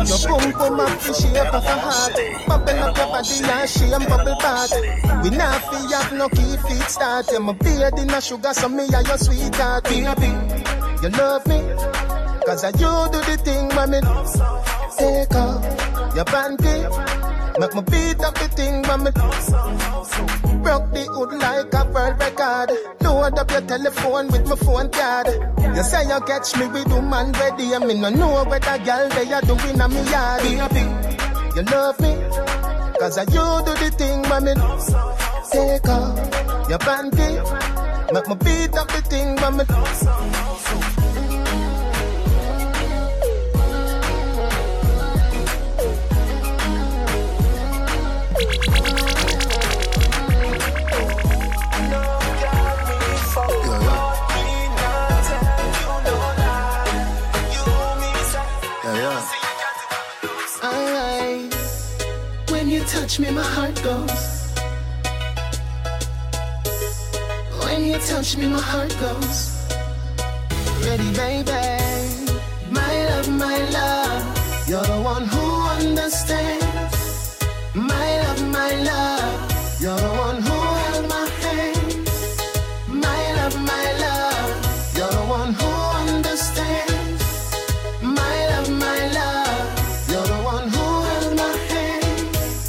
[0.08, 2.16] Your boom boom up the shape of a heart
[2.48, 4.72] Bubble up your body and shame bubble bath
[5.24, 8.70] We not fi have no key feet start Yeah, my beard in a sugar so
[8.70, 10.32] me and your sweetheart Baby,
[11.04, 11.60] you love me
[12.46, 14.00] Cause I you do the thing me
[14.98, 17.07] Take off your panty
[17.60, 19.12] Make me beat up the thing when me
[20.62, 22.70] Broke the hood like a world record.
[23.02, 25.28] Load up your telephone with my phone card.
[25.76, 29.10] You say you catch me with woman ready And me no know what a girl
[29.10, 30.44] they are doing on me yard.
[31.56, 32.14] You love me
[33.00, 34.54] Cause I you do the thing when me
[35.52, 37.42] Take off your panty.
[38.14, 40.97] Make me beat up the thing when me
[63.08, 64.52] touch me, my heart goes.
[67.64, 69.40] When you touch me, my heart goes.
[70.86, 71.68] Ready, baby.
[72.70, 74.68] My love, my love.
[74.68, 75.46] You're the one who
[75.80, 77.40] understands.
[77.74, 79.16] My love, my love.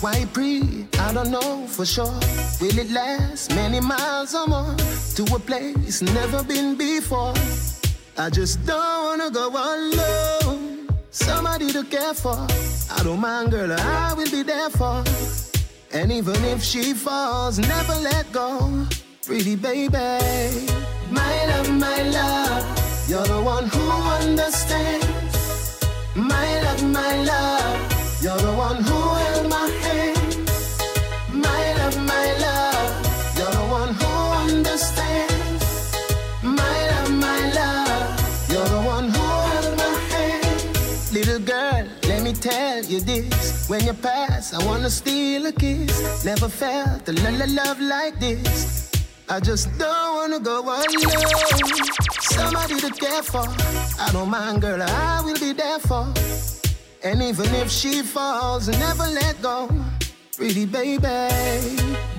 [0.09, 0.87] Why pre?
[0.99, 2.19] I don't know for sure.
[2.63, 4.75] Will it last many miles or more
[5.17, 7.35] to a place never been before?
[8.17, 10.89] I just don't wanna go alone.
[11.11, 12.41] Somebody to care for.
[12.97, 15.05] I don't mind, girl, I will be there for.
[15.93, 18.49] And even if she falls, never let go.
[19.27, 20.09] Pretty baby.
[21.19, 22.65] My love, my love.
[23.11, 23.85] You're the one who
[24.21, 25.85] understands.
[26.17, 28.23] My love, my love.
[28.23, 29.28] You're the one who
[43.69, 46.25] When you pass, I wanna steal a kiss.
[46.25, 48.91] Never felt a la love like this.
[49.29, 50.89] I just don't wanna go alone.
[52.19, 53.45] Somebody to care for.
[54.01, 56.07] I don't mind, girl, I will be there for.
[57.05, 59.69] And even if she falls, never let go.
[60.35, 61.19] Pretty baby,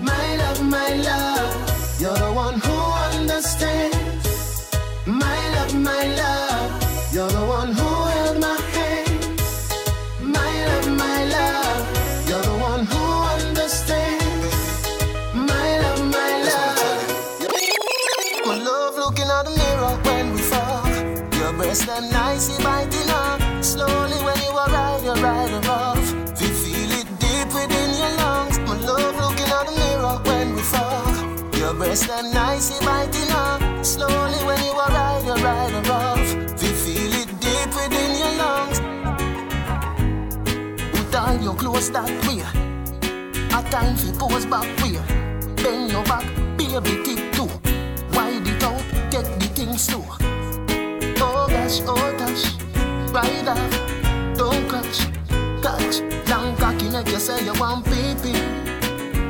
[0.02, 2.78] my love, my love, you're the one who
[3.18, 4.70] understands.
[5.08, 8.59] My love, my love, you're the one who held my
[19.90, 20.88] at when we fall.
[21.40, 23.64] Your breast and nice, you biting on.
[23.64, 26.04] Slowly when you are right, you're right above.
[26.40, 28.60] We feel it deep within your lungs.
[28.60, 31.60] My love looking at the mirror when we fall.
[31.60, 33.84] Your breast and nice, biting on.
[33.84, 36.26] Slowly when you are right, you're right above.
[36.62, 38.80] We feel it deep within your lungs.
[40.94, 42.42] Put on your clothes that way.
[43.58, 45.00] A time for pose back way.
[45.56, 46.26] Bend your back,
[46.58, 47.29] baby, tip
[49.80, 50.04] slow.
[51.24, 52.44] Oh gosh, oh gosh,
[53.16, 53.72] ride off,
[54.36, 55.00] don't catch,
[55.64, 55.96] catch.
[56.30, 58.14] Long cocky neck, you say you want pee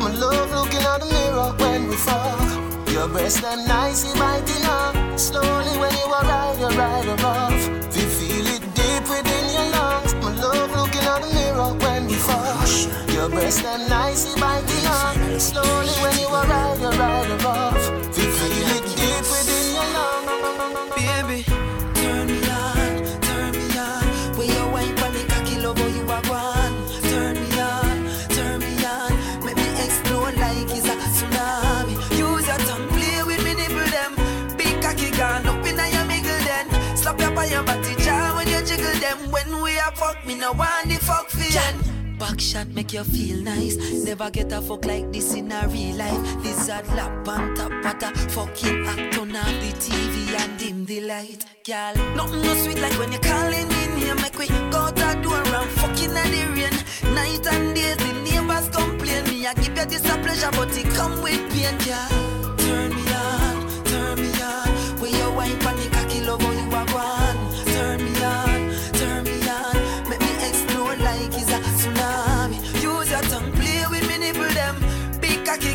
[0.01, 2.41] My love looking at the mirror when we fall.
[2.89, 5.19] Your breast and nice, biting up.
[5.19, 7.61] Slowly when you are right, you're right above.
[7.93, 10.15] We feel it deep within your lungs.
[10.15, 12.65] My love looking at the mirror when we fall.
[13.13, 15.15] Your breast and nice, biting up.
[15.39, 17.81] Slowly when you are right, you're right above.
[18.17, 19.68] We feel it deep within.
[20.59, 21.43] Baby,
[21.93, 24.03] turn me on, turn me on.
[24.35, 26.75] When you wine pon the cocky, love you are gone.
[27.03, 27.95] Turn me on,
[28.35, 29.45] turn me on.
[29.45, 31.95] Make me explode like it's a tsunami.
[32.17, 34.57] Use your tongue, play with me nipple them.
[34.57, 36.67] Big cocky gone up your middle then.
[36.97, 39.31] Slap your on your body jaw when you jiggle them.
[39.31, 41.98] When we are fuck, me no want the fuck for you.
[42.19, 43.77] Back shot make you feel nice.
[44.03, 46.35] Never get a fuck like this in a real life.
[46.43, 50.99] Lizard lap on top of a fucking act on off the TV and dim the
[50.99, 51.45] light.
[51.65, 54.17] Girl, nothing no sweet like when you're calling me name.
[54.17, 57.15] Make we go to door and fucking at the rain.
[57.15, 59.23] Night and days the neighbors complain.
[59.25, 61.77] Me I give you this a pleasure, but it come with pain.
[61.87, 64.67] Girl, turn me on, turn me on.
[64.99, 65.98] When you wine pon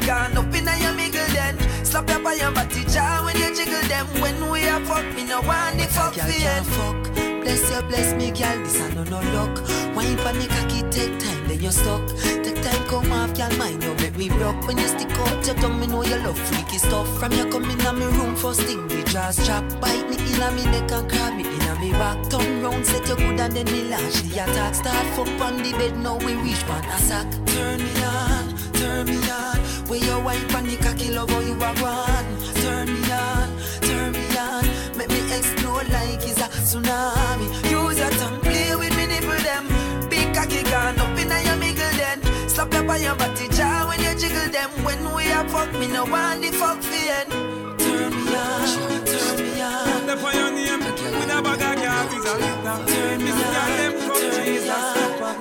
[0.06, 1.58] gone up inna your middle then.
[1.84, 4.06] Slap your by your body jaw when you jiggle them.
[4.20, 7.14] When we are fuck, me no want the fuck for fuck.
[7.42, 8.58] Bless you, bless me, girl.
[8.64, 9.54] This I no no luck.
[9.94, 12.06] Wine pon the cocky, take time, then you're stuck.
[12.42, 13.52] Take time, come off, girl.
[13.58, 14.66] Mind you make me broke.
[14.66, 17.08] When you stick out your tongue, me know you love freaky stuff.
[17.18, 19.64] From you come inna me room, first thing the jaws chop.
[19.80, 22.18] Bite me inna me neck and grab me inna me back.
[22.30, 24.74] Turn round, set you good and then me launch the attack.
[24.74, 27.30] Start fuck on the bed, now we reach pan a sack.
[27.46, 29.56] Turn me on, turn me on.
[29.88, 32.26] When you wine pon the cocky, love how you are gone.
[32.62, 33.48] Turn me on,
[33.80, 34.64] turn me on.
[34.96, 37.46] Make me explode like it's a tsunami.
[37.70, 39.64] Use your tongue, play with me nipple them.
[40.08, 42.18] Big cocky gone up inna your middle then.
[42.48, 44.70] Slap your by your body jaw when you jiggle them.
[44.84, 47.30] When we are fuck, me no want the fuck end.
[47.78, 50.06] Turn me on, turn me on.
[50.06, 52.78] The pioneer with a bag of gas is a litter.
[52.92, 55.40] Turn me on, them come turn me Jesus on.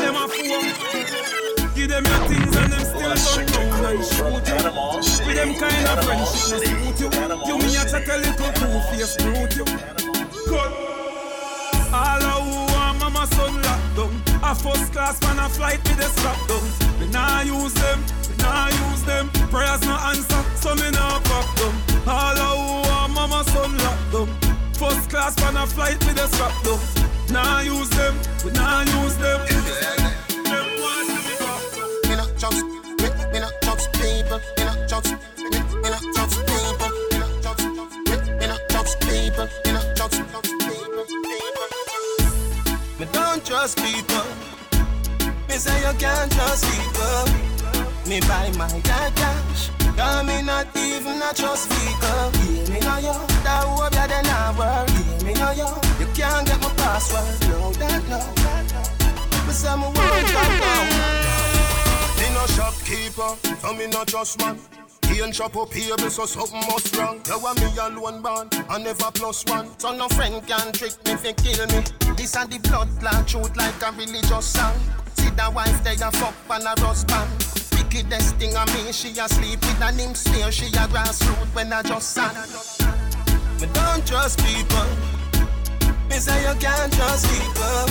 [0.00, 1.51] Them a fool.
[1.82, 5.26] Give them your things and them still don't know and shoot you.
[5.26, 7.10] With them kind of friendship suit you.
[7.48, 9.66] You me a chat a little two-face brute you.
[10.46, 10.72] Good.
[11.90, 14.14] All of who want mama son locked down.
[14.44, 16.62] A first class man a flight with the strap down.
[17.00, 17.98] Me nah use them,
[18.30, 19.28] me nah use them.
[19.50, 21.74] Prayers no answer, so me nah fuck them.
[22.06, 24.28] All of who want mama son locked down.
[24.74, 26.78] First class man a flight with the strap down.
[27.32, 28.14] Nah use them,
[28.44, 30.21] we nah use them.
[32.52, 34.40] Judge, me, not judge people.
[34.56, 36.90] Me not judge, me, me not judge people.
[37.10, 38.16] Me not judge, me,
[39.00, 39.00] people.
[39.00, 39.92] People, people.
[43.12, 44.24] Don't trust people.
[45.48, 47.24] Me say you can't trust people.
[48.06, 49.70] Me buy my dad cash.
[49.96, 51.70] Cause me not even a trust.
[51.70, 52.30] Yeah,
[52.70, 53.14] me know you.
[53.44, 54.88] That hope you then I work.
[54.88, 55.68] Yeah, me know you.
[56.00, 57.24] You can't get my password.
[57.50, 58.18] No, that no.
[59.46, 61.51] Me say me want that now.
[62.42, 64.58] Me no shopkeeper, so me no trust man.
[65.06, 67.20] He and shop up here, so something must wrong.
[67.28, 69.68] You want me alone born, I never plus one.
[69.78, 71.84] So no friend can trick me, fi kill me.
[72.16, 74.74] This and the blood clot truth like a religious song.
[75.14, 77.30] See the wife they a fuck and a husband.
[77.78, 80.50] Wickedest thing I mean, she a sleep with an him smear.
[80.50, 82.34] She a grassroot when I just sang.
[83.60, 84.90] Me don't trust people.
[86.10, 87.86] Me say you can't trust people.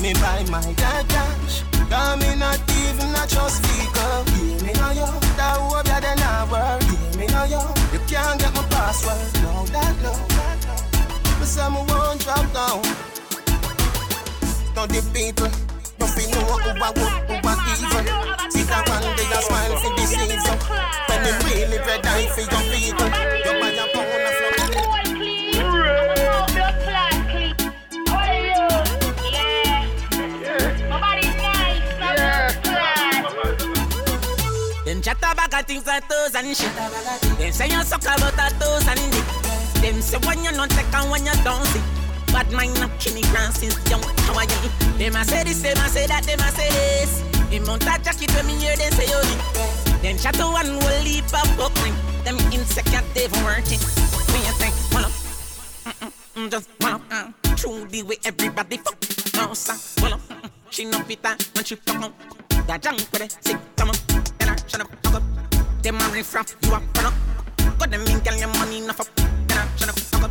[0.00, 1.73] me buy my dad cash.
[1.90, 4.24] Cause me not even a trust vehicle.
[4.34, 6.82] Hear me know you, that hope ya then I work.
[6.82, 7.62] Hear me know you,
[7.92, 9.18] you can't get my password.
[9.42, 11.40] No, that no, that no.
[11.40, 12.82] Me say me won't drop down.
[14.74, 15.50] Now the people,
[15.98, 18.04] don't feel know who I good, who I evil.
[18.50, 20.58] See that one day I smile for the season.
[21.08, 22.02] When they really red
[22.34, 23.33] for your people,
[35.04, 36.72] chat about a things like toes and shit.
[37.36, 39.28] Them say you suck about a toes and dick.
[39.84, 41.82] Them say when you not take and when you don't see.
[42.32, 44.02] Bad mind not kill me grand since young.
[44.24, 44.70] How are you?
[44.96, 47.20] Them a say this, them a say that, them a say this.
[47.52, 50.00] Him mount a jacket when me hear them say you dick.
[50.00, 51.94] Them chat to one will leap up buckling.
[52.24, 53.84] Them insecure they working.
[54.32, 55.12] Me a think, well,
[56.34, 58.96] mm, just well, uh, true the way everybody fuck.
[59.54, 62.12] Sir, well, mm, she no fit that when she fuck up.
[62.66, 64.03] That junk with it, sick, come on, I
[64.66, 65.22] shut up, fuck up.
[65.82, 67.14] Them a riff raff, you a run up.
[67.78, 70.30] Got them in, girl, your money enough up, and I shut up, fuck up.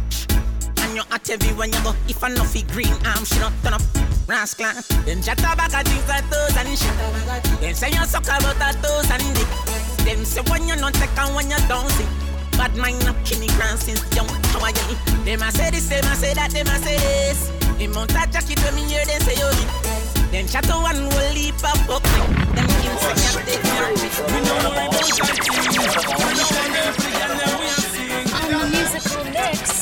[0.80, 1.94] And you at everywhere you go.
[2.08, 3.82] If I know fi green arm, she don't turn up.
[4.28, 4.72] Rascal,
[5.06, 7.62] them chat about a things like toes and shit.
[7.62, 9.48] Them say you suck about a toes and dick.
[10.06, 12.08] Them say when you not take and when you don't see.
[12.58, 14.28] Bad mind up me grand since young.
[14.54, 14.96] How are you?
[15.26, 17.50] Them a say this, them a say that, them a say this.
[17.78, 19.83] Him mount a jacket when me hear them say you
[20.34, 21.78] Them chat to one will leap up
[22.58, 23.58] insecure they
[24.34, 24.66] We know.
[24.66, 25.22] We
[26.34, 26.64] know.
[28.34, 29.73] On the musical mix.